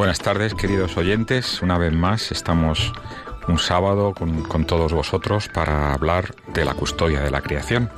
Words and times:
Buenas 0.00 0.20
tardes, 0.20 0.54
queridos 0.54 0.96
oyentes. 0.96 1.60
Una 1.60 1.76
vez 1.76 1.92
más 1.92 2.32
estamos 2.32 2.90
un 3.48 3.58
sábado 3.58 4.14
con, 4.14 4.64
todos 4.64 4.94
vosotros 4.94 5.48
para 5.48 5.92
hablar 5.92 6.34
de 6.54 6.64
la 6.64 6.72
custodia 6.72 7.20
de 7.20 7.30
la 7.30 7.42
creación. 7.42 7.90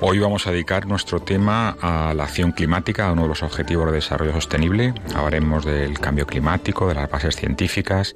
Hoy 0.00 0.20
vamos 0.20 0.46
a 0.46 0.52
dedicar 0.52 0.86
nuestro 0.86 1.18
tema 1.18 1.76
a 1.82 2.14
la 2.14 2.22
acción 2.22 2.52
climática, 2.52 3.08
a 3.08 3.12
uno 3.14 3.22
de 3.22 3.30
los 3.30 3.42
objetivos 3.42 3.86
de 3.86 3.94
desarrollo 3.94 4.32
sostenible. 4.32 4.94
Hablaremos 5.12 5.64
del 5.64 5.98
cambio 5.98 6.24
climático, 6.24 6.86
de 6.86 6.94
las 6.94 7.10
bases 7.10 7.34
científicas 7.34 8.14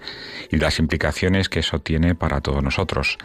y 0.48 0.59
de 0.59 0.62
las 0.62 0.78
implicaciones 0.78 1.48
que 1.48 1.59
eso 1.59 1.80
tiene 1.80 2.14
para 2.14 2.41
todos 2.41 2.62
nosotros. 2.62 3.19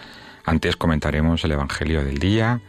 Antes 0.43 0.75
comentaremos 0.75 1.43
el 1.43 1.51
Evangelio 1.51 2.03
del 2.03 2.17
día 2.17 2.61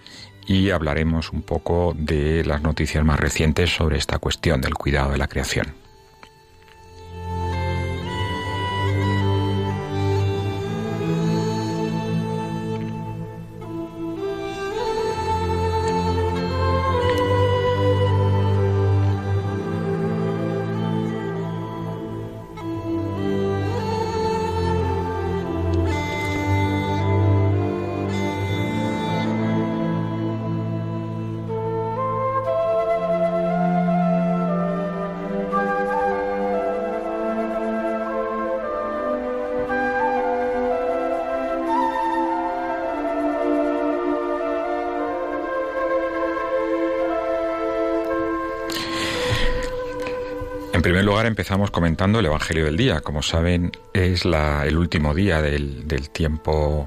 y 0.47 0.69
hablaremos 0.69 1.33
un 1.33 1.41
poco 1.41 1.95
de 1.97 2.45
las 2.45 2.61
noticias 2.61 3.03
más 3.03 3.19
recientes 3.19 3.75
sobre 3.75 3.97
esta 3.97 4.19
cuestión 4.19 4.61
del 4.61 4.75
cuidado 4.75 5.13
de 5.13 5.17
la 5.17 5.29
creación. 5.29 5.88
En 50.79 50.83
primer 50.83 51.05
lugar, 51.05 51.27
empezamos 51.27 51.73
comentando 51.73 52.21
el 52.21 52.27
Evangelio 52.27 52.65
del 52.65 52.77
día. 52.77 53.01
Como 53.01 53.21
saben, 53.21 53.73
es 53.93 54.25
el 54.25 54.79
último 54.79 55.13
día 55.13 55.43
del, 55.43 55.85
tiempo 56.13 56.85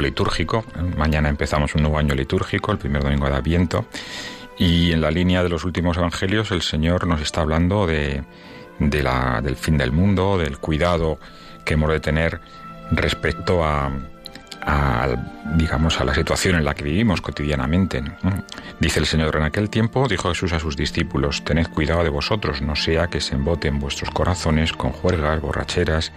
litúrgico. 0.00 0.64
Mañana 0.96 1.28
empezamos 1.28 1.74
un 1.74 1.82
nuevo 1.82 1.98
año 1.98 2.14
litúrgico, 2.14 2.72
el 2.72 2.78
primer 2.78 3.02
domingo 3.02 3.28
de 3.28 3.34
Adviento. 3.34 3.84
Y 4.56 4.92
en 4.92 5.02
la 5.02 5.10
línea 5.10 5.42
de 5.42 5.50
los 5.50 5.64
últimos 5.64 5.98
evangelios, 5.98 6.50
el 6.50 6.62
Señor 6.62 7.06
nos 7.06 7.20
está 7.20 7.42
hablando 7.42 7.86
de, 7.86 8.24
del 8.78 9.56
fin 9.56 9.76
del 9.76 9.92
mundo, 9.92 10.38
del 10.38 10.56
cuidado 10.56 11.18
que 11.66 11.74
hemos 11.74 11.90
de 11.90 12.00
tener 12.00 12.40
respecto 12.90 13.66
a, 13.66 13.92
a, 14.66 15.08
digamos, 15.56 16.00
a 16.00 16.04
la 16.04 16.14
situación 16.14 16.56
en 16.56 16.64
la 16.64 16.74
que 16.74 16.84
vivimos 16.84 17.20
cotidianamente. 17.20 18.02
Dice 18.80 19.00
el 19.00 19.06
Señor, 19.06 19.36
en 19.36 19.42
aquel 19.42 19.70
tiempo 19.70 20.08
dijo 20.08 20.28
Jesús 20.28 20.52
a 20.52 20.60
sus 20.60 20.76
discípulos, 20.76 21.44
tened 21.44 21.68
cuidado 21.68 22.02
de 22.02 22.10
vosotros, 22.10 22.62
no 22.62 22.76
sea 22.76 23.08
que 23.08 23.20
se 23.20 23.34
emboten 23.34 23.78
vuestros 23.78 24.10
corazones 24.10 24.72
con 24.72 24.92
juergas, 24.92 25.40
borracheras 25.40 26.12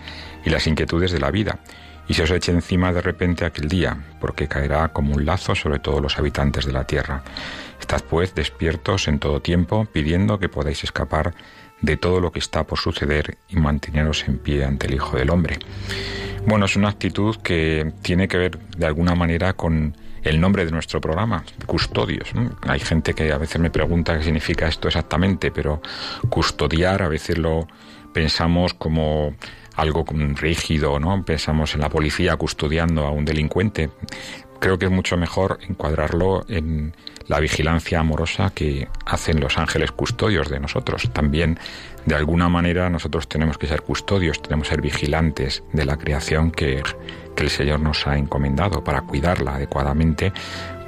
y 0.45 0.49
las 0.49 0.67
inquietudes 0.67 1.11
de 1.11 1.19
la 1.19 1.31
vida, 1.31 1.59
y 2.07 2.13
se 2.13 2.23
os 2.23 2.31
eche 2.31 2.51
encima 2.51 2.93
de 2.93 3.01
repente 3.01 3.45
aquel 3.45 3.67
día, 3.67 3.97
porque 4.19 4.47
caerá 4.47 4.89
como 4.89 5.13
un 5.13 5.25
lazo 5.25 5.55
sobre 5.55 5.79
todos 5.79 6.01
los 6.01 6.17
habitantes 6.17 6.65
de 6.65 6.71
la 6.71 6.85
tierra. 6.85 7.23
Estad 7.79 8.01
pues 8.09 8.33
despiertos 8.33 9.07
en 9.07 9.19
todo 9.19 9.41
tiempo, 9.41 9.85
pidiendo 9.85 10.39
que 10.39 10.49
podáis 10.49 10.83
escapar 10.83 11.33
de 11.81 11.97
todo 11.97 12.21
lo 12.21 12.31
que 12.31 12.39
está 12.39 12.65
por 12.65 12.79
suceder 12.79 13.37
y 13.49 13.57
manteneros 13.57 14.27
en 14.27 14.39
pie 14.39 14.65
ante 14.65 14.87
el 14.87 14.95
Hijo 14.95 15.17
del 15.17 15.29
Hombre. 15.29 15.59
Bueno, 16.47 16.65
es 16.65 16.77
una 16.77 16.87
actitud 16.87 17.35
que 17.43 17.91
tiene 18.01 18.29
que 18.29 18.37
ver 18.37 18.57
de 18.57 18.85
alguna 18.85 19.15
manera 19.15 19.51
con 19.51 19.97
el 20.23 20.39
nombre 20.39 20.63
de 20.63 20.71
nuestro 20.71 21.01
programa, 21.01 21.43
Custodios. 21.65 22.31
Hay 22.61 22.79
gente 22.79 23.13
que 23.13 23.33
a 23.33 23.37
veces 23.37 23.59
me 23.59 23.69
pregunta 23.69 24.17
qué 24.17 24.23
significa 24.23 24.65
esto 24.65 24.87
exactamente, 24.87 25.51
pero 25.51 25.81
custodiar 26.29 27.01
a 27.01 27.09
veces 27.09 27.37
lo 27.37 27.67
pensamos 28.13 28.73
como 28.73 29.35
algo 29.75 30.05
rígido, 30.35 31.01
¿no? 31.01 31.25
Pensamos 31.25 31.75
en 31.75 31.81
la 31.81 31.89
policía 31.89 32.37
custodiando 32.37 33.05
a 33.05 33.11
un 33.11 33.25
delincuente. 33.25 33.89
Creo 34.61 34.79
que 34.79 34.85
es 34.85 34.91
mucho 34.91 35.17
mejor 35.17 35.59
encuadrarlo 35.67 36.45
en 36.47 36.95
la 37.27 37.41
vigilancia 37.41 37.99
amorosa 37.99 38.51
que 38.55 38.87
hacen 39.05 39.41
los 39.41 39.57
ángeles 39.57 39.91
custodios 39.91 40.47
de 40.49 40.61
nosotros. 40.61 41.09
También, 41.11 41.59
de 42.07 42.15
alguna 42.15 42.47
manera, 42.47 42.89
nosotros 42.89 43.27
tenemos 43.27 43.57
que 43.57 43.67
ser 43.67 43.81
custodios, 43.81 44.41
tenemos 44.41 44.69
que 44.69 44.75
ser 44.75 44.81
vigilantes 44.81 45.61
de 45.73 45.83
la 45.83 45.97
creación 45.97 46.51
que, 46.51 46.81
el 47.35 47.49
Señor 47.51 47.81
nos 47.81 48.07
ha 48.07 48.17
encomendado 48.17 48.83
para 48.83 49.01
cuidarla 49.01 49.55
adecuadamente, 49.55 50.31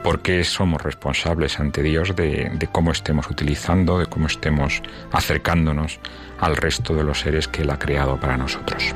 porque 0.02 0.44
somos 0.46 0.81
responsables 0.81 1.59
ante 1.59 1.84
Dios 1.84 2.16
de, 2.16 2.50
de, 2.58 2.68
cómo 2.68 2.91
estemos 2.91 3.29
utilizando, 3.29 4.00
de 4.00 4.08
cómo 4.08 4.25
estemos 4.28 4.81
acercándonos 5.12 6.00
al 6.40 6.56
resto 6.56 6.96
de 6.96 7.03
los 7.03 7.19
seres 7.19 7.47
que 7.47 7.62
Él 7.62 7.69
ha 7.69 7.78
creado 7.78 8.18
para 8.19 8.38
nosotros. 8.38 8.96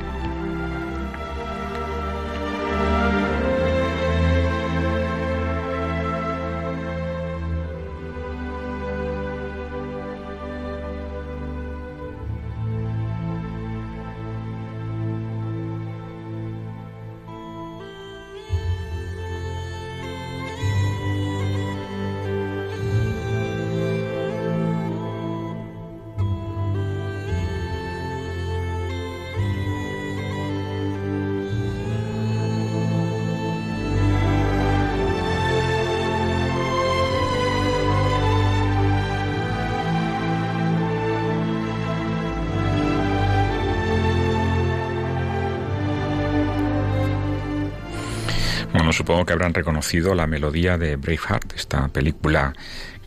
Supongo 48.94 49.26
que 49.26 49.32
habrán 49.32 49.54
reconocido 49.54 50.14
la 50.14 50.26
melodía 50.26 50.78
de 50.78 50.96
Braveheart, 50.96 51.52
esta 51.54 51.88
película 51.88 52.54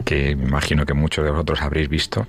que 0.06 0.36
me 0.36 0.46
imagino 0.46 0.86
que 0.86 0.94
muchos 0.94 1.26
de 1.26 1.32
vosotros 1.32 1.62
habréis 1.62 1.90
visto. 1.90 2.28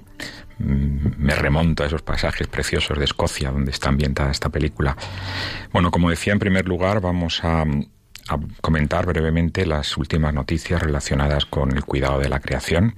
Mm, 0.59 1.09
me 1.19 1.35
remonto 1.35 1.83
a 1.83 1.87
esos 1.87 2.03
pasajes 2.03 2.47
preciosos 2.47 2.99
de 2.99 3.05
Escocia 3.05 3.51
donde 3.51 3.71
está 3.71 3.91
ambientada 3.91 4.31
esta 4.31 4.49
película. 4.49 4.97
Bueno, 5.73 5.91
como 5.91 6.11
decía, 6.11 6.33
en 6.33 6.39
primer 6.39 6.67
lugar 6.67 7.01
vamos 7.01 7.45
a, 7.45 7.63
a 7.63 8.39
comentar 8.61 9.07
brevemente 9.07 9.67
las 9.67 9.97
últimas 9.97 10.33
noticias 10.33 10.83
relacionadas 10.83 11.45
con 11.45 11.77
el 11.77 11.85
cuidado 11.85 12.19
de 12.19 12.29
la 12.29 12.41
creación. 12.41 12.95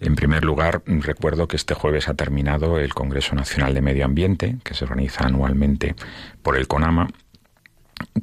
En 0.00 0.14
primer 0.14 0.44
lugar, 0.44 0.82
recuerdo 0.86 1.48
que 1.48 1.56
este 1.56 1.74
jueves 1.74 2.08
ha 2.08 2.14
terminado 2.14 2.78
el 2.78 2.94
Congreso 2.94 3.34
Nacional 3.34 3.74
de 3.74 3.80
Medio 3.80 4.04
Ambiente, 4.04 4.58
que 4.62 4.74
se 4.74 4.84
organiza 4.84 5.24
anualmente 5.24 5.96
por 6.42 6.56
el 6.56 6.68
CONAMA, 6.68 7.08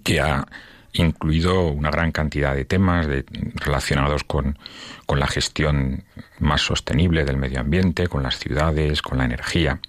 que 0.04 0.22
ha 0.22 0.48
incluido 0.96 1.68
una 1.68 1.92
gran 1.92 2.12
cantidad 2.12 2.56
de 2.56 2.66
temas 2.66 3.08
relacionados 3.56 4.24
con, 4.24 4.58
con, 5.06 5.20
la 5.20 5.28
gestión 5.28 6.04
más 6.40 6.62
sostenible 6.62 7.26
del 7.26 7.38
medio 7.38 7.60
ambiente, 7.60 8.08
con 8.08 8.24
las 8.24 8.38
ciudades, 8.40 9.02
con 9.02 9.18
la 9.18 9.26
energía. 9.26 9.80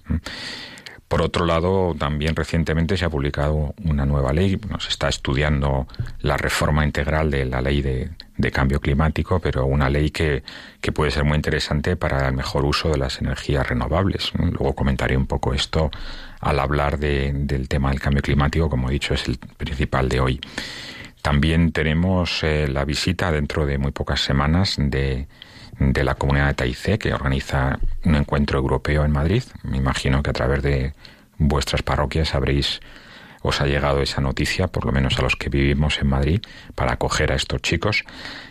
Por 1.07 1.21
otro 1.21 1.45
lado, 1.45 1.95
también 1.97 2.35
recientemente 2.35 2.97
se 2.97 3.05
ha 3.05 3.09
publicado 3.09 3.73
una 3.85 4.05
nueva 4.05 4.33
ley, 4.33 4.59
nos 4.69 4.89
está 4.89 5.07
estudiando 5.07 5.87
la 6.19 6.35
reforma 6.35 6.83
integral 6.83 7.31
de 7.31 7.45
la 7.45 7.61
ley 7.61 7.81
de, 7.81 8.11
cambio 8.51 8.81
climático, 8.81 9.39
pero 9.39 9.65
una 9.65 9.89
ley 9.89 10.09
que, 10.09 10.43
que, 10.81 10.91
puede 10.91 11.11
ser 11.11 11.23
muy 11.23 11.35
interesante 11.35 11.95
para 11.95 12.27
el 12.27 12.33
mejor 12.33 12.65
uso 12.65 12.89
de 12.89 12.97
las 12.97 13.21
energías 13.21 13.67
renovables. 13.67 14.33
Luego 14.37 14.73
comentaré 14.73 15.15
un 15.15 15.27
poco 15.27 15.53
esto 15.53 15.91
al 16.41 16.59
hablar 16.59 16.97
del 16.99 17.67
tema 17.69 17.89
del 17.89 18.01
cambio 18.01 18.21
climático, 18.21 18.69
como 18.69 18.89
he 18.89 18.93
dicho, 18.93 19.13
es 19.13 19.27
el 19.27 19.37
principal 19.37 20.09
de 20.09 20.19
hoy. 20.19 20.41
También 21.27 21.73
tenemos 21.73 22.41
eh, 22.41 22.69
la 22.69 22.85
visita 22.85 23.33
dentro 23.33 23.65
de 23.65 23.77
muy 23.77 23.91
pocas 23.91 24.21
semanas 24.21 24.77
de, 24.79 25.27
de 25.77 26.03
la 26.05 26.15
comunidad 26.15 26.47
de 26.47 26.53
TAIC, 26.53 26.97
que 26.97 27.13
organiza 27.13 27.79
un 28.05 28.15
encuentro 28.15 28.59
europeo 28.59 29.03
en 29.03 29.11
Madrid. 29.11 29.43
Me 29.63 29.75
imagino 29.75 30.23
que 30.23 30.29
a 30.29 30.33
través 30.33 30.63
de 30.63 30.93
vuestras 31.37 31.81
parroquias 31.81 32.33
habréis 32.33 32.79
os 33.41 33.59
ha 33.59 33.65
llegado 33.65 34.01
esa 34.01 34.21
noticia, 34.21 34.67
por 34.67 34.85
lo 34.85 34.93
menos 34.93 35.19
a 35.19 35.21
los 35.21 35.35
que 35.35 35.49
vivimos 35.49 35.99
en 35.99 36.07
Madrid, 36.07 36.39
para 36.75 36.93
acoger 36.93 37.33
a 37.33 37.35
estos 37.35 37.61
chicos. 37.61 38.05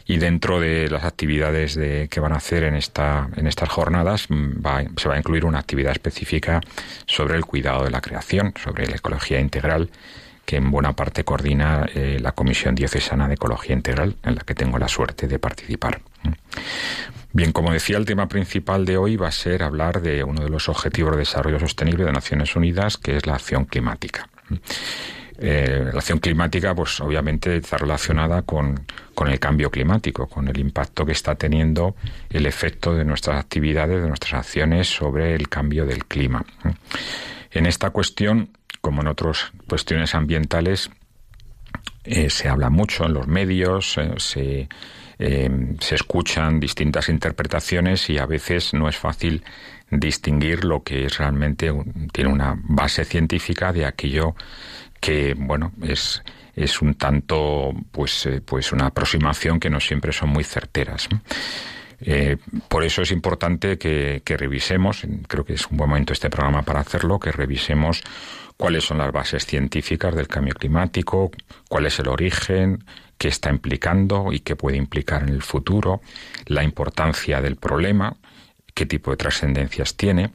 Y 0.05 0.19
dentro 0.19 0.61
de 0.61 0.90
las 0.90 1.05
actividades 1.05 1.76
de, 1.76 2.08
que 2.11 2.20
van 2.20 2.34
a 2.34 2.37
hacer 2.37 2.62
en, 2.62 2.75
esta, 2.75 3.31
en 3.37 3.46
estas 3.46 3.70
jornadas 3.70 4.26
mm, 4.29 4.62
se 4.99 5.08
va 5.08 5.14
a 5.14 5.19
incluir 5.19 5.46
una 5.46 5.61
actividad 5.61 5.93
específica 5.93 6.61
sobre 7.06 7.37
el 7.37 7.46
cuidado 7.46 7.84
de 7.84 7.90
la 7.90 8.02
creación, 8.02 8.52
sobre 8.62 8.87
la 8.87 8.96
ecología 8.96 9.40
integral 9.40 9.88
que 10.46 10.56
en 10.56 10.70
buena 10.70 10.94
parte 10.94 11.25
coordina 11.25 11.87
eh, 11.93 12.19
la 12.20 12.32
Comisión 12.32 12.75
Diocesana 12.75 13.28
de 13.28 13.34
Ecología 13.34 13.75
Integral, 13.75 14.16
en 14.22 14.37
la 14.37 14.43
que 14.43 14.54
tengo 14.54 14.78
la 14.78 14.88
suerte 14.88 15.26
de 15.26 15.38
participar. 15.38 16.00
Bien, 17.32 17.52
como 17.52 17.72
decía, 17.72 17.98
el 17.98 18.06
tema 18.06 18.28
principal 18.28 18.87
de 18.87 18.96
hoy 18.96 19.16
va 19.16 19.28
a 19.28 19.32
ser 19.32 19.62
hablar 19.62 20.00
de 20.00 20.25
uno 20.25 20.43
de 20.43 20.48
los 20.48 20.69
objetivos 20.69 21.12
de 21.12 21.19
desarrollo 21.19 21.58
sostenible 21.58 22.04
de 22.04 22.12
Naciones 22.12 22.56
Unidas, 22.56 22.96
que 22.96 23.16
es 23.16 23.26
la 23.26 23.34
acción 23.34 23.66
climática. 23.66 24.28
Eh, 25.38 25.90
la 25.93 25.98
acción 25.98 26.19
climática, 26.19 26.75
pues 26.75 26.98
obviamente 27.00 27.56
está 27.56 27.76
relacionada 27.76 28.43
con, 28.43 28.87
con, 29.14 29.28
el 29.28 29.38
cambio 29.38 29.70
climático, 29.70 30.28
con 30.28 30.48
el 30.48 30.58
impacto 30.58 31.04
que 31.04 31.12
está 31.12 31.34
teniendo 31.34 31.94
el 32.31 32.46
efecto 32.46 32.94
de 32.94 33.04
nuestras 33.04 33.38
actividades, 33.38 34.00
de 34.00 34.08
nuestras 34.08 34.46
acciones 34.46 34.88
sobre 34.88 35.34
el 35.34 35.48
cambio 35.50 35.84
del 35.84 36.06
clima. 36.06 36.43
En 37.50 37.66
esta 37.66 37.90
cuestión, 37.90 38.56
como 38.86 39.00
en 39.00 39.08
otras 39.08 39.50
cuestiones 39.68 40.14
ambientales, 40.14 40.92
eh, 42.04 42.30
se 42.30 42.48
habla 42.48 42.70
mucho 42.70 43.04
en 43.04 43.14
los 43.14 43.26
medios, 43.26 43.98
eh, 43.98 44.12
se, 44.18 44.68
eh, 45.18 45.50
se 45.80 45.94
escuchan 45.96 46.60
distintas 46.60 47.08
interpretaciones 47.08 48.08
y 48.10 48.18
a 48.18 48.26
veces 48.26 48.74
no 48.74 48.88
es 48.88 48.96
fácil 48.96 49.42
distinguir 49.90 50.64
lo 50.64 50.84
que 50.84 51.06
es 51.06 51.18
realmente 51.18 51.72
tiene 52.12 52.30
una 52.30 52.54
base 52.62 53.04
científica 53.04 53.72
de 53.72 53.86
aquello 53.86 54.36
que 55.00 55.34
bueno 55.36 55.72
es 55.82 56.22
es 56.54 56.82
un 56.82 56.94
tanto 56.94 57.72
pues 57.92 58.28
pues 58.44 58.72
una 58.72 58.86
aproximación 58.86 59.60
que 59.60 59.70
no 59.70 59.78
siempre 59.78 60.12
son 60.12 60.30
muy 60.30 60.42
certeras 60.42 61.08
por 62.68 62.84
eso 62.84 63.02
es 63.02 63.10
importante 63.10 63.78
que, 63.78 64.22
revisemos, 64.26 65.02
creo 65.28 65.44
que 65.44 65.54
es 65.54 65.66
un 65.68 65.78
buen 65.78 65.88
momento 65.88 66.12
este 66.12 66.28
programa 66.28 66.62
para 66.62 66.80
hacerlo, 66.80 67.18
que 67.18 67.32
revisemos 67.32 68.02
cuáles 68.56 68.85
son 68.85 68.99
las 68.99 69.12
bases 69.12 69.47
científicas 69.47 70.14
del 70.14 70.29
cambio 70.29 70.55
climático, 70.55 71.31
cuál 71.69 71.87
es 71.87 71.99
el 71.99 72.08
origen, 72.08 72.85
qué 73.19 73.29
está 73.29 73.50
implicando 73.50 74.32
y 74.32 74.41
qué 74.41 74.56
puede 74.56 74.76
implicar 74.76 75.23
en 75.23 75.31
el 75.31 75.43
futuro, 75.43 76.00
la 76.47 76.62
importancia 76.62 77.41
del 77.41 77.56
problema, 77.56 78.17
qué 78.75 78.87
tipo 78.87 79.11
de 79.11 79.17
trascendencias 79.17 79.97
tiene. 79.97 80.32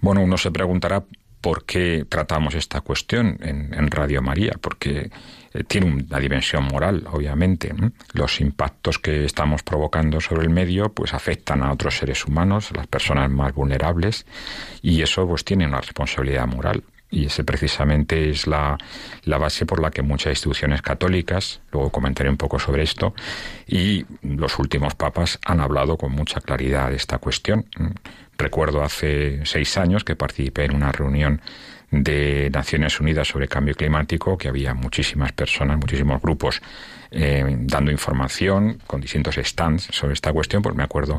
Bueno, 0.00 0.22
uno 0.22 0.38
se 0.38 0.50
preguntará 0.50 1.04
por 1.40 1.64
qué 1.64 2.04
tratamos 2.08 2.54
esta 2.54 2.80
cuestión 2.80 3.38
en, 3.40 3.90
Radio 3.90 4.20
María, 4.22 4.52
porque 4.60 5.10
eh, 5.52 5.64
tiene 5.64 5.86
una 5.86 6.18
dimensión 6.18 6.64
moral, 6.64 7.06
obviamente. 7.10 7.72
Los 8.12 8.40
impactos 8.40 8.98
que 8.98 9.24
estamos 9.24 9.62
provocando 9.62 10.20
sobre 10.20 10.42
el 10.42 10.50
medio, 10.50 10.92
pues 10.92 11.14
afectan 11.14 11.62
a 11.62 11.72
otros 11.72 11.98
seres 11.98 12.24
humanos, 12.26 12.72
a 12.72 12.78
las 12.78 12.86
personas 12.88 13.30
más 13.30 13.54
vulnerables, 13.54 14.26
y 14.82 15.00
eso 15.02 15.26
pues 15.28 15.44
tiene 15.44 15.66
una 15.66 15.80
responsabilidad 15.80 16.46
moral 16.46 16.82
y 17.10 17.26
ese 17.26 17.44
precisamente 17.44 18.30
es 18.30 18.46
la, 18.46 18.76
la, 19.24 19.38
base 19.38 19.64
por 19.66 19.80
la 19.80 19.90
que 19.90 20.02
muchas 20.02 20.32
instituciones 20.32 20.82
católicas, 20.82 21.60
luego 21.72 21.90
comentaré 21.90 22.28
un 22.28 22.36
poco 22.36 22.58
sobre 22.58 22.82
esto, 22.82 23.14
y 23.66 24.04
los 24.22 24.58
últimos 24.58 24.94
papas 24.94 25.38
han 25.44 25.60
hablado 25.60 25.96
con 25.96 26.12
mucha 26.12 26.40
claridad 26.40 26.90
de 26.90 26.96
esta 26.96 27.18
cuestión. 27.18 27.66
Recuerdo 28.36 28.82
hace 28.82 29.44
seis 29.44 29.76
años 29.78 30.04
que 30.04 30.16
participé 30.16 30.66
en 30.66 30.74
una 30.74 30.92
reunión 30.92 31.40
de 31.90 32.50
Naciones 32.52 33.00
Unidas 33.00 33.28
sobre 33.28 33.48
cambio 33.48 33.74
climático, 33.74 34.36
que 34.36 34.48
había 34.48 34.74
muchísimas 34.74 35.32
personas, 35.32 35.78
muchísimos 35.78 36.20
grupos 36.20 36.60
eh, 37.10 37.44
dando 37.60 37.90
información 37.90 38.78
con 38.86 39.00
distintos 39.00 39.36
stands 39.36 39.88
sobre 39.90 40.12
esta 40.12 40.32
cuestión, 40.32 40.62
pues 40.62 40.74
me 40.74 40.82
acuerdo 40.82 41.18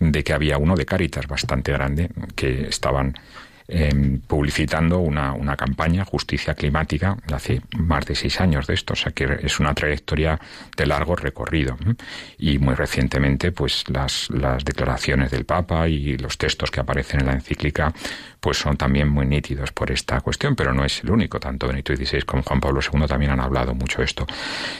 de 0.00 0.24
que 0.24 0.32
había 0.32 0.58
uno 0.58 0.74
de 0.74 0.84
Cáritas 0.84 1.28
bastante 1.28 1.72
grande, 1.72 2.10
que 2.34 2.66
estaban 2.68 3.14
Em, 3.70 4.20
publicitando 4.20 4.98
una, 5.00 5.34
una, 5.34 5.54
campaña, 5.54 6.02
Justicia 6.02 6.54
Climática, 6.54 7.18
hace 7.30 7.60
más 7.76 8.06
de 8.06 8.14
seis 8.14 8.40
años 8.40 8.66
de 8.66 8.72
esto, 8.72 8.94
o 8.94 8.96
sea 8.96 9.12
que 9.12 9.40
es 9.42 9.60
una 9.60 9.74
trayectoria 9.74 10.40
de 10.74 10.86
largo 10.86 11.14
recorrido. 11.14 11.76
Y 12.38 12.56
muy 12.56 12.74
recientemente, 12.74 13.52
pues 13.52 13.84
las, 13.88 14.30
las 14.30 14.64
declaraciones 14.64 15.30
del 15.30 15.44
Papa 15.44 15.86
y 15.86 16.16
los 16.16 16.38
textos 16.38 16.70
que 16.70 16.80
aparecen 16.80 17.20
en 17.20 17.26
la 17.26 17.32
encíclica, 17.34 17.92
pues 18.40 18.58
son 18.58 18.76
también 18.76 19.08
muy 19.08 19.26
nítidos 19.26 19.72
por 19.72 19.90
esta 19.90 20.20
cuestión, 20.20 20.54
pero 20.54 20.72
no 20.72 20.84
es 20.84 21.02
el 21.02 21.10
único. 21.10 21.40
Tanto 21.40 21.66
Benito 21.66 21.94
XVI 21.94 22.22
como 22.22 22.42
Juan 22.42 22.60
Pablo 22.60 22.80
II 22.80 23.06
también 23.06 23.32
han 23.32 23.40
hablado 23.40 23.74
mucho 23.74 23.98
de 23.98 24.04
esto. 24.04 24.26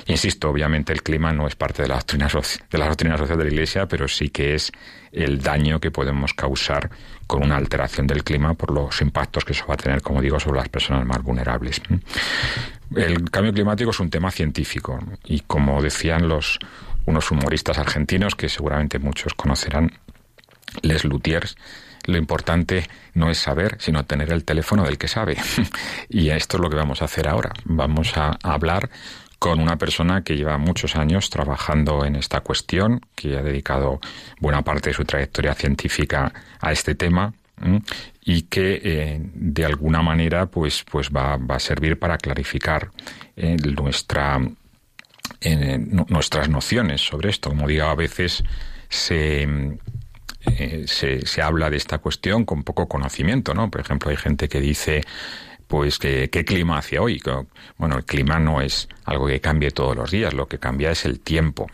Insisto, 0.07 0.51
obviamente 0.51 0.93
el 0.93 1.03
clima 1.03 1.33
no 1.33 1.47
es 1.47 1.57
parte 1.57 1.83
de 1.83 1.89
la 1.89 1.97
doctrina, 1.97 2.29
de 2.29 2.79
la 2.79 2.87
doctrina 2.87 3.17
social 3.19 3.39
de 3.39 3.45
la 3.45 3.51
Iglesia, 3.51 3.87
pero 3.87 4.07
sí 4.07 4.29
que 4.31 4.55
es 4.55 4.71
el 5.13 5.41
daño 5.41 5.81
que 5.81 5.91
podemos 5.91 6.35
causar 6.35 6.91
con 7.27 7.43
una 7.43 7.57
alteración 7.57 8.07
del 8.07 8.25
clima 8.25 8.55
por 8.55 8.73
los 8.73 9.01
impactos 9.01 9.45
que 9.45 9.53
eso 9.53 9.67
va 9.67 9.75
a 9.75 9.77
tener, 9.77 10.03
como 10.03 10.21
digo, 10.21 10.39
sobre 10.39 10.59
las 10.59 10.69
personas 10.69 11.05
más 11.05 11.23
vulnerables. 11.23 11.81
El 12.95 13.31
cambio 13.31 13.53
climático 13.53 13.91
es 13.91 14.01
un 14.01 14.11
tema 14.11 14.31
científico 14.31 14.99
y 15.25 15.41
como 15.41 15.83
decían 15.83 16.29
los 16.29 16.59
unos 17.05 17.31
humoristas 17.31 17.79
argentinos 17.79 18.35
que 18.35 18.49
seguramente 18.49 18.99
muchos 18.99 19.33
conocerán, 19.35 19.93
Les 20.83 21.05
Luthiers, 21.05 21.57
lo 22.09 22.17
importante 22.17 22.89
no 23.13 23.31
es 23.31 23.37
saber, 23.37 23.77
sino 23.81 24.07
tener 24.07 24.33
el 24.33 24.45
teléfono 24.45 24.83
del 24.83 24.97
que 24.97 25.09
sabe. 25.09 25.37
y 26.09 26.31
esto 26.31 26.57
es 26.57 26.63
lo 26.63 26.71
que 26.71 26.77
vamos 26.77 27.03
a 27.03 27.05
hacer 27.05 27.29
ahora. 27.29 27.53
Vamos 27.65 28.17
a 28.17 28.39
hablar 28.43 28.89
con 29.39 29.61
una 29.61 29.77
persona 29.77 30.23
que 30.23 30.35
lleva 30.35 30.57
muchos 30.57 30.97
años 30.97 31.29
trabajando 31.29 32.07
en 32.07 32.17
esta 32.17 32.41
cuestión, 32.41 33.03
que 33.15 33.37
ha 33.37 33.43
dedicado 33.43 34.01
buena 34.41 34.63
parte 34.63 34.89
de 34.89 34.95
su 34.95 35.05
trayectoria 35.05 35.55
científica 35.55 36.33
a 36.61 36.73
este 36.73 36.95
tema 36.95 37.35
y 38.25 38.43
que 38.43 38.81
eh, 38.83 39.21
de 39.21 39.65
alguna 39.67 40.01
manera 40.01 40.47
pues, 40.47 40.87
pues 40.91 41.11
va, 41.11 41.35
a 41.35 41.59
servir 41.61 41.99
para 41.99 42.17
clarificar 42.17 42.91
eh, 43.37 43.57
nuestra, 43.57 44.41
eh, 45.43 45.79
nuestras 45.79 46.49
nociones 46.49 47.03
sobre 47.03 47.29
esto. 47.29 47.51
Como 47.51 47.69
digo, 47.69 47.85
a 47.85 47.95
veces 47.95 48.43
se, 48.89 49.47
se, 50.87 51.27
se, 51.27 51.43
habla 51.43 51.71
de 51.71 51.77
esta 51.77 51.99
cuestión 51.99 52.45
con 52.45 52.63
poco 52.63 52.89
conocimiento, 52.89 53.55
¿no? 53.55 53.71
Por 53.71 53.81
ejemplo, 53.81 54.11
hay 54.11 54.17
gente 54.17 54.49
que 54.49 54.61
dice 54.61 55.03
pues 55.69 55.99
¿qué, 55.99 56.31
qué 56.31 56.45
clima 56.45 56.79
hace 56.79 56.99
hoy. 56.99 57.23
Bueno, 57.77 57.99
el 57.99 58.05
clima 58.05 58.39
no 58.39 58.61
es 58.61 58.89
algo 59.05 59.27
que 59.27 59.41
cambie 59.41 59.71
todos 59.71 59.95
los 59.95 60.11
días, 60.11 60.33
lo 60.33 60.49
que 60.49 60.59
cambia 60.59 60.91
es 60.91 61.05
el 61.05 61.21
tiempo. 61.21 61.67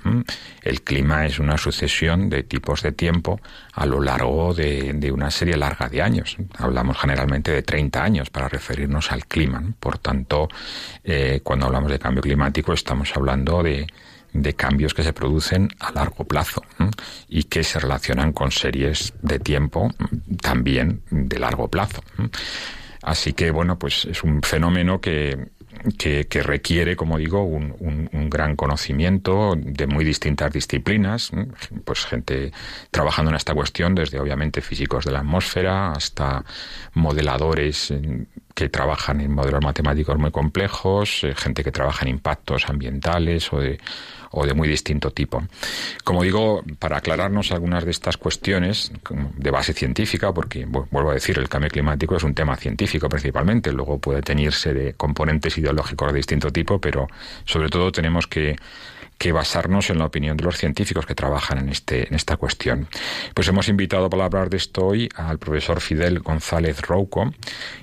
El 0.63 0.83
clima 0.83 1.25
es 1.25 1.39
una 1.39 1.57
sucesión 1.57 2.29
de 2.29 2.43
tipos 2.43 2.83
de 2.83 2.93
tiempo 2.93 3.41
a 3.73 3.87
lo 3.87 4.01
largo 4.01 4.53
de, 4.53 4.93
de 4.95 5.13
una 5.13 5.31
serie 5.31 5.57
larga 5.57 5.89
de 5.89 6.03
años. 6.03 6.37
Hablamos 6.59 6.99
generalmente 6.99 7.53
de 7.53 7.63
30 7.63 8.03
años 8.03 8.31
para 8.31 8.49
referirnos 8.49 9.13
al 9.13 9.27
clima. 9.27 9.63
Por 9.79 9.99
tanto, 9.99 10.49
eh, 11.05 11.41
cuando 11.43 11.67
hablamos 11.67 11.91
de 11.91 11.99
cambio 12.01 12.23
climático 12.23 12.73
estamos 12.73 13.17
hablando 13.17 13.63
de, 13.63 13.87
de 14.35 14.53
cambios 14.55 14.93
que 14.93 15.03
se 15.03 15.13
producen 15.13 15.71
a 15.79 15.93
largo 15.93 16.25
plazo 16.25 16.63
y 17.29 17.45
que 17.45 17.65
se 17.65 17.79
relacionan 17.79 18.33
con 18.33 18.51
series 18.51 19.15
de 19.23 19.39
tiempo 19.39 19.91
también 20.43 21.03
de 21.11 21.39
largo 21.39 21.69
plazo. 21.69 22.03
Así 23.03 23.33
que, 23.33 23.51
bueno, 23.51 23.79
pues 23.79 24.07
es 24.07 24.23
un 24.25 24.43
fenómeno 24.43 25.01
que, 25.01 25.49
que, 25.99 26.43
requiere, 26.43 26.97
como 26.97 27.19
digo, 27.19 27.45
un, 27.45 27.75
un, 28.13 28.31
gran 28.31 28.57
conocimiento 28.57 29.55
de 29.57 29.87
muy 29.87 30.05
distintas 30.05 30.53
disciplinas, 30.53 31.31
pues 31.85 32.07
gente 32.07 32.51
trabajando 32.91 33.31
en 33.31 33.37
esta 33.37 33.55
cuestión, 33.55 33.95
desde 33.95 34.19
obviamente 34.19 34.63
físicos 34.63 35.05
de 35.05 35.13
la 35.13 35.21
atmósfera 35.21 35.93
hasta 35.93 36.45
modeladores 36.95 37.93
que 38.55 38.69
trabajan 38.69 39.21
en 39.21 39.35
modelos 39.35 39.63
matemáticos 39.63 40.17
muy 40.17 40.31
complejos, 40.31 41.25
eh, 41.25 41.35
gente 41.35 41.65
que 41.65 41.73
trabaja 41.73 42.05
en 42.05 42.13
impactos 42.13 42.69
ambientales 42.69 43.53
o 43.53 43.59
de, 43.59 43.79
o 44.35 44.47
de 44.47 44.55
muy 44.55 44.69
distinto 44.69 45.11
tipo. 45.11 45.43
Como 46.03 46.23
digo, 46.23 46.63
para 46.79 46.99
aclararnos 46.99 47.53
algunas 47.53 47.85
de 47.85 47.91
estas 47.91 48.17
cuestiones 48.17 48.93
de 49.37 49.51
base 49.51 49.73
científica, 49.73 50.33
porque 50.33 50.67
vuelvo 50.67 51.11
a 51.11 51.15
decir, 51.15 51.39
el 51.39 51.49
cambio 51.49 51.71
climático 51.71 52.17
es 52.17 52.25
un 52.25 52.35
tema 52.35 52.57
científico 52.57 53.09
principalmente, 53.09 53.73
luego 53.73 53.99
puede 53.99 54.23
teñirse 54.23 54.75
de 54.75 54.95
componentes 54.95 55.57
ideológicos 55.59 56.13
de 56.13 56.17
distinto 56.17 56.51
tipo, 56.51 56.81
pero 56.81 57.07
sobre 57.45 57.69
todo 57.69 57.93
tenemos 57.93 58.27
que 58.27 58.57
basarnos 59.33 59.89
en 59.89 59.99
la 59.99 60.05
opinión 60.05 60.37
de 60.37 60.45
los 60.45 60.59
científicos 60.59 61.07
que 61.07 61.15
trabajan 61.15 61.57
en, 61.59 61.71
este, 61.71 62.07
en 62.07 62.15
esta 62.15 62.37
cuestión. 62.37 62.89
Pues 63.33 63.49
hemos 63.49 63.69
invitado 63.69 64.11
para 64.11 64.27
hablar 64.27 64.51
de 64.51 64.59
esto 64.59 64.85
hoy 64.85 65.09
al 65.15 65.39
profesor 65.39 65.81
Fidel 65.81 66.19
González 66.19 66.83
Rouco. 66.83 67.33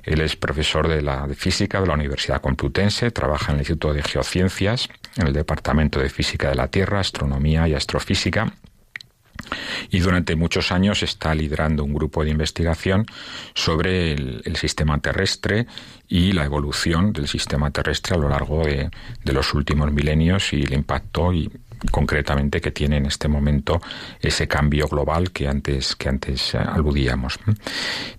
Él 0.04 0.22
es 0.22 0.36
profesor 0.36 0.88
de, 0.88 1.02
la, 1.02 1.26
de 1.26 1.34
física 1.34 1.82
de 1.82 1.88
la 1.88 1.96
Universidad 1.96 2.42
Complutense, 2.42 3.10
trabaja 3.10 3.52
en 3.52 3.56
el 3.56 3.62
Instituto 3.62 3.92
de 3.92 4.04
Geociencias, 4.04 4.88
en 5.18 5.28
el 5.28 5.34
Departamento 5.34 6.00
de 6.00 6.10
Física 6.10 6.50
de 6.50 6.56
la 6.56 6.68
Tierra, 6.68 7.00
Astronomía 7.00 7.68
y 7.68 7.74
Astrofísica 7.74 8.54
y 9.90 10.00
durante 10.00 10.36
muchos 10.36 10.72
años 10.72 11.04
está 11.04 11.34
liderando 11.36 11.84
un 11.84 11.94
grupo 11.94 12.24
de 12.24 12.32
investigación 12.32 13.06
sobre 13.54 14.14
el, 14.14 14.56
sistema 14.56 15.00
terrestre 15.00 15.66
y 16.08 16.34
la 16.34 16.46
evolución 16.46 17.14
del 17.14 17.28
sistema 17.28 17.72
terrestre 17.72 18.16
a 18.16 18.20
lo 18.20 18.30
largo 18.30 18.64
de, 18.64 18.90
los 19.26 19.54
últimos 19.54 19.92
milenios 19.92 20.54
y 20.54 20.62
el 20.62 20.74
impacto 20.74 21.34
y 21.34 21.52
concretamente 21.90 22.62
que 22.62 22.72
tiene 22.72 22.98
en 22.98 23.08
este 23.08 23.28
momento 23.28 23.82
ese 24.20 24.48
cambio 24.48 24.88
global 24.88 25.32
que 25.32 25.48
antes 25.48 25.96
que 25.96 26.10
antes 26.10 26.54
eh, 26.54 26.60
aludíamos. 26.60 27.40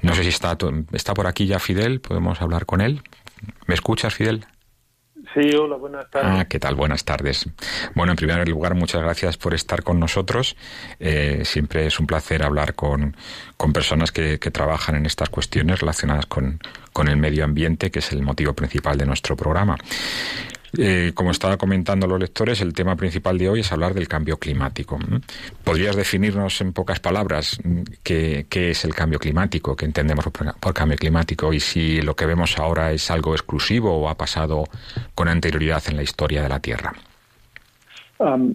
No 0.01 0.15
sé 0.17 0.25
si 0.25 0.31
está 0.31 0.57
está 0.93 1.15
por 1.15 1.29
aquí 1.29 1.47
ya 1.47 1.61
Fidel, 1.61 2.01
podemos 2.01 2.41
hablar 2.41 2.67
con 2.67 2.81
él. 2.81 3.03
¿Me 3.67 3.75
escuchas, 3.75 4.15
Fidel? 4.15 4.47
Sí, 5.35 5.55
hola, 5.57 5.77
buenas 5.77 6.11
tardes. 6.11 6.31
Ah, 6.31 6.45
¿qué 6.45 6.59
tal? 6.59 6.75
Buenas 6.75 7.05
tardes. 7.05 7.49
Bueno, 7.95 8.13
en 8.13 8.17
primer 8.17 8.47
lugar, 8.49 8.75
muchas 8.75 9.01
gracias 9.01 9.39
por 9.39 9.55
estar 9.55 9.83
con 9.83 9.99
nosotros. 9.99 10.57
Eh, 11.01 11.43
siempre 11.45 11.87
es 11.87 11.99
un 11.99 12.07
placer 12.07 12.43
hablar 12.43 12.75
con, 12.75 13.17
con 13.57 13.73
personas 13.73 14.13
que, 14.13 14.39
que, 14.39 14.51
trabajan 14.51 14.97
en 14.97 15.07
estas 15.07 15.31
cuestiones 15.31 15.81
relacionadas 15.81 16.27
con, 16.27 16.61
con 16.93 17.09
el 17.09 17.17
medio 17.17 17.45
ambiente, 17.45 17.91
que 17.91 18.01
es 18.01 18.13
el 18.13 18.23
motivo 18.23 18.53
principal 18.53 18.99
de 18.99 19.07
nuestro 19.07 19.35
programa. 19.37 19.79
Eh, 20.79 21.13
como 21.15 21.31
estaba 21.31 21.59
comentando 21.59 22.07
los 22.07 22.19
lectores, 22.19 22.61
el 22.63 22.73
tema 22.73 22.97
principal 22.97 23.37
de 23.37 23.49
hoy 23.49 23.61
es 23.61 23.73
hablar 23.73 23.93
del 23.93 24.09
cambio 24.09 24.39
climático. 24.39 24.99
¿Podrías 25.65 25.97
definirnos 25.97 26.61
en 26.63 26.73
pocas 26.73 26.99
palabras 26.99 27.61
qué, 28.03 28.47
es 28.51 28.85
el 28.85 28.95
cambio 28.95 29.19
climático, 29.19 29.77
qué 29.77 29.85
entendemos 29.85 30.25
por, 30.25 30.75
cambio 30.75 30.97
climático 30.97 31.53
y 31.53 31.61
si 31.61 32.01
lo 32.01 32.17
que 32.17 32.27
vemos 32.27 32.59
ahora 32.59 32.93
es 32.93 33.11
algo 33.11 33.35
exclusivo 33.35 33.95
o 33.95 34.09
ha 34.09 34.17
pasado 34.17 34.65
con 35.15 35.29
anterioridad 35.29 35.83
en 35.89 35.97
la 35.97 36.03
historia 36.03 36.43
de 36.43 36.49
la 36.49 36.61
Tierra? 36.61 36.93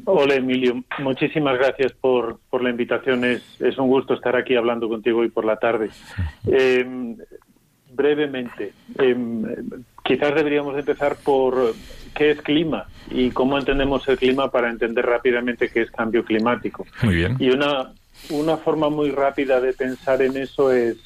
hola 0.05 0.35
Emilio, 0.35 0.81
muchísimas 0.99 1.57
gracias 1.57 1.91
por, 1.91 2.39
por 2.49 2.63
la 2.63 2.69
invitación. 2.69 3.25
Es, 3.25 3.43
es, 3.59 3.77
un 3.77 3.89
gusto 3.89 4.13
estar 4.13 4.33
aquí 4.37 4.55
hablando 4.55 4.87
contigo 4.87 5.19
hoy 5.19 5.29
por 5.29 5.45
la 5.45 5.57
tarde. 5.57 5.89
Eh, 6.49 7.17
brevemente, 7.97 8.73
em, 8.99 9.43
quizás 10.03 10.33
deberíamos 10.35 10.77
empezar 10.77 11.17
por 11.17 11.73
qué 12.07 12.31
es 12.31 12.41
clima 12.41 12.87
y 13.09 13.31
cómo 13.31 13.57
entendemos 13.57 14.07
el 14.07 14.17
clima 14.17 14.51
para 14.51 14.69
entender 14.69 15.05
rápidamente 15.05 15.69
qué 15.69 15.81
es 15.81 15.91
cambio 15.91 16.23
climático. 16.23 16.85
Muy 17.03 17.15
bien. 17.15 17.35
Y 17.39 17.49
una, 17.49 17.91
una 18.29 18.57
forma 18.57 18.89
muy 18.89 19.11
rápida 19.11 19.59
de 19.61 19.73
pensar 19.73 20.21
en 20.21 20.37
eso 20.37 20.71
es, 20.71 20.97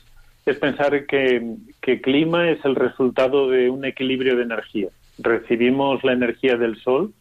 es 0.46 0.58
pensar 0.58 1.05
que, 1.05 1.55
que 1.81 2.01
clima 2.01 2.50
es 2.50 2.63
el 2.65 2.75
resultado 2.75 3.50
de 3.50 3.70
un 3.70 3.86
equilibrio 3.86 4.36
de 4.36 4.43
energía. 4.43 4.89
Recibimos 5.17 6.03
la 6.03 6.13
energía 6.13 6.58
del 6.58 6.77
Sol, 6.77 7.13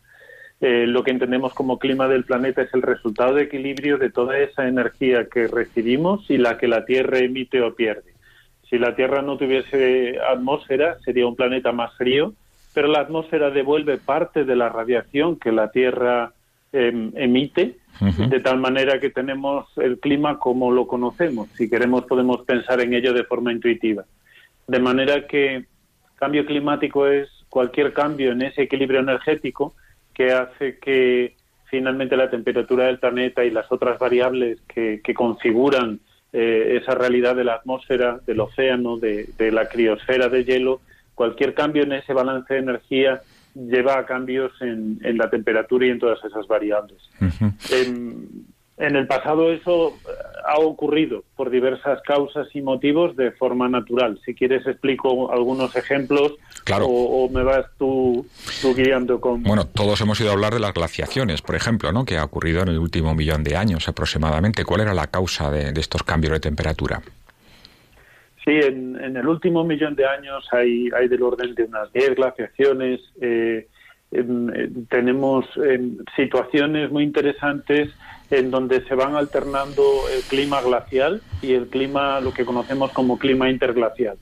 eh, 0.60 0.86
lo 0.86 1.02
que 1.02 1.10
entendemos 1.10 1.54
como 1.54 1.78
clima 1.78 2.06
del 2.06 2.24
planeta 2.24 2.60
es 2.60 2.74
el 2.74 2.82
resultado 2.82 3.34
de 3.34 3.44
equilibrio 3.44 3.96
de 3.96 4.10
toda 4.10 4.38
esa 4.38 4.68
energía 4.68 5.26
que 5.32 5.46
recibimos 5.48 6.28
y 6.28 6.36
la 6.36 6.58
que 6.58 6.68
la 6.68 6.84
Tierra 6.84 7.18
emite 7.18 7.62
o 7.62 7.74
pierde. 7.74 8.12
Si 8.68 8.78
la 8.78 8.94
Tierra 8.94 9.22
no 9.22 9.38
tuviese 9.38 10.18
atmósfera, 10.20 10.98
sería 11.00 11.26
un 11.26 11.34
planeta 11.34 11.72
más 11.72 11.96
frío, 11.96 12.34
pero 12.72 12.88
la 12.88 13.00
atmósfera 13.00 13.50
devuelve 13.50 13.98
parte 13.98 14.44
de 14.44 14.56
la 14.56 14.68
radiación 14.68 15.36
que 15.36 15.52
la 15.52 15.70
Tierra 15.70 16.32
em, 16.72 17.12
emite, 17.14 17.76
de 18.00 18.40
tal 18.40 18.58
manera 18.58 18.98
que 18.98 19.10
tenemos 19.10 19.66
el 19.76 19.98
clima 19.98 20.38
como 20.38 20.70
lo 20.70 20.86
conocemos. 20.86 21.48
Si 21.50 21.68
queremos, 21.68 22.04
podemos 22.04 22.44
pensar 22.44 22.80
en 22.80 22.94
ello 22.94 23.12
de 23.12 23.24
forma 23.24 23.52
intuitiva. 23.52 24.04
De 24.66 24.78
manera 24.78 25.26
que 25.26 25.66
cambio 26.14 26.46
climático 26.46 27.06
es 27.06 27.28
cualquier 27.48 27.92
cambio 27.92 28.32
en 28.32 28.42
ese 28.42 28.62
equilibrio 28.62 29.00
energético 29.00 29.74
que 30.14 30.32
hace 30.32 30.78
que 30.78 31.34
finalmente 31.64 32.16
la 32.16 32.30
temperatura 32.30 32.86
del 32.86 32.98
planeta 32.98 33.44
y 33.44 33.50
las 33.50 33.70
otras 33.70 33.98
variables 33.98 34.60
que 34.68 35.14
configuran 35.14 36.00
eh, 36.32 36.78
esa 36.80 36.94
realidad 36.94 37.34
de 37.34 37.42
la 37.42 37.54
atmósfera, 37.54 38.20
del 38.24 38.38
océano, 38.38 38.98
de, 38.98 39.26
la 39.50 39.68
criosfera 39.68 40.28
de 40.28 40.44
hielo, 40.44 40.80
cualquier 41.20 41.52
cambio 41.52 41.82
en 41.82 41.92
ese 41.92 42.14
balance 42.14 42.54
de 42.54 42.60
energía 42.60 43.20
lleva 43.54 43.98
a 43.98 44.06
cambios 44.06 44.52
en, 44.62 44.98
la 45.18 45.28
temperatura 45.28 45.84
y 45.84 45.90
en 45.90 45.98
todas 45.98 46.18
esas 46.24 46.46
variables. 46.46 46.96
En 48.80 48.96
el 48.96 49.06
pasado 49.06 49.52
eso 49.52 49.88
eh, 49.88 50.12
ha 50.48 50.58
ocurrido 50.58 51.22
por 51.36 51.50
diversas 51.50 52.00
causas 52.00 52.48
y 52.54 52.62
motivos 52.62 53.14
de 53.14 53.30
forma 53.32 53.68
natural. 53.68 54.18
Si 54.24 54.34
quieres 54.34 54.66
explico 54.66 55.30
algunos 55.30 55.76
ejemplos 55.76 56.32
o, 56.80 57.28
me 57.30 57.42
vas 57.42 57.66
tú, 57.78 58.26
guiando 58.74 59.20
con... 59.20 59.42
Bueno, 59.42 59.66
todos 59.66 60.00
hemos 60.00 60.18
ido 60.22 60.30
a 60.30 60.32
hablar 60.32 60.54
de 60.54 60.60
las 60.60 60.72
glaciaciones, 60.72 61.42
por 61.42 61.56
ejemplo, 61.56 61.92
¿no? 61.92 62.06
que 62.06 62.16
ha 62.16 62.24
ocurrido 62.24 62.62
en 62.62 62.68
el 62.68 62.78
último 62.78 63.14
millón 63.14 63.44
de 63.44 63.54
años 63.54 63.86
aproximadamente. 63.86 64.64
¿Cuál 64.64 64.80
era 64.80 64.94
la 64.94 65.08
causa 65.08 65.50
de, 65.50 65.78
estos 65.78 66.02
cambios 66.02 66.32
de 66.32 66.40
temperatura? 66.40 67.02
Sí, 68.50 68.56
en, 68.56 69.16
el 69.16 69.28
último 69.28 69.62
millón 69.62 69.94
de 69.94 70.04
años 70.06 70.44
hay, 70.50 70.88
hay 70.90 71.06
del 71.06 71.22
orden 71.22 71.54
de 71.54 71.62
unas 71.62 71.92
10 71.92 72.16
glaciaciones. 72.16 73.00
Eh, 73.20 73.68
tenemos 74.88 75.46
situaciones 76.16 76.90
muy 76.90 77.04
interesantes 77.04 77.90
en 78.28 78.50
donde 78.50 78.84
se 78.86 78.96
van 78.96 79.14
alternando 79.14 79.84
el 80.12 80.22
clima 80.22 80.60
glacial 80.62 81.22
y 81.42 81.52
el 81.52 81.68
clima, 81.68 82.20
lo 82.20 82.34
que 82.34 82.44
conocemos 82.44 82.90
como 82.90 83.20
clima 83.20 83.48
interglacial. 83.48 84.16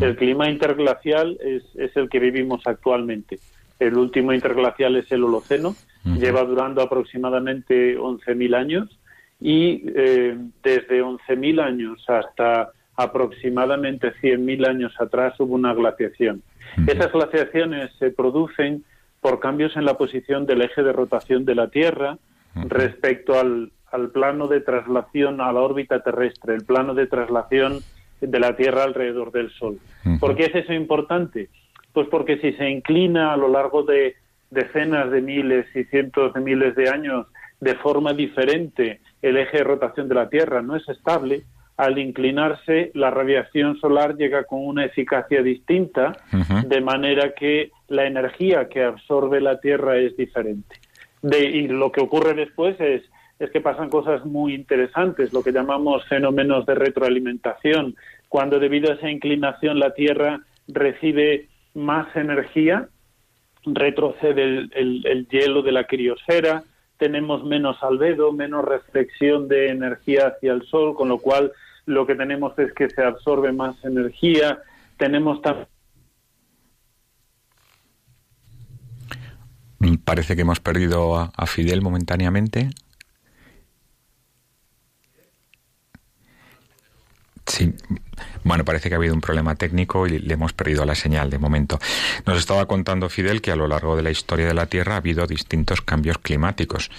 El 0.00 0.14
clima 0.14 0.48
interglacial 0.48 1.36
es, 1.40 1.64
es, 1.74 1.96
el 1.96 2.08
que 2.08 2.20
vivimos 2.20 2.62
actualmente. 2.66 3.40
El 3.80 3.96
último 3.96 4.32
interglacial 4.32 4.94
es 4.94 5.10
el 5.10 5.24
Holoceno, 5.24 5.74
lleva 6.04 6.44
durando 6.44 6.82
aproximadamente 6.82 7.98
11.000 7.98 8.54
años 8.54 8.96
y 9.40 9.82
eh, 9.96 10.36
desde 10.62 11.02
11.000 11.02 11.60
años 11.60 12.04
hasta 12.06 12.70
aproximadamente 12.96 14.12
100.000 14.20 14.68
años 14.68 14.94
atrás 15.00 15.38
hubo 15.40 15.54
una 15.54 15.74
glaciación. 15.74 16.42
Esas 16.86 17.12
glaciaciones 17.12 17.90
se 17.98 18.10
producen 18.10 18.84
por 19.20 19.40
cambios 19.40 19.76
en 19.76 19.84
la 19.84 19.96
posición 19.96 20.46
del 20.46 20.62
eje 20.62 20.82
de 20.82 20.92
rotación 20.92 21.44
de 21.44 21.54
la 21.54 21.68
Tierra, 21.68 22.18
respecto 22.54 23.38
al, 23.38 23.72
plano 24.12 24.48
de 24.48 24.60
traslación 24.60 25.40
a 25.40 25.52
la 25.52 25.60
órbita 25.60 26.02
terrestre, 26.02 26.54
el 26.54 26.64
plano 26.64 26.94
de 26.94 27.06
traslación 27.06 27.80
de 28.20 28.40
la 28.40 28.56
Tierra 28.56 28.84
alrededor 28.84 29.32
del 29.32 29.50
Sol. 29.50 29.78
¿Por 30.18 30.34
qué 30.34 30.44
es 30.44 30.54
eso 30.54 30.72
importante? 30.72 31.50
Pues 31.92 32.08
porque 32.08 32.38
si 32.38 32.52
se 32.54 32.70
inclina 32.70 33.32
a 33.32 33.36
lo 33.36 33.48
largo 33.48 33.82
de 33.82 34.16
decenas 34.50 35.10
de 35.10 35.20
miles 35.20 35.66
y 35.74 35.84
cientos 35.84 36.34
de 36.34 36.40
miles 36.40 36.74
de 36.74 36.88
años 36.88 37.26
de 37.60 37.74
forma 37.76 38.12
diferente 38.12 39.00
el 39.22 39.36
eje 39.36 39.58
de 39.58 39.64
rotación 39.64 40.08
de 40.08 40.14
la 40.14 40.28
Tierra 40.28 40.62
no 40.62 40.76
es 40.76 40.88
estable, 40.88 41.42
al 41.76 41.98
inclinarse 41.98 42.90
la 42.94 43.10
radiación 43.10 43.78
solar 43.80 44.16
llega 44.16 44.44
con 44.44 44.66
una 44.66 44.84
eficacia 44.84 45.42
distinta, 45.42 46.12
de 46.66 46.80
manera 46.80 47.32
que 47.34 47.70
la 47.88 48.06
energía 48.06 48.68
que 48.68 48.82
absorbe 48.82 49.40
la 49.40 49.60
Tierra 49.60 49.96
es 49.96 50.16
diferente. 50.16 50.76
Y 51.22 51.68
lo 51.68 51.90
que 51.90 52.00
ocurre 52.00 52.34
después 52.34 52.78
es, 52.80 53.02
es 53.38 53.50
que 53.50 53.60
pasan 53.60 53.88
cosas 53.88 54.24
muy 54.24 54.54
interesantes, 54.54 55.32
lo 55.32 55.42
que 55.42 55.52
llamamos 55.52 56.06
fenómenos 56.08 56.66
de 56.66 56.74
retroalimentación, 56.74 57.96
cuando 58.28 58.58
debido 58.58 58.90
a 58.90 58.94
esa 58.94 59.10
inclinación 59.10 59.78
la 59.78 59.94
Tierra 59.94 60.40
recibe 60.68 61.48
más 61.74 62.14
energía, 62.16 62.88
retrocede 63.64 64.68
el, 64.74 65.26
hielo 65.30 65.62
de 65.62 65.72
la 65.72 65.84
criosfera, 65.84 66.64
tenemos 67.02 67.42
menos 67.42 67.82
albedo, 67.82 68.32
menos 68.32 68.64
reflexión 68.64 69.48
de 69.48 69.70
energía 69.70 70.28
hacia 70.28 70.52
el 70.52 70.62
Sol, 70.62 70.94
con 70.94 71.08
lo 71.08 71.18
cual 71.18 71.50
lo 71.84 72.06
que 72.06 72.14
tenemos 72.14 72.56
es 72.60 72.72
que 72.74 72.88
se 72.88 73.02
absorbe 73.02 73.50
más 73.50 73.74
energía, 73.84 74.60
tenemos 74.98 75.42
también 75.42 75.66
Parece 80.04 80.36
que 80.36 80.42
hemos 80.42 80.60
perdido 80.60 81.16
a, 81.16 81.46
Fidel 81.46 81.82
momentáneamente. 81.82 82.70
Sí, 87.46 87.74
Bueno, 88.44 88.64
parece 88.64 88.88
que 88.88 88.94
ha 88.94 88.98
habido 88.98 89.14
un 89.14 89.20
problema 89.20 89.56
técnico 89.56 90.06
y 90.06 90.18
le 90.18 90.34
hemos 90.34 90.52
perdido 90.52 90.84
la 90.84 90.94
señal 90.94 91.28
de 91.28 91.38
momento. 91.38 91.78
Nos 92.24 92.38
estaba 92.38 92.66
contando 92.66 93.08
Fidel 93.08 93.40
que 93.40 93.50
a 93.50 93.56
lo 93.56 93.66
largo 93.66 93.96
de 93.96 94.02
la 94.02 94.10
historia 94.10 94.46
de 94.46 94.54
la 94.54 94.66
Tierra 94.66 94.94
ha 94.94 94.98
habido 94.98 95.26
distintos 95.26 95.82
cambios 95.82 96.18
climáticos 96.18 96.90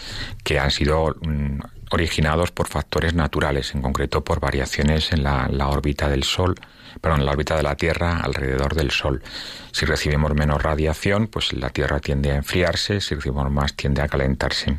que 0.44 0.60
han 0.60 0.72
sido 0.72 1.16
mm, 1.22 1.60
originados 1.92 2.52
por 2.52 2.68
factores 2.68 3.14
naturales, 3.14 3.74
en 3.74 3.82
concreto 3.82 4.24
por 4.24 4.40
variaciones 4.40 5.12
en 5.14 5.24
la, 5.24 5.48
órbita 5.68 6.10
del 6.10 6.24
Sol 6.24 6.56
perdón, 7.02 7.22
en 7.22 7.26
la 7.26 7.32
órbita 7.32 7.56
de 7.56 7.64
la 7.64 7.76
Tierra 7.76 8.18
alrededor 8.18 8.76
del 8.76 8.92
Sol. 8.92 9.24
Si 9.74 9.86
recibimos 9.86 10.34
menos 10.34 10.62
radiación, 10.62 11.28
pues 11.28 11.52
la 11.54 11.70
Tierra 11.70 12.00
tiende 12.00 12.32
a 12.32 12.36
enfriarse, 12.36 13.02
si 13.02 13.16
recibimos 13.16 13.52
más 13.52 13.76
tiende 13.76 14.02
a 14.02 14.08
calentarse. 14.08 14.78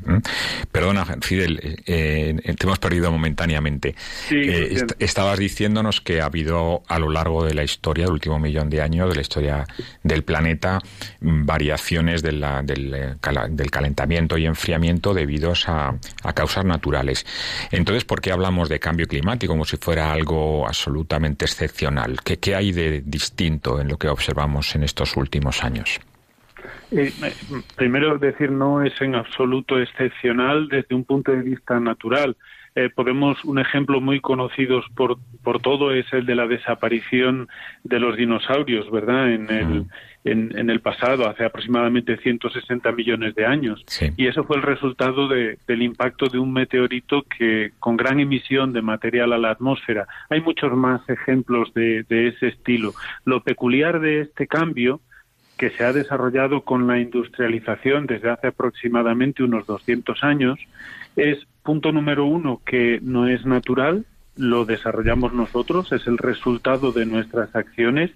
Perdona, 0.71 1.05
Fidel, 1.21 1.61
eh, 1.85 2.37
eh, 2.43 2.55
te 2.55 2.65
hemos 2.67 2.79
perdido 2.79 3.11
momentáneamente. 3.11 3.95
Eh, 4.31 4.81
estabas 5.01 5.39
diciéndonos 5.39 6.01
que 6.01 6.21
ha 6.21 6.27
habido 6.27 6.83
a 6.89 6.99
lo 6.99 7.11
largo 7.11 7.45
de 7.45 7.55
la 7.55 7.65
historia, 7.65 8.05
del 8.05 8.15
último 8.15 8.39
millón 8.39 8.71
de 8.71 8.81
años, 8.81 9.09
de 9.09 9.17
la 9.17 9.21
historia 9.21 9.67
del 10.05 10.23
planeta, 10.23 10.79
variaciones 11.21 12.23
del, 12.23 12.45
del, 12.65 13.71
calentamiento 13.71 14.39
y 14.39 14.47
enfriamiento 14.47 15.13
debidos 15.13 15.69
a, 15.69 15.95
a 16.23 16.33
causas 16.33 16.65
naturales. 16.65 17.27
Entonces, 17.73 18.05
¿por 18.05 18.21
qué 18.21 18.31
hablamos 18.31 18.69
de 18.69 18.79
cambio 18.79 19.07
climático 19.07 19.53
como 19.53 19.65
si 19.65 19.77
fuera 19.77 20.13
algo 20.13 20.67
absolutamente 20.67 21.45
excepcional? 21.45 22.19
¿Qué, 22.23 22.55
hay 22.55 22.73
de 22.73 23.03
distinto 23.05 23.81
en 23.81 23.89
lo 23.89 23.99
que 23.99 24.09
observamos 24.09 24.75
en 24.75 24.84
estos 24.85 25.17
últimos 25.17 25.64
años? 25.64 26.00
Eh, 26.91 27.12
primero 27.76 28.19
decir, 28.19 28.50
no 28.50 28.83
es 28.83 28.99
en 29.00 29.14
absoluto 29.14 29.81
excepcional 29.81 30.69
desde 30.69 30.95
un 30.95 31.05
punto 31.05 31.33
de 31.33 31.43
vista 31.43 31.81
natural. 31.81 32.37
Eh, 32.76 32.90
podemos, 32.93 33.45
un 33.45 33.61
ejemplo 33.61 34.00
muy 34.00 34.21
conocido 34.21 34.83
por, 34.97 35.19
por 35.45 35.61
todo 35.61 35.93
es 35.93 36.12
el 36.12 36.26
de 36.26 36.35
la 36.35 36.49
desaparición 36.49 37.49
de 37.85 38.00
los 38.00 38.16
dinosaurios, 38.16 38.90
¿verdad? 38.90 39.33
En 39.33 39.49
el, 39.49 39.87
en, 40.25 40.71
el 40.71 40.81
pasado, 40.81 41.28
hace 41.28 41.45
aproximadamente 41.45 42.16
160 42.16 42.90
millones 42.90 43.37
de 43.37 43.47
años. 43.47 43.85
Y 44.16 44.26
eso 44.26 44.43
fue 44.43 44.57
el 44.57 44.62
resultado 44.62 45.28
de, 45.28 45.57
del 45.69 45.83
impacto 45.83 46.26
de 46.26 46.38
un 46.38 46.52
meteorito 46.52 47.23
que, 47.23 47.71
con 47.78 47.97
gran 47.97 48.19
emisión 48.19 48.73
de 48.73 48.83
material 48.83 49.33
a 49.33 49.38
la 49.38 49.52
atmósfera. 49.52 50.09
Hay 50.28 50.40
muchos 50.40 50.73
más 50.73 51.09
ejemplos 51.09 51.73
de, 51.75 52.02
de 52.09 52.26
ese 52.26 52.49
estilo. 52.49 52.93
Lo 53.25 53.45
peculiar 53.45 54.00
de 54.00 54.23
este 54.23 54.49
cambio 54.49 55.00
que 55.57 55.71
se 55.71 55.85
ha 55.85 55.93
desarrollado 55.93 56.62
con 56.62 56.88
la 56.88 56.99
industrialización 56.99 58.07
desde 58.07 58.31
hace 58.31 58.49
aproximadamente 58.49 59.45
unos 59.45 59.64
200 59.66 60.25
años 60.25 60.59
es 61.16 61.38
punto 61.62 61.92
número 61.92 62.26
uno, 62.26 62.61
que 62.64 63.00
no 63.02 63.26
es 63.26 63.44
natural, 63.47 64.04
lo 64.37 64.64
desarrollamos 64.64 65.33
nosotros, 65.33 65.92
es 65.92 66.06
el 66.06 66.18
resultado 66.18 66.92
de 66.92 67.06
nuestras 67.06 67.54
acciones 67.54 68.11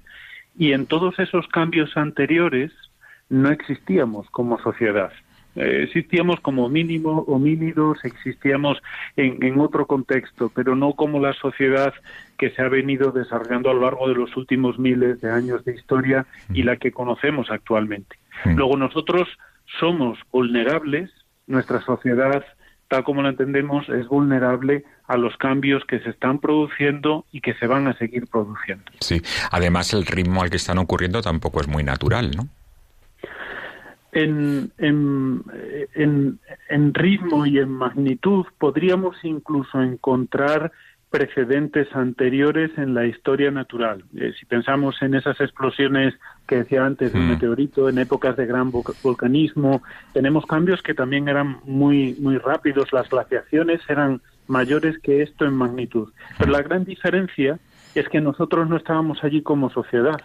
y 0.59 0.73
en 0.73 0.87
todos 0.87 1.19
esos 1.19 1.47
cambios 1.49 1.97
anteriores 1.97 2.73
no 3.29 3.51
existíamos 3.51 4.29
como 4.31 4.59
sociedad. 4.59 5.13
Eh, 5.55 5.85
existíamos 5.85 6.41
como 6.41 6.69
mínimo 6.69 7.25
homínidos, 7.27 7.99
existíamos 8.05 8.79
en, 9.17 9.43
en, 9.43 9.59
otro 9.59 9.87
contexto, 9.87 10.53
pero 10.55 10.77
no 10.77 10.93
como 10.93 11.21
la 11.21 11.33
sociedad 11.33 11.95
que 12.37 12.51
se 12.51 12.63
ha 12.63 12.69
venido 12.69 13.13
desarrollando 13.13 13.71
a 13.71 13.75
lo 13.75 13.81
largo 13.81 14.09
de 14.09 14.15
los 14.15 14.37
últimos 14.37 14.79
miles 14.79 15.21
de 15.21 15.31
años 15.31 15.65
de 15.65 15.75
historia 15.75 16.27
y 16.53 16.63
la 16.63 16.77
que 16.77 16.93
conocemos 16.93 17.51
actualmente. 17.51 18.17
Luego 18.45 18.77
nosotros 18.77 19.29
somos 19.81 20.19
vulnerables, 20.31 21.11
nuestra 21.47 21.81
sociedad 21.81 22.45
tal 22.89 23.05
como 23.05 23.23
lo 23.23 23.29
entendemos, 23.29 23.89
es 23.89 24.09
vulnerable 24.09 24.85
a 25.07 25.17
los 25.17 25.37
cambios 25.37 25.85
que 25.85 26.01
se 26.01 26.11
están 26.11 26.39
produciendo 26.39 27.27
y 27.33 27.41
que 27.41 27.55
se 27.55 27.67
van 27.67 27.87
a 27.87 27.97
seguir 27.99 28.27
produciendo. 28.27 28.85
Sí, 29.01 29.21
además 29.51 29.93
el 29.93 30.07
ritmo 30.07 30.43
al 30.43 30.51
que 30.51 30.57
están 30.57 30.79
ocurriendo 30.79 31.23
tampoco 31.23 31.61
es 31.61 31.69
muy 31.69 31.85
natural, 31.85 32.31
¿no? 32.37 32.49
En, 34.13 34.73
en, 34.79 35.43
en, 35.95 36.39
en 36.71 36.95
ritmo 36.95 37.45
y 37.45 37.59
en 37.59 37.69
magnitud 37.69 38.47
podríamos 38.59 39.17
incluso 39.23 39.83
encontrar 39.83 40.73
precedentes 41.11 41.89
anteriores 41.95 42.71
en 42.77 42.95
la 42.95 43.07
historia 43.07 43.51
natural. 43.51 44.05
Eh, 44.17 44.33
si 44.39 44.45
pensamos 44.45 45.01
en 45.01 45.15
esas 45.15 45.41
explosiones 45.41 46.15
que 46.47 46.57
decía 46.57 46.85
antes 46.85 47.13
del 47.13 47.23
mm. 47.23 47.31
meteorito, 47.31 47.89
en 47.89 47.99
épocas 47.99 48.37
de 48.37 48.47
gran 48.47 48.71
volcanismo, 48.71 49.83
tenemos 50.13 50.45
cambios 50.45 50.83
que 50.83 50.95
también 50.95 51.29
eran 51.29 51.61
muy, 51.65 52.15
muy 52.21 52.37
rápidos, 52.37 52.93
las 52.93 53.09
glaciaciones 53.09 53.81
eran 53.89 54.21
mayores 54.47 54.99
que 54.99 55.23
esto 55.23 55.47
en 55.47 55.55
magnitud. 55.55 56.13
Pero 56.39 56.51
la 56.51 56.63
gran 56.63 56.85
diferencia 56.85 57.59
es 57.95 58.09
que 58.09 58.21
nosotros 58.21 58.69
no 58.69 58.77
estábamos 58.77 59.25
allí 59.25 59.43
como 59.43 59.71
sociedad. 59.71 60.21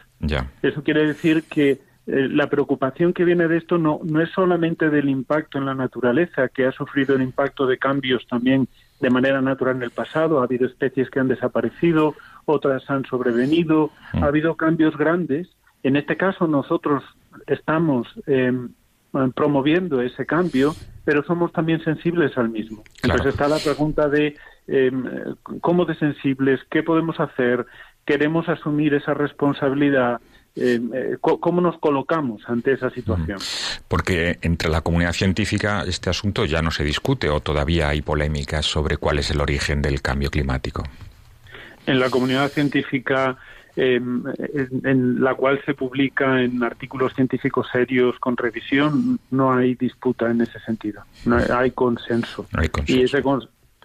Eso 0.61 0.83
quiere 0.83 1.05
decir 1.07 1.43
que 1.49 1.71
eh, 2.05 2.27
la 2.29 2.49
preocupación 2.49 3.13
que 3.13 3.23
viene 3.23 3.47
de 3.47 3.57
esto 3.57 3.77
no, 3.77 4.01
no 4.03 4.21
es 4.21 4.29
solamente 4.31 4.89
del 4.89 5.07
impacto 5.07 5.57
en 5.57 5.65
la 5.65 5.75
naturaleza, 5.75 6.49
que 6.49 6.65
ha 6.65 6.71
sufrido 6.73 7.15
el 7.15 7.21
impacto 7.21 7.65
de 7.65 7.77
cambios 7.77 8.25
también 8.27 8.67
de 9.03 9.09
manera 9.09 9.41
natural 9.41 9.75
en 9.75 9.83
el 9.83 9.91
pasado, 9.91 10.39
ha 10.39 10.45
habido 10.45 10.65
especies 10.65 11.09
que 11.09 11.19
han 11.19 11.27
desaparecido, 11.27 12.15
otras 12.45 12.89
han 12.89 13.03
sobrevenido, 13.03 13.91
mm. 14.13 14.23
ha 14.23 14.27
habido 14.27 14.55
cambios 14.55 14.97
grandes. 14.97 15.49
En 15.83 15.97
este 15.97 16.15
caso 16.15 16.47
nosotros 16.47 17.03
estamos 17.45 18.07
em, 18.27 18.69
promoviendo 19.35 20.01
ese 20.01 20.25
cambio, 20.25 20.73
pero 21.03 21.21
somos 21.23 21.51
también 21.51 21.83
sensibles 21.83 22.37
al 22.37 22.47
mismo. 22.47 22.81
Entonces 23.03 23.33
está 23.33 23.49
la 23.49 23.59
pregunta 23.59 24.07
de 24.07 24.37
em, 24.67 25.03
cómo 25.59 25.83
de 25.83 25.95
sensibles, 25.95 26.61
qué 26.71 26.81
podemos 26.81 27.19
hacer, 27.19 27.65
queremos 28.05 28.47
asumir 28.47 28.93
esa 28.93 29.13
responsabilidad, 29.13 30.21
eh, 30.55 30.79
eh, 30.93 31.17
cómo 31.19 31.61
nos 31.61 31.79
colocamos 31.79 32.43
ante 32.47 32.73
esa 32.73 32.91
situación. 32.91 33.39
Porque 33.87 34.37
entre 34.41 34.69
la 34.69 34.81
comunidad 34.81 35.13
científica 35.13 35.83
este 35.87 36.11
asunto 36.11 36.45
ya 36.45 36.61
no 36.61 36.69
se 36.69 36.83
discute 36.83 37.29
o 37.29 37.39
todavía 37.39 37.89
hay 37.89 38.03
polémicas 38.03 38.65
sobre 38.65 38.97
cuál 38.97 39.17
es 39.17 39.31
el 39.31 39.41
origen 39.41 39.81
del 39.81 40.01
cambio 40.01 40.29
climático. 40.29 40.83
En 41.87 41.99
la 41.99 42.09
comunidad 42.11 42.49
científica 42.49 43.35
em, 43.75 44.23
en, 44.83 45.23
la 45.23 45.33
cual 45.33 45.59
se 45.65 45.73
publica 45.73 46.43
en 46.43 46.61
artículos 46.63 47.15
científicos 47.15 47.67
serios 47.71 48.19
con 48.19 48.37
revisión, 48.37 49.19
no 49.31 49.51
hay 49.51 49.73
disputa 49.73 50.29
en 50.29 50.41
ese 50.41 50.59
sentido. 50.59 51.01
No 51.25 51.37
hay, 51.37 51.71
consenso. 51.71 52.45
hay 52.53 52.69
consenso. 52.69 53.01
Y 53.01 53.03
ese 53.03 53.23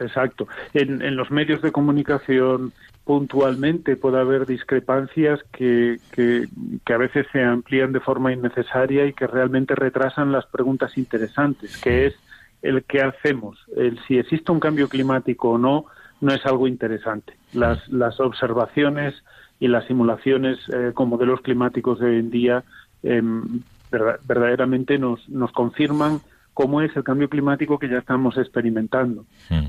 exacto. 0.01 0.47
En, 0.75 1.01
en 1.01 1.17
los 1.17 1.31
medios 1.31 1.63
de 1.63 1.73
comunicación 1.73 2.73
puntualmente 3.09 3.97
puede 3.97 4.21
haber 4.21 4.45
discrepancias 4.45 5.41
que, 5.51 5.99
que, 6.13 6.47
a 6.93 6.99
veces 6.99 7.27
se 7.33 7.43
amplían 7.43 7.91
de 7.91 8.01
forma 8.01 8.35
innecesaria 8.35 9.07
y 9.07 9.15
que 9.15 9.27
realmente 9.27 9.75
retrasan 9.75 10.31
las 10.31 10.45
preguntas 10.45 10.99
interesantes, 10.99 11.79
que 11.79 12.05
es 12.05 12.15
el 12.61 12.85
qué 12.85 13.01
hacemos, 13.01 13.65
el 13.79 13.99
si 14.07 14.19
existe 14.19 14.53
un 14.53 14.61
cambio 14.61 14.91
climático 14.91 15.53
o 15.53 15.57
no, 15.57 15.87
no 16.21 16.35
es 16.35 16.45
algo 16.45 16.69
interesante. 16.69 17.33
Las, 17.55 17.89
las 17.89 18.21
observaciones 18.21 19.15
y 19.59 19.69
las 19.69 19.87
simulaciones 19.87 20.59
eh, 20.71 20.91
con 20.93 21.09
modelos 21.09 21.41
climáticos 21.41 22.01
de 22.01 22.09
hoy 22.09 22.19
en 22.19 22.31
día 22.31 22.63
em, 23.03 23.63
verdaderamente 23.91 24.99
nos, 24.99 25.27
nos 25.31 25.51
confirman 25.53 26.21
cómo 26.53 26.83
es 26.83 26.95
el 26.95 27.05
cambio 27.05 27.31
climático 27.31 27.79
que 27.79 27.89
ya 27.89 27.97
estamos 27.97 28.37
experimentando. 28.37 29.25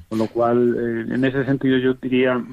Con 0.09 0.19
lo 0.19 0.27
cual, 0.27 0.75
eh, 0.75 1.13
en 1.13 1.23
ese 1.23 1.45
sentido, 1.45 1.77
yo 1.77 1.93
diría, 1.93 2.43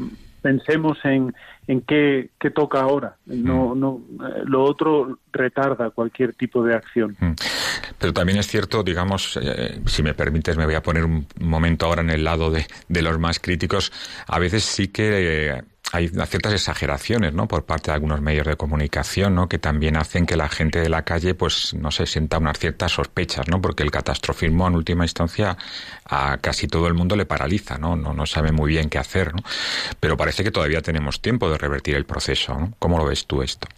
pensemos 0.46 0.96
en, 1.02 1.34
en 1.66 1.80
qué, 1.80 2.30
qué 2.38 2.50
toca 2.52 2.80
ahora. 2.80 3.16
No, 3.26 3.74
mm. 3.74 3.80
no, 3.80 4.00
eh, 4.28 4.42
lo 4.44 4.62
otro 4.62 5.18
retarda 5.32 5.90
cualquier 5.90 6.34
tipo 6.34 6.62
de 6.62 6.76
acción. 6.76 7.16
Mm. 7.18 7.32
Pero 7.98 8.12
también 8.12 8.38
es 8.38 8.46
cierto, 8.46 8.84
digamos, 8.84 9.36
eh, 9.42 9.80
si 9.86 10.04
me 10.04 10.14
permites, 10.14 10.56
me 10.56 10.64
voy 10.64 10.76
a 10.76 10.82
poner 10.82 11.04
un 11.04 11.26
momento 11.40 11.86
ahora 11.86 12.02
en 12.02 12.10
el 12.10 12.22
lado 12.22 12.52
de, 12.52 12.64
de 12.88 13.02
los 13.02 13.18
más 13.18 13.40
críticos. 13.40 13.92
A 14.28 14.38
veces 14.38 14.62
sí 14.62 14.86
que 14.86 15.64
hay 15.92 16.08
ciertas 16.08 16.52
exageraciones, 16.52 17.32
¿no? 17.32 17.46
Por 17.46 17.64
parte 17.64 17.90
de 17.90 17.94
algunos 17.94 18.20
medios 18.20 18.46
de 18.46 18.56
comunicación, 18.56 19.34
¿no? 19.34 19.48
Que 19.48 19.58
también 19.58 19.96
hacen 19.96 20.26
que 20.26 20.36
la 20.36 20.48
gente 20.48 20.80
de 20.80 20.88
la 20.88 21.02
calle, 21.02 21.34
pues, 21.34 21.74
no 21.74 21.90
se 21.90 22.06
sienta 22.06 22.38
unas 22.38 22.58
ciertas 22.58 22.92
sospechas, 22.92 23.48
¿no? 23.48 23.60
Porque 23.60 23.82
el 23.82 23.90
catastrofismo, 23.90 24.66
en 24.66 24.74
última 24.74 25.04
instancia, 25.04 25.56
a 26.04 26.38
casi 26.38 26.66
todo 26.66 26.88
el 26.88 26.94
mundo 26.94 27.14
le 27.14 27.24
paraliza, 27.24 27.78
¿no? 27.78 27.94
No, 27.94 28.12
no 28.12 28.26
sabe 28.26 28.52
muy 28.52 28.70
bien 28.70 28.90
qué 28.90 28.98
hacer, 28.98 29.32
¿no? 29.32 29.42
Pero 30.00 30.16
parece 30.16 30.42
que 30.42 30.50
todavía 30.50 30.82
tenemos 30.82 31.20
tiempo 31.20 31.48
de 31.50 31.58
revertir 31.58 31.94
el 31.94 32.04
proceso, 32.04 32.58
¿no? 32.58 32.72
¿Cómo 32.78 32.98
lo 32.98 33.04
ves 33.04 33.26
tú 33.26 33.42
esto? 33.42 33.68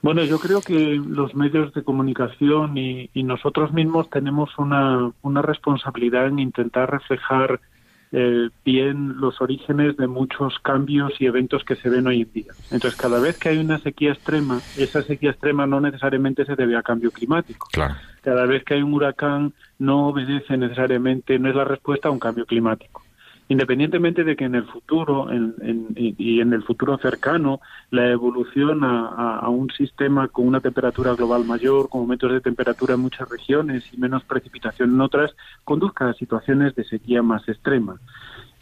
Bueno, 0.00 0.22
yo 0.22 0.38
creo 0.38 0.60
que 0.60 0.78
los 1.04 1.34
medios 1.34 1.74
de 1.74 1.82
comunicación 1.82 2.78
y, 2.78 3.10
y 3.14 3.24
nosotros 3.24 3.72
mismos 3.72 4.08
tenemos 4.10 4.56
una, 4.56 5.10
una 5.22 5.42
responsabilidad 5.42 6.28
en 6.28 6.38
intentar 6.38 6.88
reflejar 6.88 7.60
eh, 8.12 8.48
bien 8.64 9.20
los 9.20 9.40
orígenes 9.40 9.96
de 9.96 10.06
muchos 10.06 10.58
cambios 10.60 11.12
y 11.20 11.26
eventos 11.26 11.64
que 11.64 11.76
se 11.76 11.90
ven 11.90 12.06
hoy 12.06 12.22
en 12.22 12.32
día. 12.32 12.52
Entonces, 12.70 12.98
cada 12.98 13.20
vez 13.20 13.36
que 13.38 13.50
hay 13.50 13.58
una 13.58 13.78
sequía 13.78 14.12
extrema, 14.12 14.60
esa 14.76 15.02
sequía 15.02 15.30
extrema 15.30 15.66
no 15.66 15.80
necesariamente 15.80 16.44
se 16.44 16.56
debe 16.56 16.76
a 16.76 16.82
cambio 16.82 17.10
climático. 17.10 17.68
Cada 18.22 18.46
vez 18.46 18.64
que 18.64 18.74
hay 18.74 18.82
un 18.82 18.94
huracán, 18.94 19.52
no 19.78 20.08
obedece 20.08 20.56
necesariamente, 20.56 21.38
no 21.38 21.48
es 21.48 21.54
la 21.54 21.64
respuesta 21.64 22.08
a 22.08 22.10
un 22.10 22.18
cambio 22.18 22.46
climático. 22.46 23.02
Independientemente 23.48 24.24
de 24.24 24.36
que 24.36 24.44
en 24.44 24.54
el 24.54 24.64
futuro 24.64 25.28
y 25.96 26.40
en 26.40 26.52
el 26.52 26.62
futuro 26.62 26.98
cercano 26.98 27.60
la 27.90 28.10
evolución 28.10 28.84
a, 28.84 29.48
un 29.48 29.70
sistema 29.70 30.28
con 30.28 30.46
una 30.46 30.60
temperatura 30.60 31.14
global 31.14 31.44
mayor, 31.44 31.88
con 31.88 32.02
aumentos 32.02 32.32
de 32.32 32.40
temperatura 32.40 32.94
en 32.94 33.00
muchas 33.00 33.28
regiones 33.28 33.84
y 33.92 33.96
menos 33.96 34.24
precipitación 34.24 34.90
en 34.94 35.00
otras, 35.00 35.34
conduzca 35.64 36.08
a 36.08 36.14
situaciones 36.14 36.74
de 36.74 36.84
sequía 36.84 37.22
más 37.22 37.48
extremas. 37.48 38.00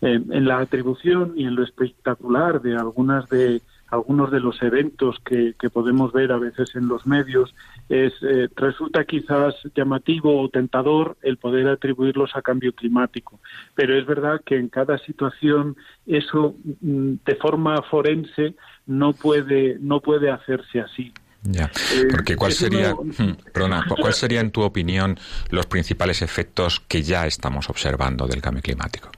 Eh, 0.03 0.21
en 0.31 0.45
la 0.45 0.59
atribución 0.59 1.33
y 1.37 1.47
en 1.47 1.57
lo 1.57 1.65
espectacular 1.65 2.61
de 2.61 2.77
algunas 2.77 3.29
de 3.29 3.63
algunos 3.89 4.31
de 4.31 4.41
los 4.41 4.61
eventos 4.63 5.17
que, 5.25 5.55
podemos 5.71 6.13
ver 6.13 6.33
a 6.33 6.39
veces 6.39 6.75
en 6.75 6.89
los 6.89 7.07
medios, 7.07 7.55
es, 7.89 8.13
eh, 8.23 8.49
resulta 8.57 9.05
quizás 9.05 9.55
llamativo 9.75 10.41
o 10.41 10.49
tentador 10.49 11.17
el 11.23 11.37
poder 11.37 11.69
atribuirlos 11.69 12.35
a 12.35 12.43
cambio 12.43 12.73
climático. 12.73 13.41
Pero 13.75 13.97
es 13.99 14.07
verdad 14.07 14.41
que 14.45 14.57
en 14.57 14.69
cada 14.69 14.99
situación 14.99 15.77
eso 16.07 16.55
mm, 16.81 17.15
de 17.25 17.35
forma 17.37 17.83
forense 17.83 18.55
no 18.87 19.13
puede, 19.13 19.77
no 19.81 20.01
puede 20.01 20.31
hacerse 20.31 20.81
así. 20.81 21.13
Ya, 21.43 21.71
eh, 21.95 22.09
porque 22.11 22.35
¿cuál 22.35 22.53
sería, 22.53 22.93
hmm, 22.95 23.37
¿cuál 24.01 24.13
sería 24.13 24.41
en 24.41 24.51
tu 24.51 24.63
opinión 24.63 25.17
los 25.51 25.67
principales 25.67 26.23
efectos 26.23 26.81
que 26.81 27.03
ya 27.03 27.27
estamos 27.27 27.71
observando 27.71 28.27
del 28.27 28.43
cambio 28.43 28.63
climático? 28.63 29.11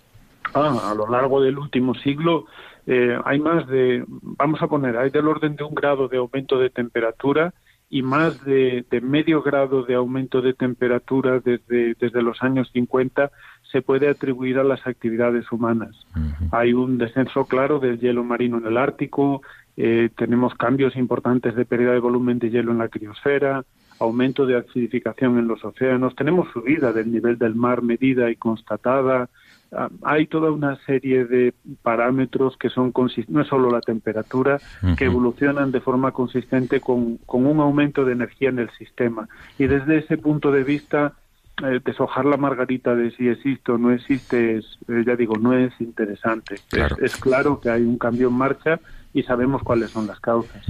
Ah, 0.55 0.91
a 0.91 0.95
lo 0.95 1.09
largo 1.09 1.41
del 1.41 1.59
último 1.59 1.95
siglo 1.95 2.47
eh, 2.91 3.19
hay 3.27 3.39
más 3.39 3.67
de, 3.67 4.03
vamos 4.09 4.63
a 4.63 4.67
poner, 4.67 4.97
hay 4.97 5.11
del 5.11 5.29
orden 5.29 5.57
de 5.57 5.63
un 5.63 5.75
grado 5.75 6.09
de 6.09 6.17
aumento 6.17 6.59
de 6.59 6.71
temperatura 6.71 7.53
y 7.91 8.01
más 8.01 8.43
de, 8.47 8.83
medio 9.03 9.43
grado 9.43 9.83
de 9.83 9.95
aumento 9.95 10.41
de 10.41 10.55
temperatura 10.55 11.39
desde, 11.39 11.95
desde 12.01 12.23
los 12.23 12.43
años 12.43 12.71
50 12.73 13.31
se 13.71 13.83
puede 13.83 14.09
atribuir 14.09 14.59
a 14.59 14.65
las 14.65 14.87
actividades 14.87 15.53
humanas. 15.53 15.95
Hay 16.51 16.73
un 16.73 16.97
descenso 16.97 17.45
claro 17.45 17.79
del 17.79 18.01
hielo 18.01 18.25
marino 18.25 18.57
en 18.57 18.65
el 18.65 18.79
Ártico, 18.79 19.43
eh, 19.77 20.09
tenemos 20.17 20.55
cambios 20.55 20.97
importantes 20.97 21.55
de 21.57 21.67
pérdida 21.67 21.93
de 21.93 21.99
volumen 21.99 22.39
de 22.39 22.49
hielo 22.49 22.73
en 22.73 22.79
la 22.79 22.89
criosfera, 22.89 23.67
aumento 24.01 24.47
de 24.47 24.57
acidificación 24.57 25.39
en 25.39 25.47
los 25.47 25.63
océanos, 25.63 26.17
tenemos 26.17 26.51
subida 26.55 26.95
del 26.95 27.13
nivel 27.13 27.37
del 27.37 27.55
mar 27.55 27.83
medida 27.83 28.31
y 28.31 28.37
constatada, 28.37 29.29
hay 30.03 30.27
toda 30.27 30.51
una 30.51 30.77
serie 30.85 31.25
de 31.25 31.53
parámetros 31.83 32.57
que 32.57 32.71
son 32.71 32.93
no 33.29 33.41
es 33.43 33.49
solo 33.49 33.71
la 33.71 33.81
temperatura, 33.81 34.59
que 34.97 35.05
evolucionan 35.05 35.71
de 35.71 35.81
forma 35.81 36.13
consistente 36.13 36.81
con, 36.81 37.19
con, 37.19 37.47
un 37.47 37.61
aumento 37.61 38.05
de 38.05 38.13
energía 38.13 38.49
en 38.49 38.61
el 38.61 38.71
sistema. 38.71 39.29
Y 39.59 39.67
desde 39.67 39.99
ese 39.99 40.17
punto 40.17 40.51
de 40.51 40.65
vista, 40.65 41.15
eh, 41.65 41.81
deshojar 41.85 42.25
la 42.25 42.37
margarita 42.37 42.95
de 42.95 43.11
si 43.13 43.29
existe 43.29 43.73
o 43.73 43.79
no 43.79 43.93
existe, 43.93 44.59
es, 44.59 44.79
eh, 44.89 45.03
ya 45.07 45.17
digo, 45.17 45.37
no 45.37 45.53
es 45.53 45.73
interesante. 45.81 46.57
es 47.01 47.17
claro 47.17 47.61
que 47.61 47.71
hay 47.71 47.83
un 47.83 47.99
cambio 47.99 48.29
en 48.29 48.35
marcha 48.35 48.81
y 49.19 49.23
sabemos 49.23 49.63
cuáles 49.63 49.91
son 49.91 50.07
las 50.07 50.21
causas. 50.21 50.63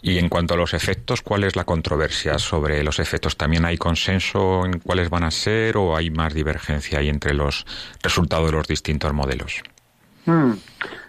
Y 0.00 0.18
en 0.18 0.28
cuanto 0.28 0.54
a 0.54 0.56
los 0.56 0.74
efectos, 0.74 1.22
¿cuál 1.22 1.44
es 1.44 1.56
la 1.56 1.64
controversia 1.64 2.38
sobre 2.38 2.82
los 2.82 2.98
efectos? 2.98 3.36
¿También 3.36 3.64
hay 3.64 3.76
consenso 3.76 4.64
en 4.64 4.78
cuáles 4.80 5.10
van 5.10 5.24
a 5.24 5.30
ser 5.30 5.76
o 5.76 5.96
hay 5.96 6.10
más 6.10 6.34
divergencia 6.34 6.98
ahí 6.98 7.08
entre 7.08 7.34
los 7.34 7.66
resultados 8.02 8.50
de 8.50 8.56
los 8.56 8.66
distintos 8.66 9.12
modelos? 9.12 9.62
Mm. 10.26 10.52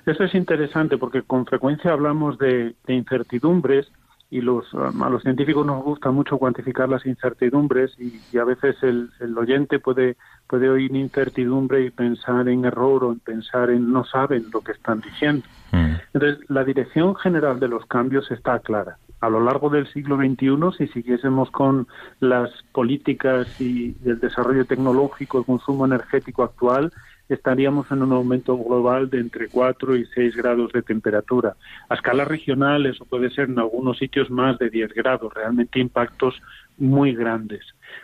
Eso 0.06 0.24
es 0.24 0.34
interesante 0.34 0.98
porque 0.98 1.22
con 1.22 1.46
frecuencia 1.46 1.92
hablamos 1.92 2.38
de, 2.40 2.74
incertidumbres 2.88 3.88
y 4.32 4.42
los, 4.42 4.66
a 4.76 5.10
los 5.10 5.24
científicos 5.24 5.66
nos 5.66 5.84
gusta 5.84 6.12
mucho 6.12 6.38
cuantificar 6.38 6.88
las 6.88 7.06
incertidumbres 7.06 7.96
y, 8.00 8.38
a 8.38 8.44
veces 8.44 8.76
el, 8.84 9.10
el, 9.20 9.38
oyente 9.38 9.80
puede 9.80 10.18
puede 10.48 10.70
oír 10.70 10.96
incertidumbre 10.96 11.86
y 11.86 11.92
pensar 11.92 12.48
en 12.48 12.66
error 12.66 13.04
o 13.04 13.12
en 13.12 13.20
pensar 13.20 13.70
en 13.70 13.92
no 13.92 14.04
saben 14.04 14.46
lo 14.52 14.62
que 14.62 14.72
están 14.72 15.02
diciendo. 15.02 15.46
Mm. 15.72 15.96
Entonces, 16.14 16.50
la 16.50 16.64
dirección 16.64 17.16
general 17.16 17.60
de 17.60 17.68
los 17.68 17.86
cambios 17.86 18.30
está 18.32 18.60
clara. 18.60 18.98
A 19.22 19.30
lo 19.30 19.42
largo 19.42 19.70
del 19.70 19.86
siglo 19.92 20.18
XXI, 20.18 20.78
si 20.78 20.88
siguiésemos 20.88 21.52
con 21.52 21.88
las 22.20 22.50
políticas 22.72 23.60
y 23.60 23.96
el 24.06 24.20
desarrollo 24.20 24.66
tecnológico, 24.66 25.40
el 25.40 25.46
consumo 25.46 25.86
energético 25.86 26.44
actual, 26.44 26.92
estaríamos 27.30 27.90
en 27.92 28.02
un 28.02 28.12
aumento 28.12 28.58
global 28.58 29.10
de 29.10 29.20
entre 29.20 29.48
4 29.48 29.96
y 29.96 30.06
6 30.08 30.36
grados 30.36 30.72
de 30.74 30.82
temperatura. 30.82 31.56
A 31.88 31.94
escala 31.94 32.26
regional, 32.26 32.86
eso 32.86 33.06
puede 33.06 33.30
ser 33.30 33.50
en 33.50 33.60
algunos 33.60 33.98
sitios 34.00 34.30
más 34.30 34.58
de 34.58 34.70
10 34.70 34.94
grados, 34.94 35.34
realmente 35.34 35.80
impactos 35.80 36.42
muy 36.78 37.14
grandes. 37.14 37.62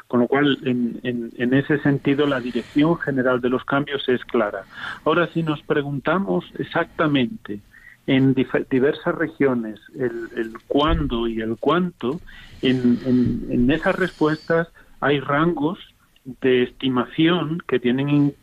Con 0.07 0.21
lo 0.21 0.27
cual, 0.27 0.59
en, 0.63 0.99
en, 1.03 1.53
ese 1.53 1.79
sentido, 1.79 2.27
la 2.27 2.39
dirección 2.39 2.97
general 2.97 3.41
de 3.41 3.49
los 3.49 3.65
cambios 3.65 4.07
es 4.07 4.23
clara. 4.25 4.63
Ahora, 5.03 5.27
si 5.33 5.41
nos 5.41 5.61
preguntamos 5.63 6.45
exactamente 6.57 7.59
en 8.07 8.35
diversas 8.69 9.15
regiones 9.15 9.79
el, 9.95 10.29
el 10.35 10.53
cuándo 10.67 11.27
y 11.27 11.41
el 11.41 11.57
cuánto, 11.59 12.19
en, 12.61 12.99
en, 13.49 13.71
esas 13.71 13.95
respuestas 13.95 14.67
hay 14.99 15.19
rangos 15.19 15.79
de 16.25 16.63
estimación 16.63 17.61
que 17.67 17.79
tienen, 17.79 18.33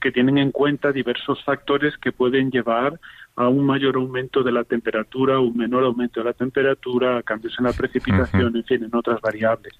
que 0.00 0.12
tienen 0.12 0.38
en 0.38 0.52
cuenta 0.52 0.92
diversos 0.92 1.42
factores 1.44 1.98
que 1.98 2.12
pueden 2.12 2.50
llevar 2.52 2.98
a 3.34 3.48
un 3.48 3.66
mayor 3.66 3.96
aumento 3.96 4.42
de 4.42 4.52
la 4.52 4.62
temperatura, 4.62 5.40
un 5.40 5.56
menor 5.56 5.84
aumento 5.84 6.20
de 6.20 6.26
la 6.26 6.32
temperatura, 6.32 7.18
a 7.18 7.22
cambios 7.22 7.54
en 7.58 7.64
la 7.64 7.72
precipitación, 7.72 8.54
en 8.56 8.64
fin, 8.64 8.84
en 8.84 8.94
otras 8.94 9.20
variables. 9.20 9.72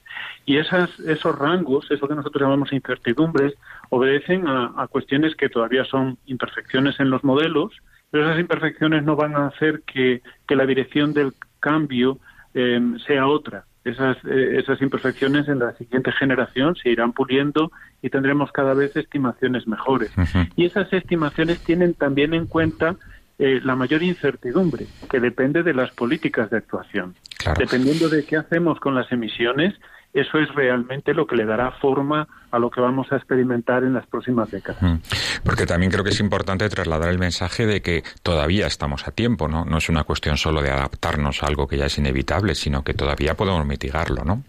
Y 0.47 0.57
esas, 0.57 0.99
esos 1.01 1.39
rangos, 1.39 1.89
eso 1.91 2.09
que 2.09 2.15
nosotros 2.15 2.43
llamamos 2.43 2.73
incertidumbres, 2.73 3.55
obedecen 3.91 4.49
a, 4.49 4.87
cuestiones 4.89 5.37
que 5.37 5.49
todavía 5.49 5.85
son 5.85 6.19
imperfecciones 6.27 6.99
en 6.99 7.11
los 7.11 7.23
modelos, 7.23 7.73
pero 8.11 8.25
esas 8.25 8.41
imperfecciones 8.41 9.05
no 9.05 9.17
van 9.17 9.37
a 9.37 9.47
hacer 9.47 9.83
que, 9.87 10.23
la 10.49 10.67
dirección 10.67 11.15
del 11.15 11.33
cambio 11.61 12.19
eh, 12.53 12.79
sea 13.07 13.27
otra. 13.27 13.65
Esas, 13.85 14.17
eh, 14.25 14.59
esas 14.59 14.81
imperfecciones 14.81 15.49
en 15.49 15.59
la 15.59 15.73
siguiente 15.73 16.13
generación 16.13 16.77
se 16.77 16.91
irán 16.91 17.13
puliendo 17.13 17.73
y 18.01 18.11
tendremos 18.11 18.53
cada 18.53 18.75
vez 18.75 18.97
estimaciones 18.97 19.67
mejores. 19.67 20.13
Y 20.55 20.67
esas 20.67 20.93
estimaciones 20.93 21.59
tienen 21.65 21.95
también 21.95 22.33
en 22.33 22.47
cuenta 22.47 22.97
eh, 23.39 23.61
la 23.65 23.75
mayor 23.75 24.03
incertidumbre, 24.03 24.87
que 25.11 25.19
depende 25.19 25.65
de 25.65 25.75
las 25.75 25.91
políticas 25.91 26.51
de 26.51 26.59
actuación. 26.59 27.15
Dependiendo 27.59 28.09
de 28.09 28.25
qué 28.25 28.37
hacemos 28.37 28.79
con 28.79 28.95
las 28.95 29.11
emisiones, 29.11 29.75
eso 30.13 30.39
es 30.39 30.55
realmente 30.55 31.15
lo 31.15 31.27
que 31.27 31.37
le 31.37 31.45
dará 31.45 31.71
forma 31.73 32.29
a 32.51 32.59
lo 32.59 32.71
que 32.71 32.81
vamos 32.81 33.11
a 33.13 33.17
experimentar 33.17 33.83
en 33.83 33.95
las 33.95 34.07
próximas 34.07 34.51
décadas. 34.51 34.83
Mm. 34.83 34.97
Porque 35.45 35.65
también 35.67 35.91
creo 35.91 36.05
que 36.05 36.11
es 36.11 36.21
importante 36.21 36.69
trasladar 36.69 37.09
el 37.09 37.19
mensaje 37.19 37.67
de 37.67 37.81
que 37.81 38.03
todavía 38.23 38.67
estamos 38.67 39.09
a 39.09 39.13
tiempo, 39.13 39.49
¿no? 39.49 39.65
No 39.65 39.79
es 39.79 39.89
una 39.89 40.05
cuestión 40.05 40.37
solo 40.37 40.63
de 40.63 40.71
adaptarnos 40.71 41.43
a 41.43 41.47
algo 41.47 41.67
que 41.67 41.79
ya 41.79 41.87
es 41.87 41.99
inevitable, 41.99 42.55
sino 42.55 42.85
que 42.85 42.95
todavía 42.95 43.35
podemos 43.35 43.65
mitigarlo, 43.67 44.25
¿no? 44.25 44.43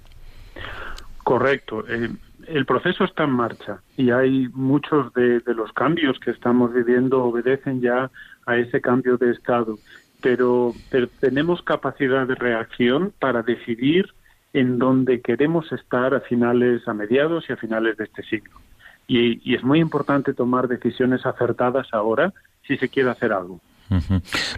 Correcto. 1.24 1.86
Eh, 1.88 2.10
el 2.48 2.66
proceso 2.66 3.06
está 3.06 3.24
en 3.24 3.32
marcha 3.32 3.80
y 3.96 4.12
hay 4.12 4.50
muchos 4.54 5.14
de, 5.14 5.42
los 5.56 5.72
cambios 5.74 6.20
que 6.20 6.32
estamos 6.32 6.74
viviendo 6.74 7.24
obedecen 7.24 7.82
ya 7.82 8.12
a 8.46 8.58
ese 8.58 8.82
cambio 8.82 9.18
de 9.18 9.32
estado, 9.32 9.78
pero, 10.22 10.74
tenemos 11.20 11.62
capacidad 11.64 12.26
de 12.26 12.36
reacción 12.36 13.14
para 13.20 13.42
decidir 13.42 14.14
en 14.54 14.78
dónde 14.78 15.22
queremos 15.22 15.72
estar 15.72 16.14
a 16.14 16.22
finales, 16.22 16.88
a 16.88 16.94
mediados 16.94 17.46
y 17.50 17.54
a 17.54 17.58
finales 17.58 17.98
de 17.98 18.06
este 18.06 18.24
siglo. 18.24 18.60
Y, 19.08 19.54
es 19.54 19.64
muy 19.64 19.80
importante 19.80 20.34
tomar 20.34 20.68
decisiones 20.68 21.26
acertadas 21.26 21.88
ahora 21.92 22.32
si 22.66 22.78
se 22.78 22.88
quiere 22.88 23.10
hacer 23.10 23.34
algo. 23.34 23.60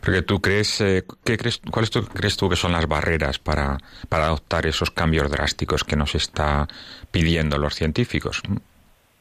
Porque 0.04 0.22
tú 0.22 0.40
crees, 0.40 0.80
eh, 0.82 1.04
¿qué 1.24 1.36
crees, 1.38 1.60
¿cuáles 1.72 1.90
tú, 1.90 2.06
crees 2.06 2.38
tú 2.38 2.48
que 2.48 2.56
son 2.56 2.72
las 2.72 2.88
barreras 2.88 3.40
para, 3.40 3.78
para 4.08 4.26
adoptar 4.26 4.66
esos 4.66 4.92
cambios 4.92 5.30
drásticos 5.30 5.84
que 5.84 5.96
nos 5.96 6.16
está 6.16 6.68
pidiendo 7.12 7.58
los 7.58 7.74
científicos? 7.74 8.42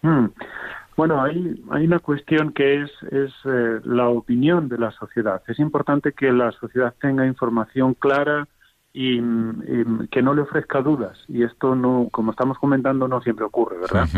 Mm. 0.03 0.27
Bueno, 0.97 1.21
hay, 1.21 1.61
hay 1.71 1.87
una 1.87 1.99
cuestión 1.99 2.53
que 2.53 2.83
es, 2.83 2.91
es 3.11 3.33
eh, 3.45 3.81
la 3.85 4.09
opinión 4.09 4.69
de 4.69 4.79
la 4.79 4.93
sociedad. 4.93 5.43
Es 5.49 5.59
importante 5.59 6.13
que 6.13 6.31
la 6.31 6.53
sociedad 6.53 6.95
tenga 7.01 7.27
información 7.27 7.95
clara 7.95 8.47
y, 8.95 9.21
que 10.11 10.23
no 10.23 10.35
le 10.35 10.43
ofrezca 10.43 10.81
dudas. 10.81 11.19
Y 11.29 11.43
esto, 11.43 11.75
no, 11.75 12.09
como 12.11 12.31
estamos 12.31 12.59
comentando, 12.59 13.09
no 13.09 13.21
siempre 13.21 13.45
ocurre, 13.45 13.77
¿verdad? 13.79 14.09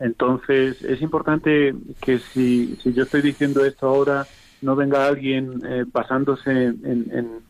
Entonces, 0.00 0.82
es 0.82 1.00
importante 1.02 1.74
que 2.00 2.18
si, 2.18 2.74
si 2.76 2.92
yo 2.92 3.04
estoy 3.04 3.20
diciendo 3.22 3.64
esto 3.64 3.86
ahora, 3.86 4.26
no 4.62 4.74
venga 4.74 5.06
alguien 5.06 5.60
eh, 5.64 5.84
basándose 5.86 6.50
en, 6.50 7.42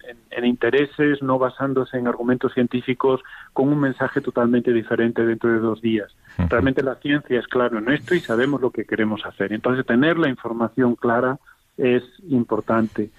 intereses, 0.44 1.22
no 1.22 1.38
basándose 1.38 1.98
en 1.98 2.08
argumentos 2.08 2.52
científicos, 2.52 3.20
con 3.52 3.68
un 3.68 3.78
mensaje 3.78 4.20
totalmente 4.20 4.72
diferente 4.72 5.24
dentro 5.24 5.50
de 5.52 5.60
dos 5.60 5.80
días. 5.80 6.14
Realmente 6.48 6.82
la 6.82 6.96
ciencia 6.96 7.38
es 7.38 7.46
clara 7.46 7.78
en 7.78 7.90
esto 7.90 8.14
y 8.14 8.20
sabemos 8.20 8.60
lo 8.60 8.70
que 8.70 8.84
queremos 8.84 9.24
hacer. 9.24 9.52
Entonces, 9.52 9.86
tener 9.86 10.18
la 10.18 10.28
información 10.28 10.96
clara 10.96 11.38
es 11.76 12.02
importante. 12.28 13.10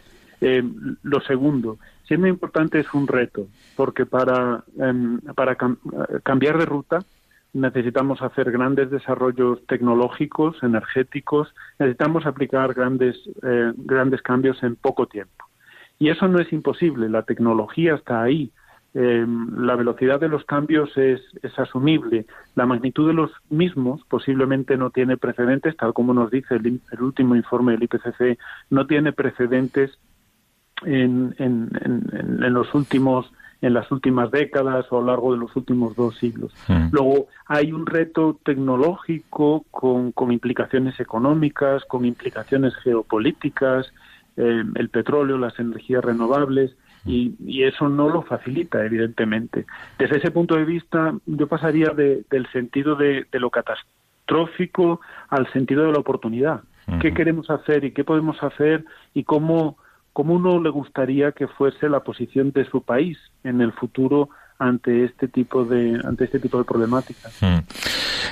Eh, 0.46 0.62
lo 1.04 1.22
segundo, 1.22 1.78
siendo 2.06 2.28
importante 2.28 2.78
es 2.78 2.94
un 2.94 3.08
reto, 3.08 3.48
porque 3.78 4.06
para, 4.06 4.66
em, 4.78 5.22
para 5.36 5.56
cambiar 6.22 6.58
de 6.58 6.66
ruta 6.66 7.00
necesitamos 7.54 8.22
hacer 8.22 8.52
grandes 8.52 8.92
desarrollos 8.92 9.66
tecnológicos, 9.68 10.62
energéticos, 10.62 11.56
necesitamos 11.80 12.26
aplicar 12.26 12.74
grandes, 12.74 13.16
eh, 13.42 13.72
grandes 13.78 14.22
cambios 14.22 14.62
en 14.64 14.76
poco 14.76 15.08
tiempo. 15.08 15.46
Y 15.98 16.10
eso 16.10 16.28
no 16.28 16.40
es 16.40 16.52
imposible, 16.52 17.08
la 17.08 17.24
tecnología 17.24 17.96
está 17.96 18.22
ahí, 18.22 18.52
eh, 18.96 19.26
la 19.58 19.78
velocidad 19.78 20.20
de 20.20 20.28
los 20.28 20.44
cambios 20.44 20.98
es, 20.98 21.22
es, 21.42 21.58
asumible, 21.58 22.26
la 22.56 22.66
magnitud 22.66 23.08
de 23.08 23.14
los 23.14 23.32
mismos 23.50 24.02
posiblemente 24.10 24.76
no 24.76 24.90
tiene 24.90 25.16
precedentes, 25.16 25.78
tal 25.78 25.94
como 25.94 26.14
nos 26.14 26.32
dice 26.32 26.56
el, 26.56 26.82
el 26.92 27.02
último 27.02 27.34
informe 27.34 27.72
del 27.72 27.84
IPCC, 27.84 28.38
no 28.72 28.88
tiene 28.88 29.14
precedentes 29.14 29.98
en, 30.86 31.36
en, 31.38 31.70
en, 31.84 32.44
en, 32.44 32.54
los 32.54 32.74
últimos 32.74 33.32
en 33.62 33.74
las 33.74 33.90
últimas 33.94 34.30
décadas 34.30 34.86
o 34.92 34.98
a 34.98 35.02
lo 35.02 35.08
largo 35.08 35.32
de 35.32 35.40
los 35.40 35.56
últimos 35.56 35.96
dos 35.96 36.18
siglos. 36.18 36.54
Mm. 36.68 36.90
Luego 36.92 37.28
hay 37.48 37.72
un 37.72 37.86
reto 37.86 38.38
tecnológico 38.44 39.64
con, 39.72 40.12
con 40.12 40.34
implicaciones 40.34 41.00
económicas, 41.00 41.86
con 41.86 42.04
implicaciones 42.04 42.76
geopolíticas, 42.84 43.94
eh, 44.36 44.64
el 44.76 44.90
petróleo, 44.90 45.38
las 45.38 45.58
energías 45.60 46.04
renovables, 46.04 46.76
y, 47.06 47.36
y, 47.46 47.64
eso 47.64 47.90
no 47.90 48.10
lo 48.10 48.22
facilita, 48.22 48.86
evidentemente. 48.86 49.66
Desde 50.00 50.18
ese 50.18 50.32
punto 50.32 50.56
de 50.56 50.64
vista, 50.64 51.14
yo 51.26 51.48
pasaría 51.48 51.90
de, 51.90 52.24
del 52.30 52.48
sentido 52.52 52.96
de, 52.96 53.26
de, 53.30 53.40
lo 53.40 53.50
catastrófico 53.50 55.02
al 55.30 55.52
sentido 55.52 55.84
de 55.84 55.92
la 55.92 56.00
oportunidad. 56.00 56.62
Uh 56.88 56.92
-huh. 56.94 57.02
¿Qué 57.02 57.14
queremos 57.14 57.50
hacer 57.50 57.84
y 57.84 57.92
qué 57.92 58.06
podemos 58.06 58.42
hacer 58.42 58.86
y 59.14 59.24
cómo, 59.26 59.78
cómo 60.14 60.36
uno 60.36 60.62
le 60.62 60.70
gustaría 60.70 61.32
que 61.32 61.48
fuese 61.48 61.90
la 61.90 62.02
posición 62.02 62.52
de 62.52 62.66
su 62.66 62.84
país 62.84 63.18
en 63.44 63.62
el 63.62 63.74
futuro 63.74 64.30
ante 64.60 65.04
este 65.06 65.28
tipo 65.28 65.66
de 65.66 66.00
ante 66.04 66.26
este 66.26 66.40
tipo 66.40 66.58
de 66.58 66.64
problemáticas? 66.64 67.42
-huh. 67.42 67.64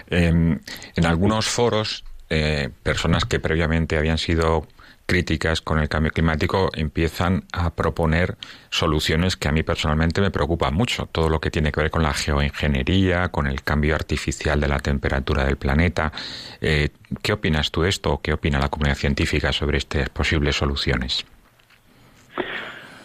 eh, 0.08 0.60
en 0.96 1.06
algunos 1.06 1.48
foros, 1.48 2.06
eh, 2.30 2.70
personas 2.84 3.26
que 3.26 3.40
previamente 3.40 3.98
habían 3.98 4.18
sido 4.18 4.66
críticas 5.06 5.60
con 5.60 5.80
el 5.80 5.90
cambio 5.90 6.12
climático 6.14 6.70
empiezan 6.74 7.44
a 7.52 7.72
proponer 7.72 8.38
soluciones 8.70 9.36
que 9.36 9.50
a 9.50 9.52
mí 9.52 9.62
personalmente 9.62 10.22
me 10.22 10.32
preocupan 10.32 10.74
mucho. 10.74 11.08
Todo 11.12 11.28
lo 11.28 11.42
que 11.42 11.52
tiene 11.52 11.74
que 11.74 11.82
ver 11.82 11.92
con 11.92 12.04
la 12.04 12.14
geoingeniería, 12.14 13.28
con 13.28 13.48
el 13.48 13.62
cambio 13.62 13.94
artificial 13.94 14.62
de 14.62 14.70
la 14.70 14.80
temperatura 14.80 15.44
del 15.44 15.58
planeta. 15.58 16.14
Eh, 16.62 16.92
¿Qué 17.22 17.34
opinas 17.34 17.72
tú 17.72 17.82
de 17.82 17.90
esto 17.90 18.14
o 18.14 18.22
qué 18.22 18.32
opina 18.32 18.58
la 18.58 18.70
comunidad 18.70 18.96
científica 18.96 19.52
sobre 19.52 19.80
estas 19.80 20.08
posibles 20.08 20.56
soluciones? 20.56 21.26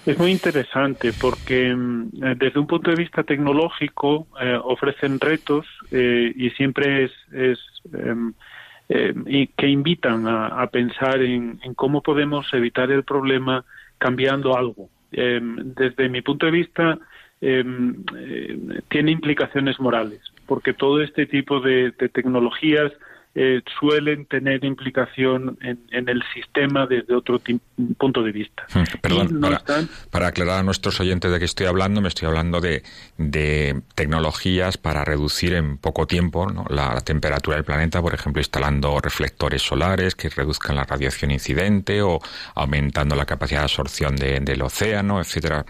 Es 0.04 0.18
muy 0.18 0.30
interesante 0.30 1.12
porque 1.12 1.74
mm, 1.74 2.10
desde 2.36 2.60
un 2.60 2.66
punto 2.66 2.90
de 2.90 2.96
vista 2.96 3.24
tecnológico 3.24 4.28
eh, 4.40 4.58
ofrecen 4.62 5.18
retos 5.18 5.66
eh, 5.90 6.32
y 6.34 6.50
siempre 6.50 7.04
es, 7.04 7.12
es 7.32 7.58
eh, 7.92 8.14
eh, 8.88 9.12
y 9.26 9.48
que 9.48 9.66
invitan 9.66 10.28
a, 10.28 10.64
pensar 10.68 11.20
en, 11.20 11.58
cómo 11.74 12.02
podemos 12.02 12.46
evitar 12.52 12.90
el 12.92 13.02
problema 13.02 13.64
cambiando 13.98 14.56
algo. 14.56 14.88
Eh, 15.10 15.40
desde 15.42 16.08
mi 16.08 16.22
punto 16.22 16.46
de 16.46 16.52
vista, 16.52 16.98
eh, 17.40 17.64
tiene 18.88 19.10
implicaciones 19.10 19.80
morales, 19.80 20.20
porque 20.46 20.72
todo 20.72 21.02
este 21.02 21.26
tipo 21.26 21.58
de 21.58 21.90
tecnologías 22.12 22.92
eh, 23.38 23.60
suelen 23.78 24.24
tener 24.24 24.64
implicación 24.64 25.58
en, 25.60 25.78
en, 25.90 26.08
el 26.08 26.22
sistema 26.32 26.86
desde 26.86 27.14
otro 27.14 27.38
punto 27.98 28.22
de 28.22 28.32
vista. 28.32 28.66
Hmm, 28.72 28.84
perdón, 29.02 29.28
no 29.34 29.40
para, 29.42 29.56
están... 29.56 29.88
para, 30.10 30.26
aclarar 30.28 30.60
a 30.60 30.62
nuestros 30.62 30.98
oyentes 31.00 31.30
de 31.30 31.38
qué 31.38 31.44
estoy 31.44 31.66
hablando, 31.66 32.00
me 32.00 32.08
estoy 32.08 32.28
hablando 32.28 32.62
de, 32.62 32.82
de 33.18 33.82
tecnologías 33.94 34.78
para 34.78 35.04
reducir 35.04 35.52
en 35.52 35.76
poco 35.76 36.06
tiempo 36.06 36.50
¿no? 36.50 36.64
la, 36.70 36.94
la, 36.94 37.02
temperatura 37.02 37.56
del 37.56 37.66
planeta, 37.66 38.00
por 38.00 38.14
ejemplo, 38.14 38.40
instalando 38.40 38.98
reflectores 39.00 39.60
solares 39.60 40.14
que 40.14 40.30
reduzcan 40.30 40.74
la 40.74 40.84
radiación 40.84 41.30
incidente 41.30 42.00
o 42.00 42.20
aumentando 42.54 43.16
la 43.16 43.26
capacidad 43.26 43.60
de 43.60 43.64
absorción 43.64 44.16
de, 44.16 44.40
del 44.40 44.62
océano, 44.62 45.20
etcétera 45.20 45.66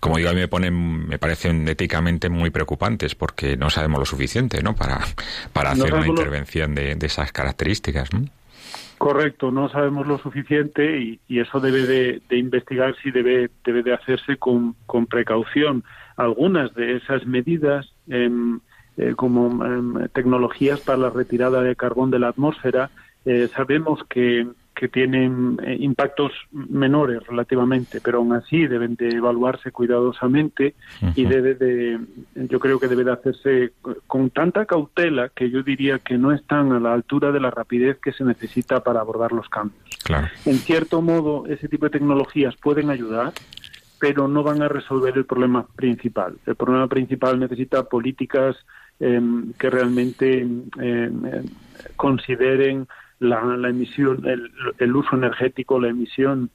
como 0.00 0.16
digo, 0.16 0.30
a 0.30 0.32
mí 0.32 0.40
me 0.40 0.48
ponen, 0.48 1.06
me 1.06 1.18
parecen 1.18 1.68
éticamente 1.68 2.30
muy 2.30 2.50
preocupantes 2.50 3.14
porque 3.14 3.56
no 3.56 3.68
sabemos 3.68 4.00
lo 4.00 4.06
suficiente, 4.06 4.62
¿no? 4.62 4.74
Para, 4.74 5.00
para 5.52 5.72
hacer 5.72 5.90
no 5.90 5.98
una 5.98 6.06
intervención 6.08 6.74
de, 6.74 6.94
de, 6.94 7.06
esas 7.06 7.32
características, 7.32 8.12
¿no? 8.12 8.24
Correcto, 8.96 9.50
no 9.50 9.68
sabemos 9.68 10.06
lo 10.06 10.18
suficiente 10.18 10.98
y, 11.00 11.20
y 11.28 11.40
eso 11.40 11.60
debe 11.60 11.86
de, 11.86 12.22
de, 12.28 12.36
investigar 12.38 12.94
si 13.02 13.10
debe, 13.10 13.50
debe 13.64 13.82
de 13.82 13.94
hacerse 13.94 14.36
con, 14.36 14.74
con 14.86 15.06
precaución. 15.06 15.84
Algunas 16.16 16.74
de 16.74 16.96
esas 16.96 17.26
medidas, 17.26 17.92
eh, 18.08 18.30
eh, 18.96 19.14
como 19.16 19.64
eh, 19.64 20.08
tecnologías 20.12 20.80
para 20.80 20.98
la 20.98 21.10
retirada 21.10 21.62
de 21.62 21.76
carbón 21.76 22.10
de 22.10 22.18
la 22.18 22.28
atmósfera, 22.28 22.90
eh, 23.24 23.48
sabemos 23.54 24.00
que 24.08 24.46
que 24.80 24.88
tienen 24.88 25.60
eh, 25.62 25.76
impactos 25.78 26.32
menores 26.52 27.22
relativamente, 27.26 28.00
pero 28.00 28.16
aún 28.16 28.32
así 28.32 28.66
deben 28.66 28.94
de 28.94 29.10
evaluarse 29.10 29.72
cuidadosamente 29.72 30.74
uh 31.02 31.04
-huh. 31.04 31.12
y 31.16 31.26
debe 31.26 31.54
de, 31.54 32.00
yo 32.34 32.58
creo 32.58 32.80
que 32.80 32.88
debe 32.88 33.04
de 33.04 33.12
hacerse 33.12 33.72
con 34.06 34.30
tanta 34.30 34.64
cautela 34.64 35.28
que 35.28 35.50
yo 35.50 35.62
diría 35.62 35.98
que 35.98 36.16
no 36.16 36.32
están 36.32 36.72
a 36.72 36.80
la 36.80 36.94
altura 36.94 37.30
de 37.30 37.40
la 37.40 37.50
rapidez 37.50 37.98
que 37.98 38.12
se 38.12 38.24
necesita 38.24 38.82
para 38.82 39.00
abordar 39.00 39.32
los 39.32 39.50
cambios. 39.50 39.84
Claro. 40.02 40.28
En 40.46 40.56
cierto 40.56 41.02
modo, 41.02 41.44
ese 41.46 41.68
tipo 41.68 41.84
de 41.84 41.90
tecnologías 41.90 42.56
pueden 42.56 42.88
ayudar, 42.88 43.34
pero 43.98 44.28
no 44.28 44.42
van 44.42 44.62
a 44.62 44.68
resolver 44.68 45.14
el 45.14 45.26
problema 45.26 45.66
principal. 45.76 46.38
El 46.46 46.56
problema 46.56 46.88
principal 46.88 47.38
necesita 47.38 47.82
políticas 47.82 48.56
eh, 48.98 49.20
que 49.58 49.68
realmente 49.68 50.48
eh, 50.80 51.10
consideren 51.96 52.88
la, 53.20 53.44
la 53.44 53.68
emisión, 53.68 54.26
el, 54.26 54.50
el, 54.78 54.96
uso 54.96 55.14
energético, 55.14 55.78
la 55.78 55.88
emisión 55.88 56.50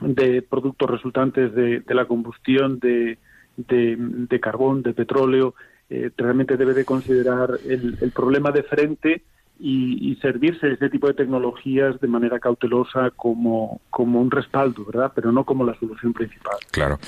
de 0.00 0.42
productos 0.42 0.88
resultantes 0.88 1.54
de, 1.54 1.80
de 1.80 1.94
la 1.94 2.06
combustión 2.06 2.78
de, 2.78 3.18
de, 3.56 4.40
carbón, 4.40 4.82
de 4.82 4.94
petróleo, 4.94 5.54
eh, 5.90 6.10
realmente 6.16 6.56
debe 6.56 6.72
de 6.72 6.84
considerar 6.84 7.58
el, 7.68 7.98
el 8.00 8.12
problema 8.12 8.52
de 8.52 8.62
frente 8.62 9.22
y, 9.58 10.12
y, 10.12 10.14
servirse 10.16 10.68
de 10.68 10.74
este 10.74 10.88
tipo 10.88 11.08
de 11.08 11.14
tecnologías 11.14 12.00
de 12.00 12.06
manera 12.06 12.38
cautelosa 12.38 13.10
como, 13.10 13.80
como 13.90 14.20
un 14.20 14.30
respaldo, 14.30 14.84
¿verdad? 14.84 15.10
Pero 15.16 15.32
no 15.32 15.44
como 15.44 15.64
la 15.64 15.74
solución 15.80 16.12
principal. 16.12 16.56
Claro. 16.70 16.98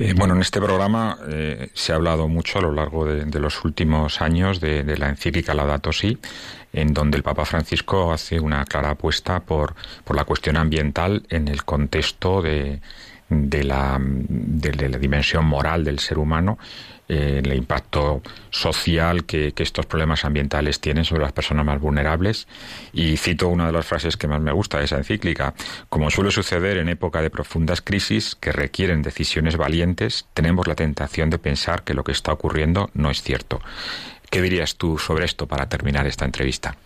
Eh, 0.00 0.14
bueno, 0.16 0.34
en 0.34 0.42
este 0.42 0.60
programa 0.60 1.18
eh, 1.28 1.70
se 1.74 1.92
ha 1.92 1.96
hablado 1.96 2.28
mucho 2.28 2.60
a 2.60 2.62
lo 2.62 2.70
largo 2.70 3.04
de, 3.04 3.40
los 3.40 3.64
últimos 3.64 4.22
años 4.22 4.60
de, 4.60 4.84
de, 4.84 4.96
la 4.96 5.08
encíclica 5.08 5.54
Laudato 5.54 5.90
Si, 5.90 6.16
en 6.72 6.94
donde 6.94 7.16
el 7.16 7.24
Papa 7.24 7.44
Francisco 7.44 8.12
hace 8.12 8.38
una 8.38 8.64
clara 8.64 8.90
apuesta 8.90 9.40
por, 9.40 9.74
por 10.04 10.14
la 10.14 10.24
cuestión 10.24 10.56
ambiental 10.56 11.24
en 11.30 11.48
el 11.48 11.64
contexto 11.64 12.42
de, 12.42 12.80
de, 13.28 13.64
la, 13.64 13.98
de, 14.00 14.88
la 14.88 14.98
dimensión 14.98 15.44
moral 15.44 15.84
del 15.84 15.98
ser 15.98 16.18
humano 16.18 16.58
eh, 17.10 17.40
el 17.42 17.54
impacto 17.54 18.20
social 18.50 19.24
que, 19.24 19.52
que, 19.52 19.62
estos 19.62 19.86
problemas 19.86 20.26
ambientales 20.26 20.78
tienen 20.78 21.06
sobre 21.06 21.22
las 21.22 21.32
personas 21.32 21.64
más 21.64 21.80
vulnerables. 21.80 22.46
Y 22.92 23.16
cito 23.16 23.48
una 23.48 23.66
de 23.66 23.72
las 23.72 23.86
frases 23.86 24.18
que 24.18 24.28
más 24.28 24.42
me 24.42 24.52
gusta 24.52 24.78
de 24.78 24.84
esa 24.84 24.98
encíclica. 24.98 25.54
Como 25.88 26.10
suele 26.10 26.30
suceder 26.30 26.76
en 26.76 26.90
época 26.90 27.22
de 27.22 27.30
profundas 27.30 27.80
crisis 27.80 28.34
que 28.34 28.52
requieren 28.52 29.00
decisiones 29.00 29.56
valientes, 29.56 30.26
tenemos 30.34 30.66
la 30.66 30.74
tentación 30.74 31.30
de 31.30 31.38
pensar 31.38 31.82
que 31.82 31.94
lo 31.94 32.04
que 32.04 32.12
está 32.12 32.30
ocurriendo 32.32 32.90
no 32.92 33.10
es 33.10 33.22
cierto. 33.22 33.60
¿Qué 34.28 34.42
dirías 34.42 34.76
tú 34.76 34.98
sobre 34.98 35.24
esto 35.24 35.46
para 35.46 35.70
terminar 35.70 36.06
esta 36.06 36.26
entrevista? 36.26 36.76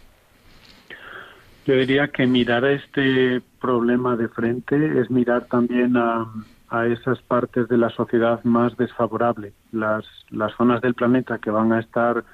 Yo 1.65 1.77
diría 1.77 2.09
que 2.09 2.27
mirar 2.27 2.65
a 2.65 2.73
este 2.73 3.41
problema 3.61 4.17
de 4.17 4.29
frente 4.29 5.01
es 5.01 5.11
mirar 5.11 5.47
también 5.47 5.97
a, 5.97 6.27
a 6.69 6.87
esas 6.87 7.21
partes 7.23 7.69
de 7.69 7.77
la 7.77 7.91
sociedad 7.91 8.43
más 8.43 8.77
desfavorable, 8.77 9.53
las, 9.71 10.05
las 10.31 10.53
zonas 10.57 10.81
del 10.81 10.95
planeta 10.95 11.39
que 11.39 11.51
van 11.51 11.73
a 11.73 11.79
estar 11.79 12.25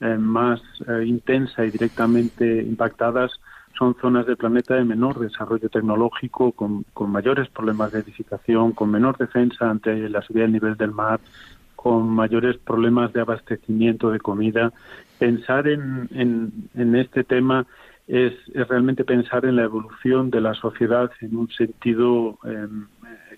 eh, 0.00 0.16
más 0.16 0.62
eh, 0.86 1.04
intensa 1.04 1.66
y 1.66 1.70
directamente 1.70 2.62
impactadas 2.62 3.32
son 3.76 3.94
zonas 4.00 4.26
del 4.26 4.36
planeta 4.36 4.74
de 4.74 4.84
menor 4.84 5.18
desarrollo 5.18 5.68
tecnológico, 5.68 6.52
con, 6.52 6.84
con 6.94 7.10
mayores 7.10 7.48
problemas 7.48 7.92
de 7.92 8.00
edificación, 8.00 8.72
con 8.72 8.90
menor 8.90 9.18
defensa 9.18 9.68
ante 9.68 10.08
la 10.08 10.22
subida 10.22 10.42
del 10.44 10.52
nivel 10.52 10.76
del 10.76 10.92
mar, 10.92 11.20
con 11.76 12.08
mayores 12.08 12.56
problemas 12.56 13.12
de 13.12 13.20
abastecimiento 13.20 14.10
de 14.10 14.18
comida. 14.18 14.72
Pensar 15.18 15.68
en, 15.68 16.08
en, 16.12 16.52
en 16.74 16.96
este 16.96 17.22
tema 17.22 17.66
es, 18.08 18.32
realmente 18.68 19.04
pensar 19.04 19.44
en 19.44 19.56
la 19.56 19.64
evolución 19.64 20.30
de 20.30 20.40
la 20.40 20.54
sociedad 20.54 21.10
en 21.20 21.36
un 21.36 21.50
sentido 21.50 22.38
eh, 22.44 22.66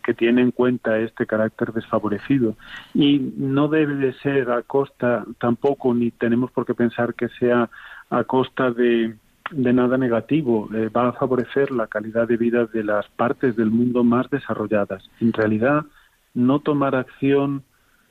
que 0.05 0.15
tiene 0.15 0.41
en 0.43 0.53
cuenta 0.53 0.99
este 0.99 1.27
carácter 1.27 1.73
desfavorecido. 1.73 2.55
Y 2.95 3.19
no 3.37 3.69
debe 3.69 3.97
de 3.97 4.13
ser 4.15 4.51
a 4.51 4.63
costa 4.63 5.25
tampoco 5.39 5.93
ni 5.93 6.13
tenemos 6.13 6.53
por 6.53 6.65
qué 6.65 6.75
pensar 6.75 7.15
que 7.15 7.29
sea 7.31 7.69
a 8.11 8.25
costa 8.25 8.71
de, 8.71 9.17
de 9.51 9.73
nada 9.73 9.99
negativo. 9.99 10.69
Eh, 10.73 10.89
va 10.89 11.09
a 11.09 11.13
favorecer 11.13 11.73
la 11.73 11.89
calidad 11.89 12.29
de 12.29 12.37
vida 12.37 12.67
de 12.67 12.85
las 12.85 13.09
partes 13.09 13.57
del 13.57 13.71
mundo 13.71 14.05
más 14.05 14.31
desarrolladas. 14.31 15.03
En 15.21 15.33
realidad 15.33 15.85
no 16.33 16.61
tomar 16.61 16.95
acción 16.95 17.65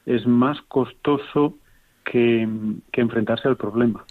es 0.05 0.27
más 0.27 0.61
costoso 0.63 1.55
que, 2.11 2.47
enfrentarse 2.93 3.47
al 3.47 3.55
problema. 3.55 4.03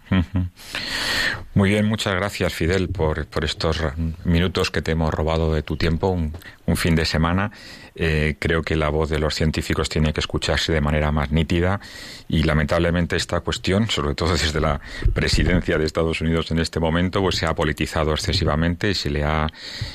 Muy 1.55 1.71
bien, 1.71 1.87
muchas 1.87 2.15
gracias 2.15 2.55
Fidel 2.55 2.89
por, 2.89 3.27
por, 3.27 3.45
estos 3.45 3.83
minutos 4.25 4.71
que 4.71 4.81
te 4.81 4.93
hemos 4.93 5.13
robado 5.13 5.53
de 5.53 5.63
tu 5.63 5.77
tiempo, 5.77 6.09
un, 6.09 6.33
fin 6.77 6.95
de 6.95 7.05
semana. 7.05 7.51
Eh, 7.95 8.37
creo 8.39 8.63
que 8.63 8.77
la 8.77 8.89
voz 8.89 9.11
de 9.11 9.19
los 9.19 9.35
científicos 9.35 9.89
tiene 9.89 10.13
que 10.13 10.21
escucharse 10.21 10.73
de 10.73 10.81
manera 10.81 11.11
más 11.11 11.33
nítida 11.33 11.81
y 12.29 12.45
lamentablemente 12.45 13.17
esta 13.17 13.41
cuestión, 13.41 13.91
sobre 13.91 14.15
todo 14.15 14.33
desde 14.33 14.61
la 14.61 14.81
presidencia 15.13 15.77
de 15.79 15.85
Estados 15.85 16.21
Unidos 16.21 16.51
en 16.51 16.61
este 16.61 16.79
momento, 16.79 17.21
pues 17.21 17.37
se 17.37 17.47
ha 17.47 17.55
politizado 17.55 18.13
excesivamente 18.13 18.91
y 18.91 18.95
se 18.95 19.11
le 19.11 19.25
ha 19.25 19.49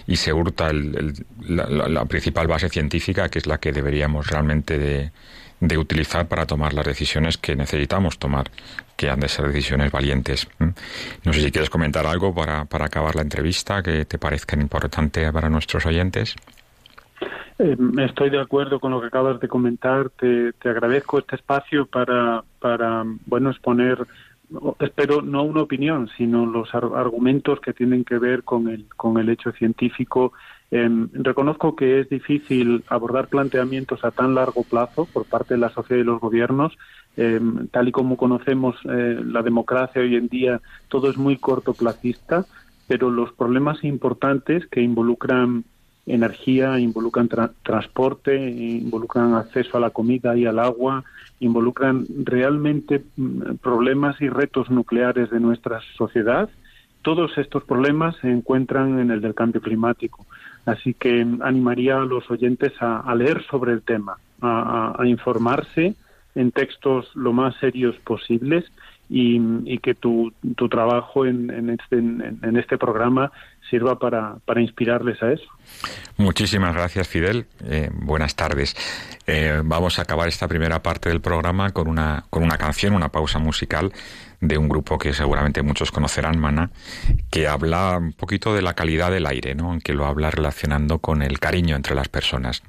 y 0.05 0.17
se 0.17 0.33
hurta 0.33 0.71
la, 0.73 1.65
la 1.67 2.05
principal 2.05 2.47
base 2.47 2.69
científica, 2.69 3.29
que 3.29 3.39
es 3.39 3.47
la 3.47 3.59
que 3.59 3.71
deberíamos 3.71 4.27
realmente 4.27 4.77
de 4.77 5.11
de 5.67 5.77
utilizar 5.77 6.27
para 6.27 6.45
tomar 6.45 6.73
las 6.73 6.85
decisiones 6.85 7.37
que 7.37 7.55
necesitamos 7.55 8.19
tomar, 8.19 8.51
que 8.97 9.09
han 9.09 9.19
de 9.19 9.29
ser 9.29 9.47
decisiones 9.47 9.91
valientes. 9.91 10.47
No 10.59 11.33
sé 11.33 11.41
si 11.41 11.51
quieres 11.51 11.69
comentar 11.69 12.05
algo 12.05 12.33
para, 12.35 12.65
para 12.65 12.85
acabar 12.85 13.15
la 13.15 13.21
entrevista 13.21 13.81
que 13.81 14.05
te 14.05 14.17
parezca 14.17 14.59
importante 14.59 15.31
para 15.31 15.49
nuestros 15.49 15.85
oyentes. 15.85 16.35
Eh, 17.59 17.77
estoy 17.99 18.29
de 18.29 18.41
acuerdo 18.41 18.79
con 18.79 18.91
lo 18.91 18.99
que 18.99 19.07
acabas 19.07 19.39
de 19.39 19.47
comentar. 19.47 20.09
Te, 20.09 20.53
te 20.53 20.69
agradezco 20.69 21.19
este 21.19 21.37
espacio 21.37 21.85
para, 21.85 22.43
para 22.59 23.03
bueno, 23.25 23.51
exponer 23.51 24.05
espero 24.79 25.21
no 25.21 25.43
una 25.43 25.61
opinión, 25.61 26.09
sino 26.17 26.45
los 26.45 26.73
argumentos 26.75 27.59
que 27.59 27.73
tienen 27.73 28.03
que 28.03 28.17
ver 28.17 28.43
con 28.43 28.67
el, 28.67 28.85
con 28.95 29.17
el 29.17 29.29
hecho 29.29 29.51
científico. 29.51 30.33
Em, 30.75 31.07
reconozco 31.13 31.75
que 31.75 31.99
es 31.99 32.09
difícil 32.09 32.83
abordar 32.87 33.27
planteamientos 33.27 34.03
a 34.03 34.09
tan 34.09 34.33
largo 34.33 34.63
plazo 34.63 35.05
por 35.05 35.25
parte 35.25 35.53
de 35.53 35.59
la 35.59 35.69
sociedad 35.69 36.01
y 36.01 36.03
los 36.03 36.19
gobiernos. 36.19 36.75
Em, 37.15 37.67
tal 37.67 37.89
y 37.89 37.91
como 37.91 38.17
conocemos 38.17 38.75
eh, 38.85 39.21
la 39.23 39.43
democracia 39.43 40.01
hoy 40.01 40.15
en 40.15 40.29
día, 40.29 40.61
todo 40.87 41.11
es 41.11 41.17
muy 41.17 41.37
cortoplacista, 41.37 42.47
pero 42.87 43.11
los 43.11 43.31
problemas 43.33 43.83
importantes 43.83 44.65
que 44.65 44.81
involucran 44.81 45.63
energía, 46.07 46.79
involucran 46.79 47.29
transporte, 47.61 48.35
involucran 48.35 49.35
acceso 49.35 49.77
a 49.77 49.79
la 49.79 49.91
comida 49.91 50.35
y 50.35 50.47
al 50.47 50.57
agua, 50.57 51.03
involucran 51.39 52.07
realmente 52.23 53.03
mm, 53.15 53.57
problemas 53.61 54.19
y 54.21 54.27
retos 54.27 54.71
nucleares 54.71 55.29
de 55.29 55.39
nuestra 55.39 55.81
sociedad. 55.95 56.49
Todos 57.03 57.37
estos 57.37 57.63
problemas 57.63 58.15
se 58.21 58.31
encuentran 58.31 58.97
en 58.99 59.11
el 59.11 59.21
del 59.21 59.35
cambio 59.35 59.61
climático. 59.61 60.25
Así 60.65 60.93
que 60.93 61.25
animaría 61.41 61.97
a 61.97 62.05
los 62.05 62.29
oyentes 62.31 62.71
a, 62.79 63.13
leer 63.15 63.43
sobre 63.43 63.73
el 63.73 63.81
tema, 63.81 64.17
a, 64.41 64.95
informarse 65.05 65.95
en 66.35 66.51
textos 66.51 67.11
lo 67.15 67.33
más 67.33 67.55
serios 67.57 67.95
posibles 67.97 68.65
y, 69.09 69.77
que 69.79 69.93
tu, 69.93 70.31
tu 70.55 70.69
trabajo 70.69 71.25
en, 71.25 71.49
en, 71.51 71.69
este, 71.69 71.97
en, 71.97 72.57
este 72.57 72.77
programa 72.77 73.31
sirva 73.69 73.97
para, 73.97 74.35
para, 74.45 74.61
inspirarles 74.61 75.21
a 75.21 75.31
eso. 75.31 75.45
Muchísimas 76.17 76.73
gracias, 76.73 77.07
Fidel. 77.07 77.45
Eh, 77.65 77.89
buenas 77.93 78.35
tardes. 78.35 78.75
Eh, 79.25 79.61
vamos 79.63 79.99
a 79.99 80.03
acabar 80.03 80.27
esta 80.27 80.47
primera 80.47 80.83
parte 80.83 81.09
del 81.09 81.21
programa 81.21 81.71
con 81.71 81.87
una, 81.87 82.25
con 82.29 82.43
una 82.43 82.57
canción, 82.57 82.93
una 82.93 83.09
pausa 83.09 83.39
musical 83.39 83.91
de 84.41 84.57
un 84.57 84.67
grupo 84.67 84.97
que 84.97 85.13
seguramente 85.13 85.61
muchos 85.61 85.91
conocerán, 85.91 86.37
Mana, 86.37 86.69
que 87.29 87.47
habla 87.47 87.97
un 87.97 88.13
poquito 88.13 88.53
de 88.53 88.61
la 88.61 88.73
calidad 88.73 89.09
del 89.09 89.25
aire, 89.25 89.55
¿no? 89.55 89.77
que 89.83 89.93
lo 89.93 90.05
habla 90.05 90.29
relacionando 90.31 90.99
con 90.99 91.21
el 91.21 91.39
cariño 91.39 91.75
entre 91.75 91.95
las 91.95 92.09
personas. 92.09 92.61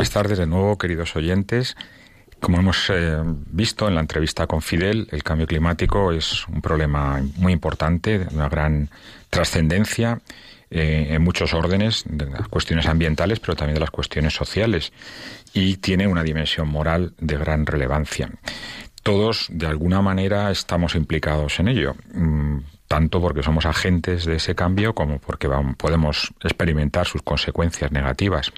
Buenas 0.00 0.14
tardes 0.14 0.38
de 0.38 0.46
nuevo, 0.46 0.78
queridos 0.78 1.14
oyentes. 1.14 1.76
Como 2.40 2.58
hemos 2.58 2.88
eh, 2.88 3.18
visto 3.22 3.86
en 3.86 3.96
la 3.96 4.00
entrevista 4.00 4.46
con 4.46 4.62
Fidel, 4.62 5.06
el 5.10 5.22
cambio 5.22 5.46
climático 5.46 6.10
es 6.10 6.48
un 6.48 6.62
problema 6.62 7.22
muy 7.36 7.52
importante, 7.52 8.20
de 8.20 8.34
una 8.34 8.48
gran 8.48 8.88
trascendencia 9.28 10.22
eh, 10.70 11.08
en 11.10 11.20
muchos 11.20 11.52
órdenes, 11.52 12.04
de 12.06 12.30
las 12.30 12.48
cuestiones 12.48 12.86
ambientales, 12.86 13.40
pero 13.40 13.56
también 13.56 13.74
de 13.74 13.80
las 13.80 13.90
cuestiones 13.90 14.32
sociales, 14.32 14.90
y 15.52 15.76
tiene 15.76 16.06
una 16.06 16.22
dimensión 16.22 16.66
moral 16.68 17.12
de 17.18 17.36
gran 17.36 17.66
relevancia. 17.66 18.30
Todos, 19.02 19.48
de 19.50 19.66
alguna 19.66 20.00
manera, 20.00 20.50
estamos 20.50 20.94
implicados 20.94 21.60
en 21.60 21.68
ello. 21.68 21.94
Mm, 22.14 22.49
tanto 22.90 23.20
porque 23.20 23.44
somos 23.44 23.66
agentes 23.66 24.24
de 24.24 24.34
ese 24.34 24.56
cambio 24.56 24.96
como 24.96 25.20
porque 25.20 25.48
podemos 25.78 26.34
experimentar 26.42 27.06
sus 27.06 27.22
consecuencias 27.22 27.92
negativas. 27.92 28.52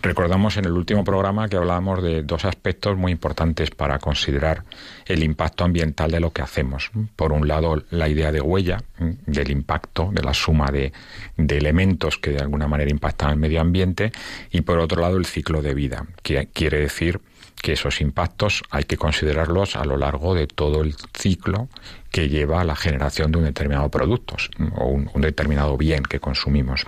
Recordamos 0.00 0.56
en 0.56 0.64
el 0.64 0.72
último 0.72 1.04
programa 1.04 1.46
que 1.46 1.58
hablábamos 1.58 2.02
de 2.02 2.22
dos 2.22 2.46
aspectos 2.46 2.96
muy 2.96 3.12
importantes 3.12 3.70
para 3.70 3.98
considerar 3.98 4.62
el 5.04 5.22
impacto 5.22 5.64
ambiental 5.64 6.10
de 6.10 6.20
lo 6.20 6.32
que 6.32 6.40
hacemos. 6.40 6.90
Por 7.14 7.32
un 7.32 7.46
lado, 7.46 7.84
la 7.90 8.08
idea 8.08 8.32
de 8.32 8.40
huella, 8.40 8.82
del 8.98 9.50
impacto, 9.50 10.08
de 10.14 10.22
la 10.22 10.32
suma 10.32 10.70
de, 10.70 10.94
de 11.36 11.58
elementos 11.58 12.16
que 12.16 12.30
de 12.30 12.38
alguna 12.38 12.68
manera 12.68 12.90
impactan 12.90 13.28
al 13.28 13.36
medio 13.36 13.60
ambiente, 13.60 14.12
y 14.50 14.62
por 14.62 14.78
otro 14.78 15.02
lado, 15.02 15.18
el 15.18 15.26
ciclo 15.26 15.60
de 15.60 15.74
vida, 15.74 16.06
que 16.22 16.48
quiere 16.54 16.80
decir 16.80 17.20
que 17.60 17.72
esos 17.72 18.00
impactos 18.00 18.62
hay 18.70 18.84
que 18.84 18.96
considerarlos 18.96 19.76
a 19.76 19.84
lo 19.84 19.96
largo 19.96 20.34
de 20.34 20.46
todo 20.46 20.82
el 20.82 20.94
ciclo 21.18 21.68
que 22.16 22.30
lleva 22.30 22.62
a 22.62 22.64
la 22.64 22.74
generación 22.74 23.30
de 23.30 23.36
un 23.36 23.44
determinado 23.44 23.90
producto 23.90 24.36
o 24.76 24.86
un, 24.86 25.20
determinado 25.20 25.76
bien 25.76 26.02
que 26.02 26.18
consumimos. 26.18 26.86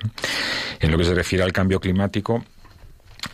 En 0.80 0.90
lo 0.90 0.96
que 0.96 1.04
se 1.04 1.14
refiere 1.14 1.44
al 1.44 1.52
cambio 1.52 1.80
climático, 1.80 2.42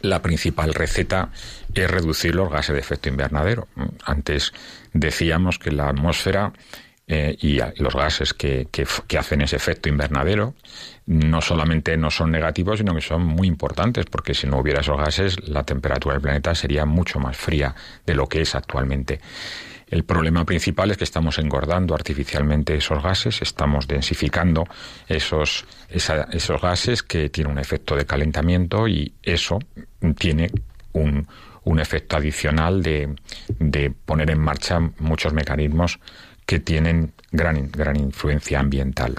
la 0.03 0.21
principal 0.21 0.75
receta 0.75 1.31
es 1.73 1.89
reducir 1.89 2.35
los 2.35 2.51
gases 2.51 2.75
de 2.75 2.81
efecto 2.81 3.09
invernadero. 3.09 3.69
Antes 4.05 4.53
decíamos 4.93 5.61
que 5.61 5.71
la 5.71 5.89
atmósfera 5.89 6.53
eh, 7.07 7.37
y 7.41 7.61
los 7.81 7.95
gases 7.95 8.35
que, 8.35 8.67
que, 8.73 9.17
hacen 9.17 9.43
ese 9.43 9.55
efecto 9.55 9.89
invernadero 9.89 10.55
no 11.07 11.41
solamente 11.43 11.97
no 11.97 12.11
son 12.11 12.33
negativos, 12.33 12.79
sino 12.79 12.93
que 12.93 13.03
son 13.03 13.23
muy 13.25 13.47
importantes, 13.47 14.07
porque 14.07 14.35
si 14.35 14.49
no 14.49 14.59
hubiera 14.59 14.81
esos 14.81 14.99
gases, 14.99 15.49
la 15.49 15.63
temperatura 15.63 16.15
del 16.15 16.23
planeta 16.23 16.57
sería 16.57 16.87
mucho 16.87 17.21
más 17.21 17.37
fría 17.37 17.73
de 18.05 18.17
lo 18.17 18.27
que 18.27 18.41
es 18.41 18.57
actualmente. 18.57 19.21
El 19.95 20.03
problema 20.03 20.45
principal 20.45 20.91
es 20.91 20.97
que 20.97 21.05
estamos 21.05 21.39
engordando 21.39 21.95
artificialmente 21.95 22.75
esos 22.75 23.01
gases, 23.01 23.41
estamos 23.43 23.87
densificando 23.87 24.65
esos, 25.07 25.67
esos 25.89 26.61
gases 26.61 27.05
que 27.05 27.29
tienen 27.29 27.53
un 27.53 27.59
efecto 27.61 27.95
de 27.95 28.05
calentamiento 28.05 28.89
y 28.89 29.15
eso 29.23 29.61
tiene 30.19 30.51
un, 30.95 31.29
un 31.63 31.79
efecto 31.79 32.17
adicional 32.17 32.83
de, 32.83 33.15
de 33.61 33.93
poner 33.93 34.33
en 34.33 34.41
marcha 34.41 34.81
muchos 34.99 35.33
mecanismos 35.33 36.01
que 36.45 36.59
tienen 36.59 37.13
gran, 37.31 37.71
gran 37.71 37.95
influencia 37.95 38.59
ambiental. 38.59 39.15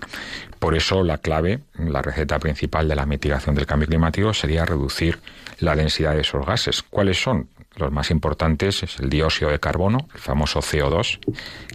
Por 0.59 0.75
eso 0.75 1.05
la 1.05 1.19
clave, 1.19 1.61
la 1.77 2.01
receta 2.01 2.37
principal 2.37 2.89
de 2.89 2.95
la 2.95 3.05
mitigación 3.05 3.55
del 3.55 3.65
cambio 3.65 3.87
climático 3.87 4.33
sería 4.33 4.65
reducir 4.65 5.19
la 5.59 5.73
densidad 5.73 6.15
de 6.15 6.21
esos 6.21 6.45
gases. 6.45 6.83
¿Cuáles 6.83 7.21
son? 7.21 7.47
Los 7.77 7.91
más 7.91 8.11
importantes 8.11 8.83
es 8.83 8.99
el 8.99 9.09
dióxido 9.09 9.51
de 9.51 9.59
carbono, 9.59 10.07
el 10.13 10.19
famoso 10.19 10.61
CO2, 10.61 11.19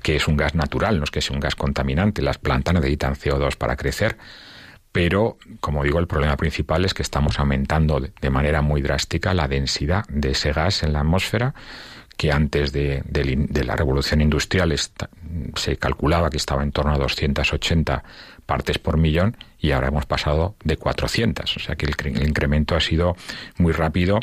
que 0.02 0.16
es 0.16 0.28
un 0.28 0.36
gas 0.36 0.54
natural, 0.54 0.98
no 0.98 1.04
es 1.04 1.10
que 1.10 1.20
sea 1.20 1.34
un 1.34 1.40
gas 1.40 1.54
contaminante. 1.54 2.22
Las 2.22 2.38
plantas 2.38 2.74
necesitan 2.74 3.14
CO2 3.14 3.56
para 3.56 3.76
crecer. 3.76 4.16
Pero, 4.92 5.38
como 5.60 5.84
digo, 5.84 6.00
el 6.00 6.08
problema 6.08 6.36
principal 6.36 6.84
es 6.84 6.94
que 6.94 7.02
estamos 7.02 7.38
aumentando 7.38 8.00
de 8.00 8.30
manera 8.30 8.60
muy 8.60 8.82
drástica 8.82 9.34
la 9.34 9.46
densidad 9.46 10.04
de 10.08 10.30
ese 10.30 10.52
gas 10.52 10.82
en 10.82 10.92
la 10.92 11.00
atmósfera 11.00 11.54
que 12.20 12.32
antes 12.32 12.70
de, 12.72 13.02
la 13.64 13.76
revolución 13.76 14.20
industrial 14.20 14.74
se 15.54 15.76
calculaba 15.78 16.28
que 16.28 16.36
estaba 16.36 16.62
en 16.62 16.70
torno 16.70 16.92
a 16.92 16.98
280 16.98 18.04
partes 18.44 18.78
por 18.78 18.98
millón 18.98 19.38
y 19.58 19.70
ahora 19.70 19.88
hemos 19.88 20.04
pasado 20.04 20.54
de 20.62 20.76
400. 20.76 21.56
O 21.56 21.60
sea 21.60 21.76
que 21.76 21.86
el, 21.86 22.22
incremento 22.22 22.76
ha 22.76 22.80
sido 22.80 23.16
muy 23.56 23.72
rápido 23.72 24.20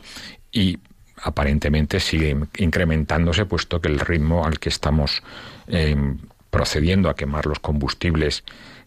y 0.52 0.78
aparentemente 1.22 2.00
sigue 2.00 2.38
incrementándose 2.58 3.46
puesto 3.46 3.82
que 3.82 3.90
el 3.90 4.00
ritmo 4.00 4.46
al 4.46 4.60
que 4.60 4.70
estamos 4.70 5.24
em, 5.68 6.18
procediendo 6.50 7.10
a 7.10 7.16
quemar 7.16 7.46
los 7.46 7.60
combustibles 7.60 8.44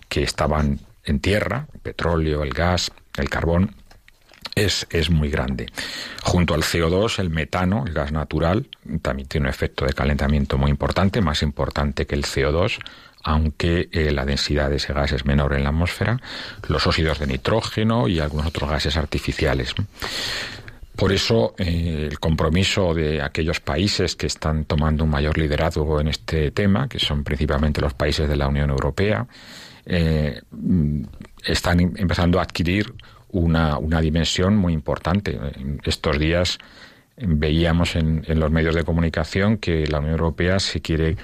que 0.08 0.22
estaban 0.22 0.80
en 1.04 1.20
tierra, 1.20 1.66
el 1.72 1.80
petróleo, 1.80 2.42
el 2.42 2.50
gas, 2.50 2.90
el 3.16 3.28
carbón, 3.28 3.74
es, 4.54 4.86
es, 4.90 5.10
muy 5.10 5.30
grande. 5.30 5.66
Junto 6.22 6.54
al 6.54 6.62
CO2, 6.62 7.18
el 7.18 7.30
metano, 7.30 7.84
el 7.86 7.92
gas 7.92 8.10
natural, 8.10 8.68
también 9.00 9.28
tiene 9.28 9.46
un 9.46 9.50
efecto 9.50 9.84
de 9.86 9.92
calentamiento 9.92 10.58
muy 10.58 10.70
importante, 10.70 11.20
más 11.20 11.42
importante 11.42 12.06
que 12.06 12.14
el 12.14 12.24
CO2, 12.24 12.78
aunque 13.22 13.88
eh, 13.92 14.10
la 14.10 14.24
densidad 14.24 14.70
de 14.70 14.76
ese 14.76 14.92
gas 14.92 15.12
es 15.12 15.24
menor 15.24 15.54
en 15.54 15.62
la 15.62 15.70
atmósfera, 15.70 16.20
los 16.68 16.86
óxidos 16.86 17.18
de 17.18 17.26
nitrógeno 17.26 18.08
y 18.08 18.18
algunos 18.18 18.46
otros 18.46 18.70
gases 18.70 18.96
artificiales. 18.96 19.74
Por 21.00 21.12
eso 21.12 21.54
eh, 21.56 22.08
el 22.10 22.20
compromiso 22.20 22.92
de 22.92 23.22
aquellos 23.22 23.58
países 23.58 24.16
que 24.16 24.26
están 24.26 24.66
tomando 24.66 25.04
un 25.04 25.10
mayor 25.10 25.38
liderazgo 25.38 25.98
en 25.98 26.08
este 26.08 26.50
tema, 26.50 26.88
que 26.88 26.98
son 26.98 27.24
principalmente 27.24 27.80
los 27.80 27.94
países 27.94 28.28
de 28.28 28.36
la 28.36 28.46
Unión 28.46 28.68
Europea, 28.68 29.26
eh, 29.86 30.42
están 31.42 31.80
empezando 31.80 32.38
a 32.38 32.42
adquirir 32.42 32.92
una, 33.30 33.78
una 33.78 34.02
dimensión 34.02 34.56
muy 34.56 34.74
importante. 34.74 35.40
Estos 35.84 36.18
días 36.18 36.58
veíamos 37.16 37.96
en, 37.96 38.22
los 38.38 38.50
medios 38.50 38.74
de 38.74 38.84
comunicación 38.84 39.56
que 39.56 39.86
la 39.86 40.00
Unión 40.00 40.12
Europea 40.12 40.58
se 40.60 40.82
quiere, 40.82 41.16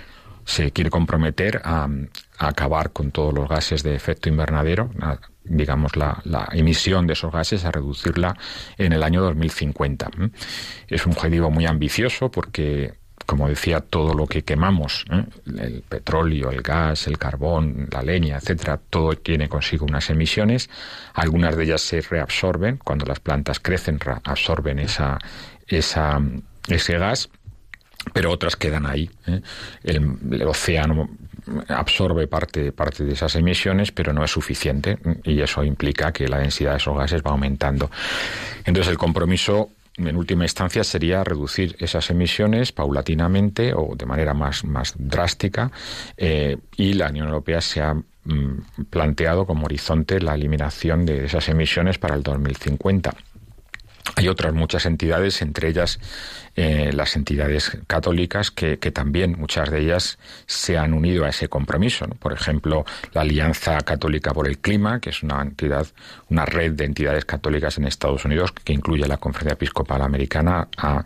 se 0.47 0.71
quiere 0.71 0.89
comprometer 0.89 1.61
a, 1.65 1.89
acabar 2.39 2.93
con 2.93 3.11
todos 3.11 3.35
los 3.35 3.49
gases 3.49 3.83
de 3.83 3.95
efecto 3.95 4.29
invernadero, 4.29 4.91
digamos, 5.45 5.97
la, 5.97 6.21
la, 6.25 6.49
emisión 6.53 7.07
de 7.07 7.15
esos 7.15 7.33
gases, 7.33 7.65
a 7.65 7.73
reducirla 7.73 8.37
en 8.79 8.93
el 8.93 9.03
año 9.03 9.23
2050. 9.23 10.11
Es 10.89 11.07
un 11.07 11.13
objetivo 11.13 11.51
muy 11.51 11.67
ambicioso 11.67 12.31
porque 12.31 12.95
como 13.27 13.49
decía, 13.49 13.81
todo 13.81 14.15
lo 14.15 14.27
que 14.27 14.43
quemamos, 14.43 15.05
el 15.59 15.83
petróleo, 15.83 16.51
el 16.51 16.63
gas, 16.63 17.09
el 17.09 17.19
carbón, 17.19 17.89
la 17.91 18.01
leña, 18.03 18.37
etcétera, 18.37 18.79
todo 18.79 19.15
tiene 19.15 19.49
consigo 19.49 19.85
unas 19.85 20.09
emisiones. 20.11 20.71
Algunas 21.13 21.57
de 21.57 21.65
ellas 21.65 21.81
se 21.81 22.01
reabsorben 22.01 22.77
cuando 22.79 23.05
las 23.05 23.19
plantas 23.19 23.59
crecen, 23.59 23.99
absorben 24.23 24.79
esa, 24.79 25.19
esa, 25.67 26.21
ese 26.69 26.99
gas, 26.99 27.29
pero 28.13 28.31
otras 28.31 28.57
quedan 28.57 28.87
ahí. 28.87 29.11
¿eh? 29.27 29.41
El, 29.85 30.43
océano 30.47 31.09
absorbe 31.69 32.27
parte, 32.27 32.73
parte 32.73 33.05
de 33.05 33.13
esas 33.13 33.37
emisiones, 33.37 33.93
pero 33.93 34.13
no 34.13 34.25
es 34.25 34.31
suficiente 34.31 34.99
y 35.25 35.41
eso 35.41 35.63
implica 35.63 36.13
que 36.13 36.27
la 36.27 36.39
densidad 36.39 36.73
de 36.73 36.79
esos 36.79 36.97
gases 36.97 37.23
va 37.23 37.31
aumentando. 37.31 37.91
Entonces 38.65 38.91
el 38.91 38.99
compromiso 38.99 39.71
en 39.97 40.17
última 40.17 40.45
instancia 40.45 40.85
sería 40.85 41.25
reducir 41.25 41.77
esas 41.79 42.11
emisiones 42.11 42.73
paulatinamente 42.73 43.73
o 43.75 43.95
de 43.97 44.07
manera 44.07 44.35
más, 44.35 44.65
más 44.65 44.95
drástica 44.99 45.71
eh, 46.17 46.59
y 46.77 46.95
la 46.95 47.09
Unión 47.09 47.29
Europea 47.29 47.61
se 47.61 47.81
ha 47.81 47.95
mm, 47.95 48.85
planteado 48.91 49.47
como 49.47 49.67
horizonte 49.67 50.21
la 50.21 50.35
eliminación 50.35 51.07
de 51.07 51.27
esas 51.27 51.49
emisiones 51.49 51.99
para 51.99 52.15
el 52.15 52.23
2050. 52.23 53.15
Hay 54.15 54.29
otras 54.29 54.55
muchas 54.55 54.87
entidades, 54.87 55.43
entre 55.43 55.69
ellas 55.69 55.99
eh, 56.55 56.91
las 56.95 57.17
entidades 57.17 57.77
católicas, 57.87 58.51
que, 58.51 58.77
también 58.77 59.37
muchas 59.39 59.71
de 59.71 59.81
ellas 59.81 60.19
se 60.47 60.79
han 60.79 60.95
unido 60.95 61.25
a 61.25 61.29
ese 61.29 61.49
compromiso. 61.49 62.07
Por 62.19 62.33
ejemplo, 62.33 62.87
la 63.13 63.23
Alianza 63.23 63.79
Católica 63.83 64.33
por 64.33 64.47
el 64.47 64.59
Clima, 64.59 65.01
que 65.01 65.11
es 65.11 65.23
una 65.23 65.43
entidad, 65.43 65.87
una 66.31 66.47
red 66.47 66.73
de 66.73 66.85
entidades 66.85 67.27
católicas 67.27 67.77
en 67.77 67.85
Estados 67.85 68.25
Unidos, 68.25 68.53
que 68.53 68.73
incluye 68.73 69.07
la 69.07 69.19
Conferencia 69.19 69.55
Episcopal 69.55 70.01
Americana, 70.01 70.69
ha 70.79 71.05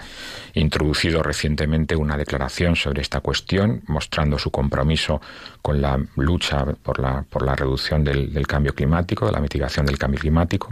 introducido 0.54 1.22
recientemente 1.22 1.96
una 1.96 2.16
declaración 2.16 2.76
sobre 2.76 3.02
esta 3.02 3.20
cuestión, 3.20 3.82
mostrando 3.86 4.38
su 4.38 4.52
compromiso 4.52 5.20
con 5.62 5.80
la 5.80 5.98
lucha 6.16 6.64
por 6.82 7.00
la, 7.00 7.22
por 7.28 7.44
la 7.44 7.54
reducción 7.54 8.04
del, 8.04 8.46
cambio 8.46 8.74
climático, 8.74 9.26
de 9.26 9.32
la 9.32 9.40
mitigación 9.40 9.86
del 9.86 9.98
cambio 9.98 10.20
climático. 10.20 10.68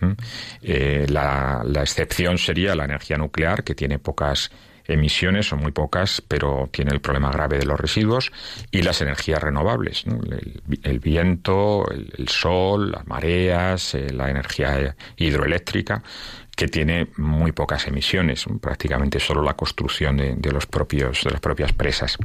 Eh, 0.63 1.07
la, 1.09 1.63
excepción 1.83 2.39
sería 2.39 2.75
la 2.75 2.85
energía 2.85 3.19
nuclear, 3.19 3.63
que 3.63 3.75
tiene 3.75 3.99
pocas 3.99 4.51
emisiones, 4.87 5.47
son 5.47 5.61
muy 5.61 5.71
pocas, 5.71 6.23
pero 6.27 6.69
tiene 6.73 6.93
el 6.93 7.01
problema 7.01 7.31
grave 7.31 7.59
de 7.59 7.67
los 7.67 7.79
residuos, 7.79 8.33
y 8.71 8.83
las 8.83 9.03
energías 9.03 9.43
renovables, 9.43 10.05
el, 10.83 10.99
viento, 10.99 11.85
el, 11.91 12.29
sol, 12.29 12.91
las 12.91 13.07
mareas, 13.07 13.95
eh, 13.95 14.11
la 14.11 14.31
energía 14.31 14.97
hidroeléctrica, 15.17 16.03
que 16.57 16.69
tiene 16.69 17.09
muy 17.17 17.53
pocas 17.53 17.87
emisiones, 17.87 18.45
prácticamente 18.61 19.19
solo 19.21 19.43
la 19.43 19.55
construcción 19.55 20.17
de, 20.17 20.53
los 20.53 20.67
propios, 20.67 21.23
de 21.25 21.31
las 21.31 21.41
propias 21.41 21.73
presas. 21.73 22.19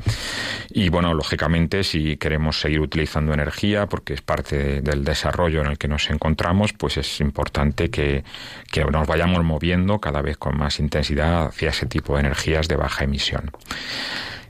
Y 0.70 0.90
bueno, 0.90 1.14
lógicamente, 1.14 1.84
si 1.84 2.18
queremos 2.18 2.60
seguir 2.60 2.82
utilizando 2.82 3.34
energía, 3.34 3.88
porque 3.88 4.14
es 4.14 4.22
parte 4.22 4.82
del 4.82 5.04
desarrollo 5.04 5.62
en 5.62 5.68
el 5.68 5.78
que 5.78 5.88
nos 5.88 6.10
encontramos, 6.10 6.74
pues 6.74 6.98
es 6.98 7.22
importante 7.22 7.90
que, 7.90 8.24
que 8.72 8.84
nos 8.84 9.08
vayamos 9.08 9.44
moviendo 9.44 10.00
cada 10.00 10.22
vez 10.22 10.38
con 10.38 10.58
más 10.58 10.80
intensidad 10.80 11.48
hacia 11.48 11.70
ese 11.70 11.86
tipo 11.86 12.16
de 12.16 12.22
energías 12.22 12.68
de 12.68 12.76
baja 12.76 13.06
emisión. 13.06 13.52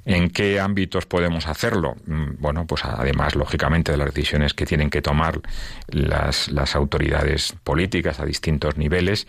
¿En 0.05 0.29
qué 0.29 0.59
ámbitos 0.59 1.07
podemos 1.07 1.47
hacerlo? 1.47 1.95
Mm, 2.05 2.35
bueno, 2.37 2.65
pues 2.67 2.85
además, 2.85 3.35
lógicamente, 3.35 3.91
de 3.91 3.97
las 3.97 4.13
decisiones 4.13 4.53
que 4.53 4.65
tienen 4.65 4.91
que 4.91 5.01
tomar 5.01 5.41
las, 5.87 6.49
autoridades 6.75 7.55
políticas 7.63 8.19
a 8.19 8.25
distintos 8.25 8.77
niveles, 8.77 9.27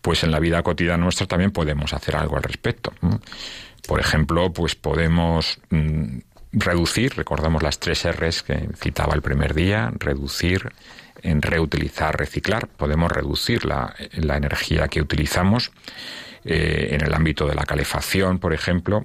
pues 0.00 0.22
en 0.22 0.30
la 0.30 0.38
vida 0.38 0.62
cotidiana 0.62 1.02
nuestra 1.02 1.26
también 1.26 1.50
podemos 1.50 1.92
hacer 1.92 2.16
algo 2.16 2.36
al 2.36 2.44
respecto. 2.44 2.92
Por 3.86 3.98
ejemplo, 3.98 4.52
pues 4.52 4.76
podemos 4.76 5.58
mm, 5.70 6.18
reducir, 6.52 7.14
recordamos 7.16 7.62
las 7.62 7.80
tres 7.80 8.04
R's 8.04 8.44
que 8.44 8.68
citaba 8.76 9.14
el 9.14 9.22
primer 9.22 9.54
día, 9.54 9.92
reducir, 9.98 10.72
en 11.22 11.42
reutilizar, 11.42 12.16
reciclar. 12.16 12.68
Podemos 12.68 13.10
reducir 13.10 13.64
la, 13.64 13.94
energía 14.10 14.86
que 14.88 15.00
utilizamos 15.00 15.72
eh, 16.44 16.90
en 16.92 17.00
el 17.04 17.12
ámbito 17.12 17.46
de 17.46 17.54
la 17.54 17.64
calefacción, 17.64 18.38
por 18.38 18.52
ejemplo. 18.52 19.02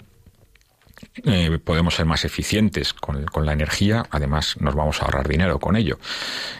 Eh, 1.24 1.60
podemos 1.64 1.96
ser 1.96 2.06
más 2.06 2.26
eficientes 2.26 2.94
con, 2.94 3.26
la 3.46 3.54
energía, 3.54 4.06
además 4.10 4.56
nos 4.60 4.76
vamos 4.76 5.02
a 5.02 5.06
ahorrar 5.06 5.28
dinero 5.28 5.60
con 5.60 5.76
ello. 5.76 6.00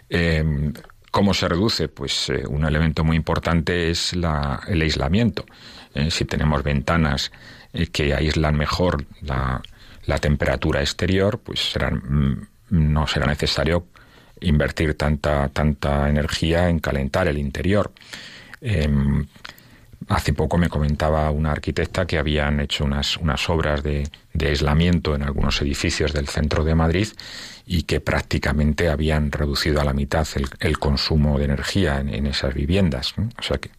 Eh, 0.10 0.74
¿Cómo 1.12 1.34
se 1.34 1.48
reduce? 1.48 1.88
Pues 1.88 2.30
eh, 2.30 2.44
un 2.48 2.66
elemento 2.66 3.04
muy 3.04 3.18
importante 3.18 3.90
es 3.90 4.14
el 4.14 4.24
aislamiento. 4.82 5.46
Eh, 5.94 6.12
si 6.12 6.26
tenemos 6.26 6.62
ventanas 6.64 7.32
que 7.92 8.14
aíslan 8.14 8.56
mejor 8.56 9.06
la, 9.22 9.62
temperatura 10.20 10.82
exterior, 10.82 11.40
pues 11.40 11.74
mm, 11.80 12.34
no 12.70 13.08
será 13.08 13.26
necesario 13.26 13.88
invertir 14.42 14.96
tanta, 14.96 15.50
tanta 15.50 16.08
energía 16.10 16.70
en 16.70 16.80
calentar 16.80 17.28
el 17.28 17.38
interior. 17.38 17.92
Hace 20.10 20.34
poco 20.34 20.58
me 20.58 20.70
comentaba 20.70 21.30
una 21.32 21.52
arquitecta 21.52 22.06
que 22.06 22.18
habían 22.18 22.60
hecho 22.60 22.86
unas, 22.86 23.18
unas 23.18 23.50
obras 23.50 23.84
de, 23.84 24.10
de 24.34 24.48
aislamiento 24.48 25.16
en 25.16 25.24
algunos 25.24 25.62
edificios 25.62 26.14
del 26.14 26.28
centro 26.28 26.64
de 26.64 26.76
Madrid 26.76 27.08
y 27.66 27.84
que 27.84 28.00
prácticamente 28.00 28.90
habían 28.90 29.32
reducido 29.32 29.82
a 29.82 29.84
la 29.84 29.94
mitad 29.94 30.26
el, 30.60 30.80
consumo 30.80 31.38
de 31.38 31.46
energía 31.46 32.00
en, 32.00 32.26
esas 32.26 32.54
viviendas. 32.54 33.14
O 33.38 33.44
sea 33.44 33.58
que, 33.58 33.72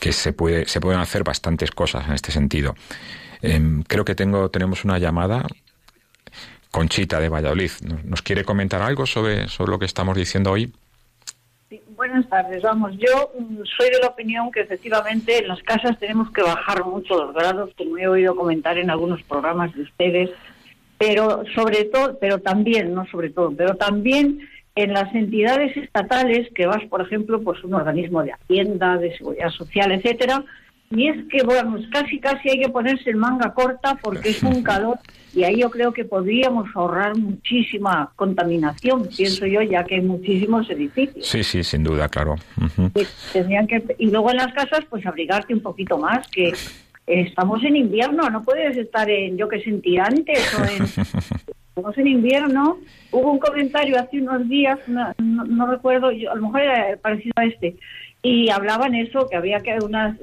que, 0.00 0.12
se, 0.12 0.32
puede, 0.32 0.66
se 0.66 0.80
pueden 0.80 1.00
hacer 1.00 1.22
bastantes 1.22 1.70
cosas 1.70 2.08
en 2.08 2.14
este 2.14 2.32
sentido. 2.32 2.74
Em, 3.40 3.84
creo 3.84 4.04
que 4.04 4.16
tengo, 4.16 4.50
tenemos 4.50 4.84
una 4.84 4.98
llamada. 4.98 5.46
Conchita 6.72 7.18
de 7.20 7.28
Valladolid, 7.28 7.70
¿nos 8.04 8.20
quiere 8.20 8.44
comentar 8.44 8.82
algo 8.82 9.06
sobre, 9.06 9.48
sobre 9.48 9.70
lo 9.70 9.78
que 9.78 9.86
estamos 9.86 10.16
diciendo 10.16 10.50
hoy? 10.50 10.72
Buenas 11.96 12.28
tardes. 12.28 12.62
Vamos, 12.62 12.92
yo 12.98 13.32
mm, 13.38 13.62
soy 13.76 13.90
de 13.90 13.98
la 14.00 14.08
opinión 14.08 14.50
que 14.50 14.60
efectivamente 14.60 15.38
en 15.38 15.48
las 15.48 15.62
casas 15.62 15.98
tenemos 15.98 16.30
que 16.32 16.42
bajar 16.42 16.84
mucho 16.84 17.24
los 17.24 17.34
grados, 17.34 17.70
como 17.76 17.98
he 17.98 18.08
oído 18.08 18.36
comentar 18.36 18.78
en 18.78 18.90
algunos 18.90 19.22
programas 19.22 19.74
de 19.74 19.82
ustedes, 19.82 20.30
pero 20.96 21.44
sobre 21.54 21.84
todo, 21.84 22.18
pero 22.18 22.38
también, 22.40 22.94
no 22.94 23.06
sobre 23.06 23.30
todo, 23.30 23.52
pero 23.56 23.74
también 23.76 24.40
en 24.74 24.92
las 24.92 25.12
entidades 25.14 25.76
estatales 25.76 26.48
que 26.54 26.66
vas, 26.66 26.84
por 26.84 27.02
ejemplo, 27.02 27.42
pues 27.42 27.62
un 27.64 27.74
organismo 27.74 28.22
de 28.22 28.32
Hacienda, 28.32 28.96
de 28.96 29.16
Seguridad 29.16 29.50
Social, 29.50 29.92
etcétera, 29.92 30.44
y 30.90 31.08
es 31.08 31.16
que, 31.28 31.42
bueno, 31.44 31.76
casi 31.92 32.18
casi 32.18 32.50
hay 32.50 32.60
que 32.60 32.68
ponerse 32.68 33.10
en 33.10 33.18
manga 33.18 33.52
corta 33.52 33.98
porque 34.02 34.30
es 34.30 34.42
un 34.42 34.62
calor 34.64 34.98
y 35.34 35.44
ahí 35.44 35.60
yo 35.60 35.70
creo 35.70 35.92
que 35.92 36.04
podríamos 36.04 36.68
ahorrar 36.74 37.16
muchísima 37.16 38.10
contaminación, 38.16 39.08
pienso 39.14 39.46
yo, 39.46 39.62
ya 39.62 39.84
que 39.84 39.96
hay 39.96 40.00
muchísimos 40.00 40.68
edificios. 40.70 41.26
Sí, 41.26 41.44
sí, 41.44 41.62
sin 41.62 41.84
duda, 41.84 42.08
claro. 42.08 42.36
Tendrían 43.32 43.66
que, 43.66 43.82
y 43.98 44.10
luego 44.10 44.30
en 44.30 44.38
las 44.38 44.52
casas, 44.54 44.80
pues 44.88 45.04
abrigarte 45.04 45.52
un 45.52 45.60
poquito 45.60 45.98
más, 45.98 46.26
que 46.28 46.52
estamos 47.06 47.62
en 47.64 47.76
invierno, 47.76 48.28
no 48.30 48.42
puedes 48.42 48.76
estar 48.76 49.08
en, 49.10 49.36
yo 49.36 49.48
que 49.48 49.60
sé, 49.60 49.70
en 49.70 49.82
tirantes 49.82 50.58
o 50.58 50.64
en... 50.64 50.86
estamos 51.78 51.96
en 51.98 52.08
invierno. 52.08 52.78
Hubo 53.12 53.32
un 53.32 53.38
comentario 53.38 53.98
hace 53.98 54.20
unos 54.20 54.48
días, 54.48 54.78
no, 54.88 55.66
recuerdo, 55.66 56.10
yo, 56.10 56.30
a 56.32 56.34
lo 56.34 56.42
mejor 56.42 56.62
era 56.62 56.96
parecido 56.96 57.32
a 57.36 57.44
este, 57.44 57.76
y 58.22 58.50
hablaban 58.50 58.94
eso, 58.94 59.28
que 59.28 59.36
había 59.36 59.60
que 59.60 59.78
unas 59.82 60.16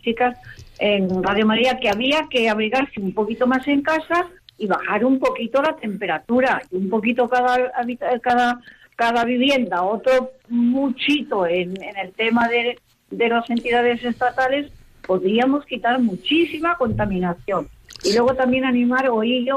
chicas 0.00 0.38
en 0.78 1.22
Radio 1.22 1.46
María 1.46 1.78
que 1.78 1.88
había 1.88 2.26
que 2.30 2.48
abrigarse 2.48 3.00
un 3.00 3.12
poquito 3.12 3.46
más 3.46 3.66
en 3.68 3.82
casa 3.82 4.26
y 4.56 4.66
bajar 4.66 5.04
un 5.04 5.18
poquito 5.18 5.62
la 5.62 5.76
temperatura 5.76 6.62
y 6.70 6.76
un 6.76 6.88
poquito 6.88 7.28
cada 7.28 7.72
cada 8.20 8.60
cada 8.96 9.24
vivienda, 9.24 9.82
otro 9.82 10.30
muchito 10.48 11.46
en, 11.46 11.74
el 11.82 12.12
tema 12.12 12.48
de, 12.48 12.78
de 13.10 13.28
las 13.28 13.48
entidades 13.50 14.04
estatales, 14.04 14.70
podríamos 15.06 15.64
quitar 15.66 16.00
muchísima 16.00 16.76
contaminación. 16.76 17.68
Y 18.04 18.12
luego 18.12 18.34
también 18.34 18.64
animar, 18.64 19.08
oí 19.08 19.48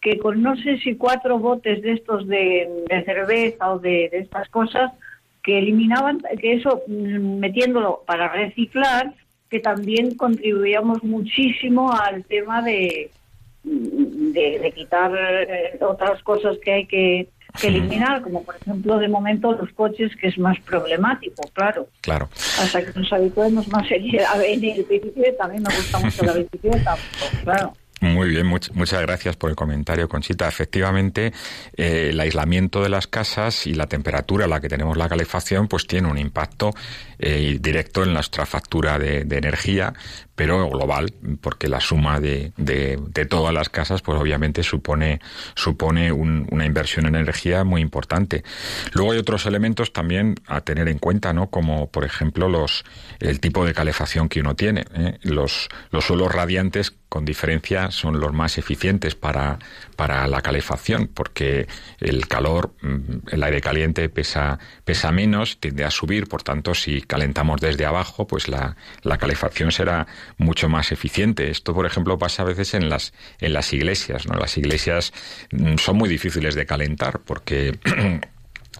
que 0.00 0.18
con 0.18 0.42
no 0.42 0.56
sé 0.56 0.78
si 0.78 0.96
cuatro 0.96 1.38
botes 1.38 1.82
de 1.82 1.92
estos 1.92 2.26
de, 2.26 2.86
cerveza 3.04 3.72
o 3.72 3.78
de, 3.78 4.08
estas 4.12 4.48
cosas, 4.48 4.92
que 5.42 5.58
eliminaban, 5.58 6.20
que 6.40 6.54
eso 6.54 6.82
mm, 6.86 7.38
metiéndolo 7.38 8.02
para 8.06 8.28
reciclar, 8.28 9.14
que 9.48 9.60
también 9.60 10.14
contribuíamos 10.14 11.02
muchísimo 11.02 11.92
al 11.92 12.24
tema 12.24 12.62
de, 12.62 13.10
de, 13.64 14.72
quitar 14.74 15.12
eh, 15.16 15.78
otras 15.80 16.22
cosas 16.22 16.56
que 16.62 16.72
hay 16.72 16.86
que, 16.86 17.28
eliminar, 17.64 18.22
como 18.22 18.44
por 18.44 18.54
ejemplo 18.54 18.98
de 18.98 19.08
momento 19.08 19.50
los 19.52 19.72
coches, 19.72 20.14
que 20.20 20.28
es 20.28 20.38
más 20.38 20.56
problemático, 20.60 21.42
claro. 21.52 21.88
Claro. 22.00 22.28
Hasta 22.60 22.84
que 22.84 22.98
nos 22.98 23.12
habituemos 23.12 23.66
más 23.68 23.90
en, 23.90 24.04
el 24.04 24.84
bicicleta, 24.84 25.38
también 25.38 25.64
me 25.64 25.74
gusta 25.74 25.98
mucho 25.98 26.24
la 26.26 26.34
bicicleta, 26.34 26.96
claro. 27.42 27.72
Muy 28.00 28.30
bien, 28.30 28.46
muchas 28.46 29.02
gracias 29.02 29.36
por 29.36 29.50
el 29.50 29.56
comentario, 29.56 30.08
Conchita. 30.08 30.48
Efectivamente, 30.48 31.34
eh, 31.76 32.08
el 32.10 32.20
aislamiento 32.20 32.82
de 32.82 32.88
las 32.88 33.06
casas 33.06 33.66
y 33.66 33.74
la 33.74 33.88
temperatura 33.88 34.46
a 34.46 34.48
la 34.48 34.58
que 34.58 34.70
tenemos 34.70 34.96
la 34.96 35.06
calefacción, 35.06 35.68
pues 35.68 35.86
tiene 35.86 36.08
un 36.08 36.16
impacto 36.16 36.72
eh, 37.18 37.58
directo 37.60 38.02
en 38.02 38.14
nuestra 38.14 38.46
factura 38.46 38.98
de, 38.98 39.26
energía, 39.30 39.92
pero 40.40 40.70
global, 40.70 41.12
porque 41.42 41.68
la 41.68 41.80
suma 41.80 42.18
de, 42.18 42.54
de, 42.56 43.26
todas 43.26 43.52
las 43.52 43.68
casas, 43.68 44.00
pues 44.00 44.18
obviamente 44.18 44.62
supone, 44.62 45.20
supone 45.54 46.12
una 46.12 46.64
inversión 46.64 47.04
en 47.04 47.14
energía 47.14 47.62
muy 47.62 47.82
importante. 47.82 48.42
Luego 48.94 49.12
hay 49.12 49.18
otros 49.18 49.44
elementos 49.44 49.92
también 49.92 50.36
a 50.46 50.62
tener 50.62 50.88
en 50.88 50.98
cuenta, 50.98 51.34
¿no? 51.34 51.50
Como, 51.50 51.90
por 51.90 52.06
ejemplo, 52.06 52.48
los, 52.48 52.86
el 53.18 53.38
tipo 53.38 53.66
de 53.66 53.74
calefacción 53.74 54.30
que 54.30 54.40
uno 54.40 54.56
tiene. 54.56 54.86
¿eh? 54.94 55.18
Los, 55.24 55.68
los 55.90 56.06
suelos 56.06 56.32
radiantes 56.32 56.94
con 57.10 57.24
diferencia 57.24 57.90
son 57.90 58.20
los 58.20 58.32
más 58.32 58.56
eficientes 58.56 59.16
para, 59.16 59.58
para 59.96 60.28
la 60.28 60.40
calefacción, 60.42 61.10
porque 61.12 61.66
el 61.98 62.28
calor, 62.28 62.72
mm, 62.80 63.32
el 63.32 63.42
aire 63.42 63.60
caliente 63.60 64.08
pesa, 64.08 64.60
pesa 64.84 65.10
menos, 65.10 65.58
tiende 65.58 65.84
a 65.84 65.90
subir, 65.90 66.28
por 66.28 66.44
tanto, 66.44 66.72
si 66.72 67.02
calentamos 67.02 67.60
desde 67.60 67.84
abajo, 67.84 68.28
pues 68.28 68.48
la, 68.48 68.76
la 69.02 69.18
calefacción 69.18 69.72
será 69.72 70.06
mucho 70.38 70.68
más 70.68 70.92
eficiente. 70.92 71.50
Esto, 71.50 71.74
por 71.74 71.86
ejemplo, 71.86 72.18
pasa 72.18 72.42
a 72.42 72.46
veces 72.46 72.74
en 72.74 72.88
las, 72.88 73.12
en 73.40 73.52
las 73.52 73.72
iglesias, 73.72 74.26
¿no? 74.26 74.38
Las 74.38 74.56
iglesias 74.56 75.12
mm, 75.52 75.76
son 75.76 75.96
muy 75.96 76.08
difíciles 76.08 76.54
de 76.54 76.66
calentar 76.66 77.20
porque 77.20 77.78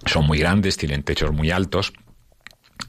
son 0.07 0.27
muy 0.27 0.39
grandes, 0.39 0.77
tienen 0.77 1.03
techos 1.03 1.33
muy 1.33 1.51
altos, 1.51 1.93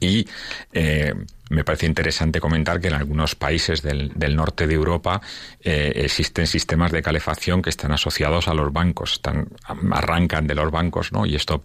y 0.00 0.26
eh, 0.72 1.14
me 1.52 1.64
parece 1.64 1.86
interesante 1.86 2.40
comentar 2.40 2.80
que 2.80 2.88
en 2.88 2.94
algunos 2.94 3.34
países 3.34 3.82
del, 3.82 4.12
norte 4.34 4.66
de 4.66 4.74
Europa 4.74 5.20
eh, 5.60 5.92
existen 5.96 6.46
sistemas 6.46 6.90
de 6.92 7.02
calefacción 7.02 7.60
que 7.60 7.70
están 7.70 7.92
asociados 7.92 8.48
a 8.48 8.54
los 8.54 8.72
bancos, 8.72 9.12
están, 9.14 9.48
arrancan 9.92 10.46
de 10.46 10.54
los 10.54 10.70
bancos, 10.70 11.12
¿no? 11.12 11.26
Y 11.26 11.34
esto 11.34 11.64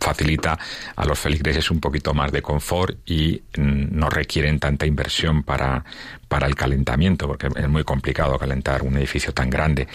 facilita 0.00 0.58
a 0.96 1.04
los 1.04 1.18
feligreses 1.18 1.70
un 1.70 1.80
poquito 1.80 2.14
más 2.14 2.32
de 2.32 2.42
confort 2.42 2.98
y 3.08 3.42
no 3.56 4.10
requieren 4.10 4.58
tanta 4.58 4.86
inversión 4.86 5.44
para, 5.44 5.84
para 6.26 6.46
el 6.46 6.56
calentamiento, 6.56 7.28
porque 7.28 7.48
es 7.54 7.68
muy 7.68 7.84
complicado 7.84 8.38
calentar 8.38 8.82
un 8.82 8.96
edificio 8.96 9.32
tan 9.32 9.50
grande. 9.50 9.86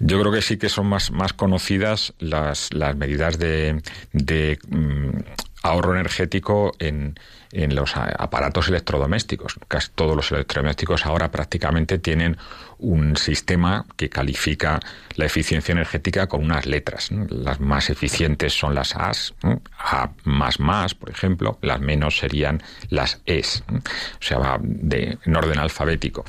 Yo 0.00 0.20
creo 0.20 0.32
que 0.32 0.42
sí 0.42 0.56
que 0.56 0.68
son 0.68 0.86
más, 0.86 1.12
más 1.12 1.32
conocidas 1.32 2.14
las, 2.18 2.72
las 2.72 2.96
medidas 2.96 3.38
de, 3.38 3.80
de 4.12 4.58
mm, 4.68 5.20
ahorro 5.62 5.94
energético 5.94 6.72
en, 6.78 7.18
en 7.52 7.74
los 7.74 7.96
aparatos 7.96 8.68
electrodomésticos. 8.68 9.58
Casi 9.68 9.90
todos 9.94 10.16
los 10.16 10.32
electrodomésticos 10.32 11.06
ahora 11.06 11.30
prácticamente 11.30 11.98
tienen 11.98 12.36
un 12.78 13.16
sistema 13.16 13.86
que 13.96 14.08
califica 14.08 14.80
la 15.14 15.24
eficiencia 15.24 15.72
energética 15.72 16.26
con 16.26 16.44
unas 16.44 16.66
letras. 16.66 17.10
Las 17.30 17.60
más 17.60 17.90
eficientes 17.90 18.52
son 18.52 18.74
las 18.74 18.94
A's, 18.94 19.34
A 19.78 20.10
más 20.24 20.60
más, 20.60 20.94
por 20.94 21.10
ejemplo, 21.10 21.58
las 21.62 21.80
menos 21.80 22.18
serían 22.18 22.62
las 22.90 23.20
E's, 23.24 23.62
o 23.68 24.22
sea, 24.22 24.38
va 24.38 24.58
de, 24.60 25.18
en 25.24 25.36
orden 25.36 25.58
alfabético. 25.58 26.24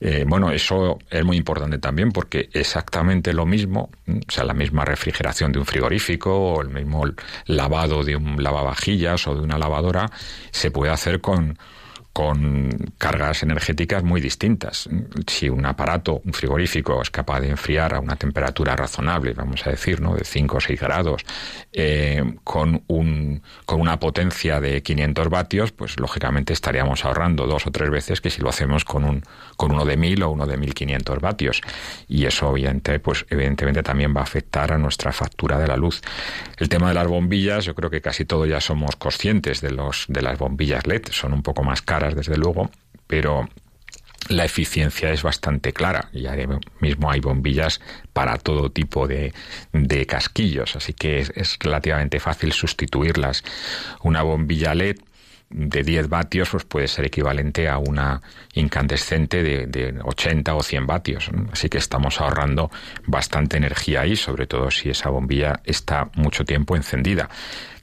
Eh, 0.00 0.24
bueno, 0.26 0.50
eso 0.50 0.98
es 1.10 1.24
muy 1.24 1.36
importante 1.38 1.78
también 1.78 2.12
porque 2.12 2.50
exactamente 2.52 3.32
lo 3.32 3.46
mismo, 3.46 3.90
o 4.06 4.30
sea, 4.30 4.44
la 4.44 4.52
misma 4.52 4.84
refrigeración 4.84 5.52
de 5.52 5.58
un 5.58 5.66
frigorífico 5.66 6.36
o 6.36 6.60
el 6.60 6.68
mismo 6.68 7.04
lavado 7.46 8.04
de 8.04 8.16
un 8.16 8.42
lavavajillas 8.42 9.26
o 9.26 9.34
de 9.34 9.40
una 9.40 9.58
lavadora 9.58 10.10
se 10.56 10.70
puede 10.70 10.90
hacer 10.90 11.20
con 11.20 11.58
con 12.16 12.70
cargas 12.96 13.42
energéticas 13.42 14.02
muy 14.02 14.22
distintas. 14.22 14.88
Si 15.26 15.50
un 15.50 15.66
aparato, 15.66 16.22
un 16.24 16.32
frigorífico, 16.32 17.02
es 17.02 17.10
capaz 17.10 17.40
de 17.40 17.50
enfriar 17.50 17.92
a 17.92 18.00
una 18.00 18.16
temperatura 18.16 18.74
razonable, 18.74 19.34
vamos 19.34 19.66
a 19.66 19.70
decir, 19.70 20.00
¿no? 20.00 20.14
de 20.14 20.24
5 20.24 20.56
o 20.56 20.60
6 20.60 20.80
grados, 20.80 21.26
eh, 21.74 22.24
con, 22.42 22.82
un, 22.86 23.42
con 23.66 23.82
una 23.82 24.00
potencia 24.00 24.62
de 24.62 24.82
500 24.82 25.28
vatios, 25.28 25.72
pues 25.72 26.00
lógicamente 26.00 26.54
estaríamos 26.54 27.04
ahorrando 27.04 27.46
dos 27.46 27.66
o 27.66 27.70
tres 27.70 27.90
veces 27.90 28.22
que 28.22 28.30
si 28.30 28.40
lo 28.40 28.48
hacemos 28.48 28.86
con, 28.86 29.04
un, 29.04 29.22
con 29.58 29.72
uno 29.72 29.84
de 29.84 29.98
1000 29.98 30.22
o 30.22 30.30
uno 30.30 30.46
de 30.46 30.56
1500 30.56 31.20
vatios. 31.20 31.60
Y 32.08 32.24
eso, 32.24 32.48
obviamente, 32.48 32.98
pues, 32.98 33.26
evidentemente 33.28 33.82
también 33.82 34.16
va 34.16 34.20
a 34.20 34.24
afectar 34.24 34.72
a 34.72 34.78
nuestra 34.78 35.12
factura 35.12 35.58
de 35.58 35.66
la 35.66 35.76
luz. 35.76 36.00
El 36.56 36.70
tema 36.70 36.88
de 36.88 36.94
las 36.94 37.08
bombillas, 37.08 37.66
yo 37.66 37.74
creo 37.74 37.90
que 37.90 38.00
casi 38.00 38.24
todos 38.24 38.48
ya 38.48 38.62
somos 38.62 38.96
conscientes 38.96 39.60
de, 39.60 39.72
los, 39.72 40.06
de 40.08 40.22
las 40.22 40.38
bombillas 40.38 40.86
LED, 40.86 41.08
son 41.10 41.34
un 41.34 41.42
poco 41.42 41.62
más 41.62 41.82
caras 41.82 42.05
desde 42.14 42.36
luego, 42.36 42.70
pero 43.06 43.48
la 44.28 44.44
eficiencia 44.44 45.12
es 45.12 45.22
bastante 45.22 45.72
clara. 45.72 46.08
y 46.12 46.26
mismo 46.80 47.10
hay 47.10 47.20
bombillas 47.20 47.80
para 48.16 48.38
todo 48.38 48.70
tipo 48.70 49.06
de, 49.06 49.34
casquillos, 50.08 50.74
así 50.74 50.94
que 50.94 51.18
es, 51.18 51.58
relativamente 51.60 52.18
fácil 52.18 52.50
sustituirlas. 52.54 53.44
Una 54.04 54.22
bombilla 54.22 54.74
LED 54.74 54.96
de 55.50 55.82
10 55.82 56.08
vatios 56.08 56.48
pues 56.50 56.64
puede 56.64 56.88
ser 56.88 57.04
equivalente 57.04 57.68
a 57.68 57.76
una 57.76 58.22
incandescente 58.54 59.42
de, 59.42 59.66
de 59.66 60.00
80 60.02 60.54
o 60.54 60.62
100 60.62 60.86
vatios. 60.86 61.30
Así 61.52 61.68
que 61.68 61.76
estamos 61.76 62.18
ahorrando 62.18 62.70
bastante 63.04 63.58
energía 63.58 64.00
ahí, 64.00 64.16
sobre 64.16 64.46
todo 64.46 64.70
si 64.70 64.88
esa 64.88 65.10
bombilla 65.10 65.60
está 65.64 66.08
mucho 66.14 66.46
tiempo 66.46 66.74
encendida. 66.74 67.28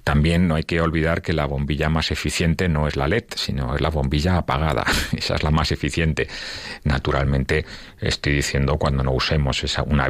También 0.04 0.50
no 0.50 0.56
hay 0.56 0.64
que 0.64 0.82
olvidar 0.82 1.22
que 1.22 1.32
la 1.32 1.46
bombilla 1.46 1.88
más 1.88 2.12
eficiente 2.12 2.68
no 2.68 2.88
es 2.88 2.98
la 2.98 3.08
LED, 3.08 3.24
sino 3.36 3.74
es 3.74 3.80
la 3.80 3.90
bombilla 3.90 4.38
apagada. 4.38 4.84
Esa 5.18 5.36
es 5.36 5.44
la 5.44 5.52
más 5.52 5.72
eficiente. 5.72 6.28
Naturalmente, 6.84 7.66
estoy 8.02 8.34
diciendo 8.34 8.78
cuando 8.78 9.04
no 9.04 9.12
usemos 9.14 9.64
esa, 9.64 9.84
una 9.84 10.10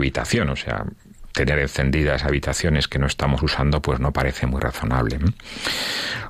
o 0.49 0.55
sea, 0.55 0.85
tener 1.33 1.59
encendidas 1.59 2.23
habitaciones 2.23 2.87
que 2.87 2.99
no 2.99 3.07
estamos 3.07 3.41
usando, 3.41 3.81
pues 3.81 3.99
no 3.99 4.13
parece 4.13 4.45
muy 4.45 4.61
razonable. 4.61 5.19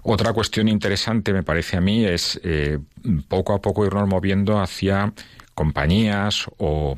Otra 0.02 0.34
cuestión 0.34 0.68
interesante, 0.68 1.34
me 1.34 1.44
parece 1.44 1.78
a 1.78 1.82
mí, 1.82 2.06
es 2.06 2.40
eh, 2.44 2.80
poco 3.28 3.54
a 3.54 3.62
poco 3.62 3.86
irnos 3.86 4.08
moviendo 4.08 4.60
hacia 4.60 5.14
compañías 5.54 6.46
o 6.58 6.98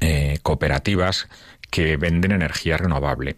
eh, 0.00 0.38
cooperativas 0.42 1.28
que 1.70 1.96
venden 1.96 2.32
energía 2.32 2.76
renovable. 2.76 3.36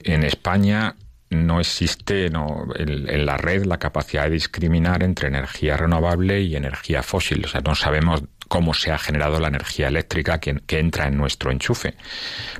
En 0.00 0.24
España 0.24 0.96
no 1.30 1.60
existe 1.60 2.30
no, 2.30 2.66
en, 2.76 3.26
la 3.26 3.36
red 3.36 3.64
la 3.64 3.78
capacidad 3.78 4.24
de 4.24 4.30
discriminar 4.30 5.02
entre 5.02 5.28
energía 5.28 5.76
renovable 5.76 6.40
y 6.40 6.56
energía 6.56 7.02
fósil. 7.02 7.44
O 7.44 7.48
sea, 7.48 7.60
no 7.60 7.74
sabemos 7.74 8.24
cómo 8.48 8.74
se 8.74 8.90
ha 8.90 8.98
generado 8.98 9.38
la 9.38 9.48
energía 9.48 9.88
eléctrica 9.88 10.40
que, 10.40 10.60
entra 10.68 11.06
en 11.06 11.16
nuestro 11.16 11.50
enchufe. 11.50 11.94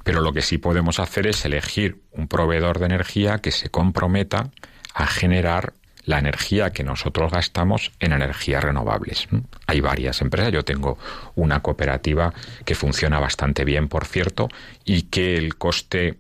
Pero 0.05 0.21
lo 0.21 0.33
que 0.33 0.43
sí 0.43 0.59
podemos 0.59 1.01
hacer 1.01 1.27
es 1.27 1.45
elegir 1.45 2.01
un 2.13 2.29
proveedor 2.29 2.79
de 2.79 2.87
energía 2.87 3.39
que 3.39 3.51
se 3.51 3.71
comprometa 3.71 4.51
a 4.95 5.07
generar 5.07 5.73
la 6.05 6.19
energía 6.19 6.71
que 6.71 6.85
nosotros 6.85 7.31
gastamos 7.31 7.93
en 8.01 8.13
energías 8.13 8.65
renovables. 8.65 9.29
Hay 9.67 9.81
varias 9.81 10.23
empresas, 10.23 10.53
yo 10.53 10.65
tengo 10.65 10.99
una 11.35 11.61
cooperativa 11.61 12.33
que 12.65 12.75
funciona 12.75 13.21
bastante 13.21 13.65
bien, 13.65 13.89
por 13.89 14.07
cierto, 14.07 14.49
y 14.85 15.03
que 15.03 15.37
el 15.37 15.57
coste 15.57 16.15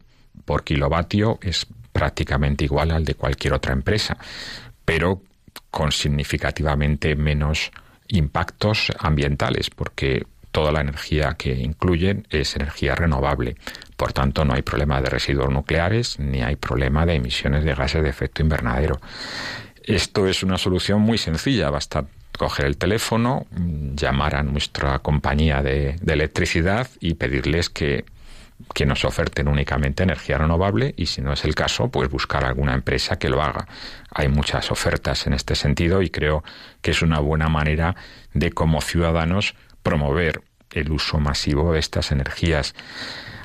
por 0.44 0.62
kilovatio 0.62 1.38
es 1.42 1.66
prácticamente 1.92 2.64
igual 2.64 2.90
al 2.90 3.04
de 3.04 3.14
cualquier 3.14 3.54
otra 3.54 3.72
empresa, 3.72 4.18
pero 4.84 5.22
con 5.70 5.90
significativamente 5.90 7.16
menos 7.16 7.72
impactos 8.08 8.92
ambientales, 8.98 9.70
porque 9.70 10.26
toda 10.52 10.72
la 10.72 10.80
energía 10.80 11.34
que 11.38 11.52
incluyen 11.52 12.26
es 12.30 12.56
energía 12.56 12.94
renovable. 12.94 13.56
Por 13.96 14.12
tanto, 14.12 14.44
no 14.44 14.54
hay 14.54 14.62
problema 14.62 15.00
de 15.00 15.10
residuos 15.10 15.50
nucleares 15.50 16.18
ni 16.18 16.42
hay 16.42 16.56
problema 16.56 17.06
de 17.06 17.14
emisiones 17.14 17.64
de 17.64 17.74
gases 17.74 18.02
de 18.02 18.08
efecto 18.08 18.42
invernadero. 18.42 19.00
Esto 19.84 20.26
es 20.26 20.42
una 20.42 20.58
solución 20.58 21.00
muy 21.00 21.18
sencilla. 21.18 21.70
Basta 21.70 22.06
coger 22.38 22.66
el 22.66 22.76
teléfono, 22.76 23.46
llamar 23.94 24.36
a 24.36 24.42
nuestra 24.42 25.00
compañía 25.00 25.62
de, 25.62 25.96
electricidad 26.06 26.88
y 27.00 27.14
pedirles 27.14 27.68
que 27.68 28.04
que 28.74 28.86
nos 28.86 29.04
oferten 29.04 29.48
únicamente 29.48 30.02
energía 30.02 30.38
renovable 30.38 30.94
y 30.96 31.06
si 31.06 31.20
no 31.20 31.32
es 31.32 31.44
el 31.44 31.54
caso, 31.54 31.88
pues 31.88 32.10
buscar 32.10 32.44
alguna 32.44 32.74
empresa 32.74 33.18
que 33.18 33.28
lo 33.28 33.42
haga. 33.42 33.66
Hay 34.12 34.28
muchas 34.28 34.70
ofertas 34.70 35.26
en 35.26 35.32
este 35.32 35.54
sentido 35.54 36.02
y 36.02 36.10
creo 36.10 36.42
que 36.82 36.90
es 36.90 37.02
una 37.02 37.20
buena 37.20 37.48
manera 37.48 37.96
de 38.34 38.50
como 38.50 38.80
ciudadanos 38.80 39.54
promover 39.82 40.42
el 40.72 40.90
uso 40.90 41.18
masivo 41.18 41.72
de 41.72 41.78
estas 41.78 42.10
energías. 42.12 42.74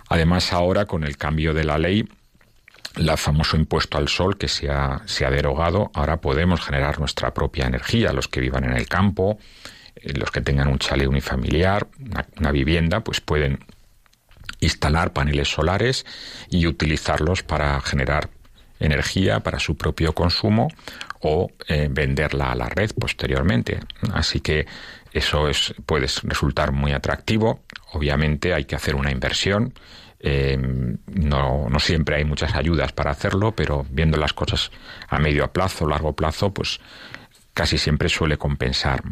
Además, 0.09 0.51
ahora 0.51 0.86
con 0.86 1.03
el 1.03 1.18
cambio 1.18 1.53
de 1.53 1.64
la 1.64 1.78
ley, 1.78 2.07
el 2.95 3.18
famoso 3.18 3.57
impuesto 3.57 3.97
al 3.97 4.07
sol 4.07 4.38
que 4.38 4.47
se 4.47 4.70
ha, 4.70 5.01
se 5.05 5.26
ha 5.26 5.32
derogado, 5.32 5.89
ahora 5.93 6.18
podemos 6.18 6.61
generar 6.61 6.99
nuestra 6.99 7.34
propia 7.34 7.66
energía. 7.66 8.14
Los 8.14 8.28
que 8.28 8.39
vivan 8.39 8.66
en 8.66 8.74
el 8.74 8.88
campo, 8.88 9.39
eh, 9.95 10.14
los 10.14 10.32
que 10.32 10.41
tengan 10.41 10.68
un 10.68 10.80
chalet 10.80 11.07
unifamiliar, 11.07 11.88
una 12.39 12.51
vivienda, 12.51 12.99
pues 13.01 13.22
pueden 13.22 13.59
instalar 14.64 15.14
paneles 15.14 15.49
solares 15.49 16.05
y 16.49 16.68
utilizarlos 16.68 17.43
para 17.43 17.80
generar 17.82 18.30
energía 18.80 19.39
para 19.41 19.59
su 19.59 19.76
propio 19.78 20.14
consumo 20.14 20.68
o 21.22 21.49
eh, 21.68 21.88
venderla 21.89 22.51
a 22.51 22.55
la 22.55 22.70
red 22.70 22.91
posteriormente. 22.99 23.80
Así 24.14 24.41
que 24.41 24.66
eso 25.14 25.47
es, 25.47 25.74
puede 25.86 26.07
resultar 26.24 26.72
muy 26.72 26.91
atractivo. 26.91 27.61
Obviamente 27.93 28.53
hay 28.53 28.66
que 28.66 28.76
hacer 28.76 28.95
una 28.95 29.11
inversión. 29.11 29.74
Eh, 30.20 30.57
no, 30.57 31.70
no, 31.70 31.80
siempre 31.80 32.16
hay 32.18 32.26
muchas 32.26 32.55
ayudas 32.55 32.91
para 32.93 33.11
hacerlo, 33.11 33.53
pero 33.53 33.86
viendo 33.89 34.18
las 34.18 34.34
cosas 34.34 34.72
a 35.09 35.20
medio 35.20 35.51
plazo, 35.51 35.88
largo 35.88 36.14
plazo, 36.14 36.53
pues 36.53 36.80
casi 37.54 37.78
siempre 37.78 38.10
suele 38.10 38.38
compensar. 38.38 39.04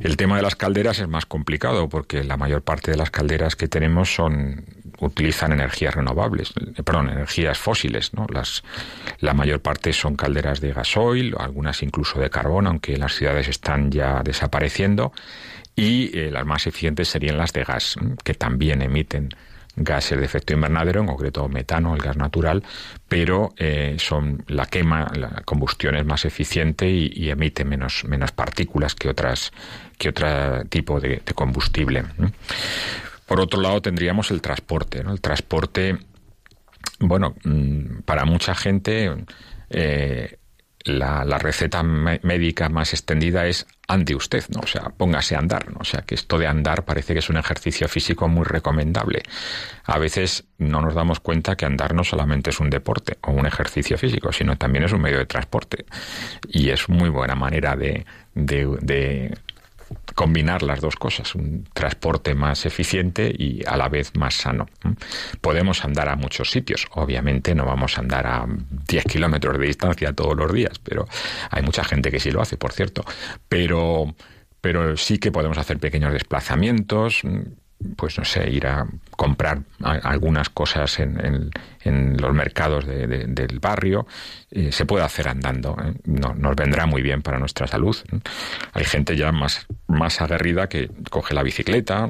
El 0.00 0.16
tema 0.16 0.36
de 0.36 0.42
las 0.42 0.56
calderas 0.56 0.98
es 0.98 1.08
más 1.08 1.26
complicado 1.26 1.88
porque 1.88 2.24
la 2.24 2.36
mayor 2.36 2.62
parte 2.62 2.90
de 2.90 2.96
las 2.96 3.10
calderas 3.10 3.56
que 3.56 3.68
tenemos 3.68 4.14
son 4.14 4.64
utilizan 4.98 5.52
energías 5.52 5.94
renovables, 5.94 6.52
perdón, 6.84 7.10
energías 7.10 7.58
fósiles, 7.58 8.14
¿no? 8.14 8.26
Las 8.32 8.62
la 9.20 9.34
mayor 9.34 9.60
parte 9.60 9.92
son 9.92 10.16
calderas 10.16 10.60
de 10.60 10.72
gasoil, 10.72 11.34
algunas 11.38 11.82
incluso 11.82 12.18
de 12.18 12.30
carbón, 12.30 12.66
aunque 12.66 12.96
las 12.96 13.14
ciudades 13.14 13.48
están 13.48 13.90
ya 13.90 14.22
desapareciendo 14.22 15.12
y 15.74 16.18
eh, 16.18 16.30
las 16.30 16.46
más 16.46 16.66
eficientes 16.66 17.08
serían 17.08 17.36
las 17.36 17.52
de 17.52 17.64
gas, 17.64 17.96
que 18.24 18.34
también 18.34 18.80
emiten 18.80 19.28
gases 19.76 20.18
de 20.18 20.24
efecto 20.24 20.54
invernadero, 20.54 21.00
en 21.00 21.06
concreto 21.06 21.48
metano, 21.48 21.94
el 21.94 22.00
gas 22.00 22.16
natural, 22.16 22.62
pero 23.08 23.54
eh, 23.58 23.96
son 23.98 24.42
la 24.48 24.66
quema, 24.66 25.12
la 25.14 25.42
combustión 25.44 25.96
es 25.96 26.04
más 26.04 26.24
eficiente 26.24 26.88
y, 26.88 27.28
emite 27.28 27.64
menos, 27.64 28.04
menos 28.04 28.32
partículas 28.32 28.94
que 28.94 29.08
otras 29.08 29.52
que 29.98 30.08
otro 30.08 30.64
tipo 30.68 31.00
de, 31.00 31.20
combustible. 31.34 32.04
Por 33.26 33.40
otro 33.40 33.60
lado, 33.60 33.80
tendríamos 33.82 34.30
el 34.30 34.40
transporte. 34.40 35.00
El 35.00 35.20
transporte, 35.20 35.98
bueno, 37.00 37.34
mm, 37.44 38.00
para 38.04 38.24
mucha 38.24 38.54
gente 38.54 39.24
eh, 39.70 40.38
la, 40.84 41.38
receta 41.38 41.82
médica 41.82 42.68
más 42.68 42.92
extendida 42.92 43.46
es 43.46 43.66
ande 43.88 44.14
usted, 44.14 44.44
¿no? 44.48 44.60
O 44.60 44.66
sea, 44.66 44.90
póngase 44.96 45.36
a 45.36 45.38
andar, 45.38 45.70
¿no? 45.70 45.78
O 45.80 45.84
sea, 45.84 46.02
que 46.02 46.14
esto 46.14 46.38
de 46.38 46.46
andar 46.46 46.84
parece 46.84 47.12
que 47.12 47.20
es 47.20 47.30
un 47.30 47.36
ejercicio 47.36 47.88
físico 47.88 48.28
muy 48.28 48.44
recomendable. 48.44 49.22
A 49.84 49.98
veces 49.98 50.44
no 50.58 50.80
nos 50.80 50.94
damos 50.94 51.20
cuenta 51.20 51.56
que 51.56 51.66
andar 51.66 51.94
no 51.94 52.04
solamente 52.04 52.50
es 52.50 52.60
un 52.60 52.70
deporte 52.70 53.18
o 53.22 53.32
un 53.32 53.46
ejercicio 53.46 53.96
físico, 53.98 54.32
sino 54.32 54.56
también 54.56 54.84
es 54.84 54.92
un 54.92 55.00
medio 55.00 55.18
de 55.18 55.26
transporte. 55.26 55.84
Y 56.48 56.70
es 56.70 56.88
muy 56.88 57.08
buena 57.08 57.34
manera 57.34 57.76
de, 57.76 58.04
de 58.34 59.38
combinar 60.14 60.62
las 60.62 60.80
dos 60.80 60.96
cosas, 60.96 61.34
un 61.34 61.64
transporte 61.72 62.34
más 62.34 62.66
eficiente 62.66 63.32
y 63.36 63.62
a 63.66 63.76
la 63.76 63.88
vez 63.88 64.14
más 64.16 64.34
sano. 64.34 64.66
Podemos 65.40 65.84
andar 65.84 66.08
a 66.08 66.16
muchos 66.16 66.50
sitios, 66.50 66.86
obviamente 66.92 67.54
no 67.54 67.64
vamos 67.64 67.98
a 67.98 68.00
andar 68.00 68.26
a 68.26 68.46
10 68.88 69.04
kilómetros 69.04 69.58
de 69.58 69.66
distancia 69.66 70.12
todos 70.12 70.36
los 70.36 70.52
días, 70.52 70.78
pero 70.78 71.06
hay 71.50 71.62
mucha 71.62 71.84
gente 71.84 72.10
que 72.10 72.20
sí 72.20 72.30
lo 72.30 72.40
hace, 72.40 72.56
por 72.56 72.72
cierto, 72.72 73.04
pero, 73.48 74.14
pero 74.60 74.96
sí 74.96 75.18
que 75.18 75.32
podemos 75.32 75.58
hacer 75.58 75.78
pequeños 75.78 76.12
desplazamientos, 76.12 77.22
pues 77.96 78.18
no 78.18 78.24
sé, 78.24 78.50
ir 78.50 78.66
a 78.66 78.86
comprar 79.10 79.60
algunas 79.82 80.48
cosas 80.50 80.98
en, 80.98 81.50
en, 81.82 82.16
los 82.16 82.34
mercados 82.34 82.86
del 82.86 83.58
barrio, 83.60 84.06
eh, 84.50 84.72
se 84.72 84.86
puede 84.86 85.04
hacer 85.04 85.28
andando. 85.28 85.76
¿eh? 85.82 85.94
No, 86.04 86.34
nos 86.34 86.56
vendrá 86.56 86.86
muy 86.86 87.02
bien 87.02 87.22
para 87.22 87.38
nuestra 87.38 87.66
salud. 87.66 87.96
Hay 88.72 88.84
gente 88.84 89.16
ya 89.16 89.32
más, 89.32 89.66
más 89.86 90.20
aguerrida 90.20 90.68
que 90.68 90.90
coge 91.10 91.34
la 91.34 91.42
bicicleta. 91.42 92.08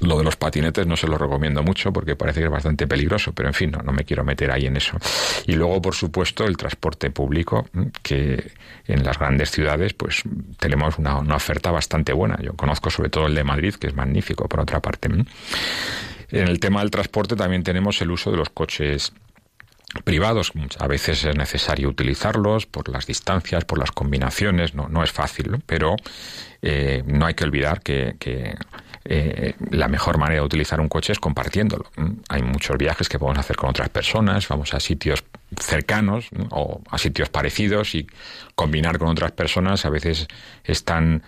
Lo 0.00 0.18
de 0.18 0.24
los 0.24 0.36
patinetes 0.36 0.86
no 0.86 0.96
se 0.96 1.06
lo 1.06 1.18
recomiendo 1.18 1.62
mucho 1.62 1.92
porque 1.92 2.16
parece 2.16 2.40
que 2.40 2.46
es 2.46 2.52
bastante 2.52 2.86
peligroso, 2.86 3.32
pero 3.32 3.48
en 3.48 3.54
fin, 3.54 3.70
no, 3.70 3.78
no 3.82 3.92
me 3.92 4.04
quiero 4.04 4.24
meter 4.24 4.50
ahí 4.50 4.66
en 4.66 4.76
eso. 4.76 4.96
Y 5.46 5.52
luego, 5.52 5.80
por 5.80 5.94
supuesto, 5.94 6.44
el 6.44 6.56
transporte 6.56 7.10
público, 7.10 7.66
que 8.02 8.52
en 8.86 9.04
las 9.04 9.18
grandes 9.18 9.50
ciudades 9.50 9.94
pues 9.94 10.22
tenemos 10.58 10.98
una, 10.98 11.18
una 11.18 11.36
oferta 11.36 11.70
bastante 11.70 12.12
buena. 12.12 12.38
Yo 12.42 12.54
conozco 12.54 12.90
sobre 12.90 13.10
todo 13.10 13.26
el 13.26 13.34
de 13.34 13.44
Madrid, 13.44 13.74
que 13.74 13.88
es 13.88 13.94
magnífico, 13.94 14.48
por 14.48 14.60
otra 14.60 14.80
parte. 14.80 15.08
En 15.08 16.48
el 16.48 16.60
tema 16.60 16.80
del 16.80 16.90
transporte 16.90 17.36
también 17.36 17.62
tenemos 17.62 18.00
el 18.02 18.10
uso 18.10 18.30
de 18.30 18.36
los 18.36 18.50
coches 18.50 19.12
privados. 20.04 20.52
A 20.78 20.86
veces 20.86 21.24
es 21.24 21.36
necesario 21.36 21.88
utilizarlos 21.88 22.66
por 22.66 22.88
las 22.88 23.06
distancias, 23.06 23.64
por 23.64 23.78
las 23.78 23.90
combinaciones. 23.90 24.74
No, 24.74 24.88
no 24.88 25.02
es 25.02 25.10
fácil, 25.10 25.62
pero 25.66 25.96
eh, 26.62 27.02
no 27.06 27.26
hay 27.26 27.34
que 27.34 27.44
olvidar 27.44 27.82
que 27.82 28.14
eh, 29.04 29.54
la 29.70 29.88
mejor 29.88 30.18
manera 30.18 30.40
de 30.40 30.46
utilizar 30.46 30.80
un 30.80 30.88
coche 30.88 31.12
es 31.12 31.18
compartiéndolo. 31.18 31.90
Hay 32.28 32.42
muchos 32.42 32.76
viajes 32.76 33.08
que 33.08 33.18
podemos 33.18 33.38
hacer 33.38 33.56
con 33.56 33.70
otras 33.70 33.88
personas, 33.88 34.46
vamos 34.48 34.74
a 34.74 34.80
sitios 34.80 35.24
cercanos 35.58 36.28
o 36.50 36.80
a 36.90 36.98
sitios 36.98 37.28
parecidos 37.28 37.94
y 37.94 38.06
combinar 38.54 38.98
con 38.98 39.08
otras 39.08 39.32
personas 39.32 39.84
a 39.84 39.90
veces 39.90 40.28
están 40.64 41.22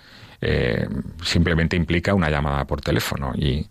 eh, 0.45 0.89
simplemente 1.25 1.77
implica 1.77 2.15
una 2.15 2.29
llamada 2.29 2.67
por 2.67 2.81
teléfono 2.81 3.33
y, 3.37 3.69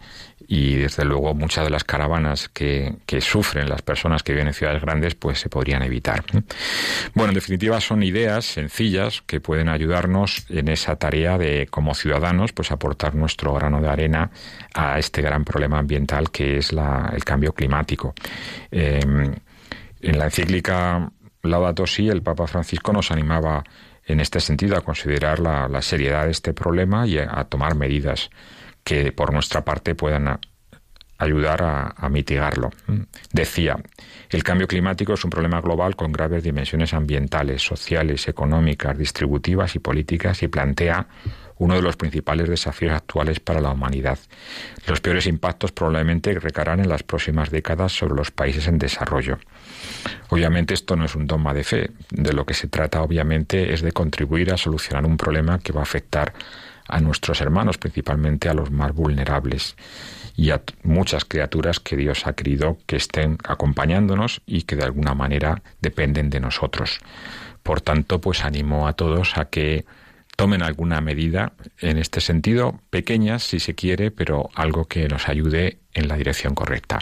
y 0.51 0.75
desde 0.75 1.05
luego 1.05 1.33
muchas 1.33 1.63
de 1.63 1.69
las 1.69 1.85
caravanas 1.85 2.49
que, 2.49 2.95
que, 3.05 3.21
sufren 3.21 3.69
las 3.69 3.81
personas 3.83 4.21
que 4.21 4.33
viven 4.33 4.47
en 4.47 4.53
ciudades 4.53 4.81
grandes 4.81 5.15
pues 5.15 5.39
se 5.39 5.47
podrían 5.47 5.81
evitar. 5.81 6.25
Bueno, 7.13 7.29
en 7.29 7.35
definitiva 7.35 7.79
son 7.79 8.03
ideas 8.03 8.43
sencillas 8.43 9.23
que 9.25 9.39
pueden 9.39 9.69
ayudarnos 9.69 10.45
en 10.49 10.67
esa 10.67 10.97
tarea 10.97 11.37
de 11.37 11.67
como 11.67 11.95
ciudadanos 11.95 12.51
pues 12.51 12.69
aportar 12.73 13.15
nuestro 13.15 13.53
grano 13.53 13.79
de 13.79 13.87
arena 13.87 14.29
a 14.73 14.99
este 14.99 15.21
gran 15.21 15.45
problema 15.45 15.79
ambiental 15.79 16.31
que 16.31 16.57
es 16.57 16.73
la, 16.73 17.13
el 17.15 17.23
cambio 17.23 17.53
climático. 17.53 18.13
Em, 18.71 19.33
en 20.01 20.19
la 20.19 20.25
encíclica 20.25 21.09
Laudato 21.43 21.87
Si 21.87 22.09
el 22.09 22.23
Papa 22.23 22.45
Francisco 22.45 22.91
nos 22.91 23.09
animaba 23.09 23.63
en 24.05 24.19
este 24.19 24.41
sentido 24.41 24.75
a 24.75 24.81
considerar 24.81 25.39
la, 25.39 25.69
la 25.69 25.81
seriedad 25.81 26.25
de 26.25 26.31
este 26.31 26.53
problema 26.53 27.07
y 27.07 27.19
a 27.19 27.45
tomar 27.45 27.75
medidas 27.75 28.29
que 28.83 29.11
por 29.11 29.33
nuestra 29.33 29.63
parte 29.63 29.95
puedan 29.95 30.39
ayudar 31.21 31.61
a, 31.61 32.09
mitigarlo. 32.09 32.71
Decía, 33.31 33.77
el 34.29 34.43
cambio 34.43 34.67
climático 34.67 35.13
es 35.13 35.23
un 35.23 35.29
problema 35.29 35.61
global 35.61 35.95
con 35.95 36.11
graves 36.11 36.43
dimensiones 36.43 36.93
ambientales, 36.93 37.61
sociales, 37.61 38.27
económicas, 38.27 38.97
distributivas 38.97 39.75
y 39.75 39.79
políticas 39.79 40.41
y 40.41 40.47
plantea 40.47 41.07
uno 41.59 41.75
de 41.75 41.83
los 41.83 41.95
principales 41.95 42.49
desafíos 42.49 42.93
actuales 42.93 43.39
para 43.39 43.61
la 43.61 43.69
humanidad. 43.69 44.17
Los 44.87 44.99
peores 44.99 45.27
impactos 45.27 45.71
probablemente 45.71 46.33
recarán 46.39 46.79
en 46.79 46.89
las 46.89 47.03
próximas 47.03 47.51
décadas 47.51 47.91
sobre 47.91 48.15
los 48.15 48.31
países 48.31 48.67
en 48.67 48.79
desarrollo. 48.79 49.37
Obviamente 50.29 50.73
esto 50.73 50.95
no 50.95 51.05
es 51.05 51.13
un 51.13 51.27
dogma 51.27 51.53
de 51.53 51.63
fe. 51.63 51.91
De 52.09 52.33
lo 52.33 52.47
que 52.47 52.55
se 52.55 52.67
trata 52.67 53.03
obviamente 53.03 53.73
es 53.73 53.81
de 53.83 53.91
contribuir 53.91 54.51
a 54.51 54.57
solucionar 54.57 55.05
un 55.05 55.17
problema 55.17 55.59
que 55.59 55.71
va 55.71 55.81
a 55.81 55.83
afectar 55.83 56.33
a 56.91 56.99
nuestros 56.99 57.41
hermanos, 57.41 57.77
principalmente 57.77 58.49
a 58.49 58.53
los 58.53 58.69
más 58.71 58.93
vulnerables 58.93 59.75
y 60.35 60.51
a 60.51 60.61
muchas 60.83 61.25
criaturas 61.25 61.79
que 61.79 61.95
Dios 61.95 62.27
ha 62.27 62.33
querido 62.33 62.77
que 62.85 62.95
estén 62.95 63.37
acompañándonos 63.43 64.41
y 64.45 64.63
que 64.63 64.75
de 64.75 64.83
alguna 64.83 65.13
manera 65.13 65.61
dependen 65.81 66.29
de 66.29 66.39
nosotros. 66.39 66.99
Por 67.63 67.81
tanto, 67.81 68.19
pues 68.19 68.43
animo 68.43 68.87
a 68.87 68.93
todos 68.93 69.37
a 69.37 69.45
que 69.45 69.85
tomen 70.35 70.63
alguna 70.63 71.01
medida 71.01 71.53
en 71.79 71.97
este 71.97 72.21
sentido, 72.21 72.79
pequeñas 72.89 73.43
si 73.43 73.59
se 73.59 73.75
quiere, 73.75 74.11
pero 74.11 74.49
algo 74.55 74.85
que 74.85 75.07
nos 75.07 75.29
ayude 75.29 75.79
en 75.93 76.07
la 76.07 76.17
dirección 76.17 76.55
correcta. 76.55 76.99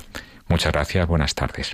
Muchas 0.48 0.74
gracias, 0.74 1.08
buenas 1.08 1.36
tardes. 1.36 1.74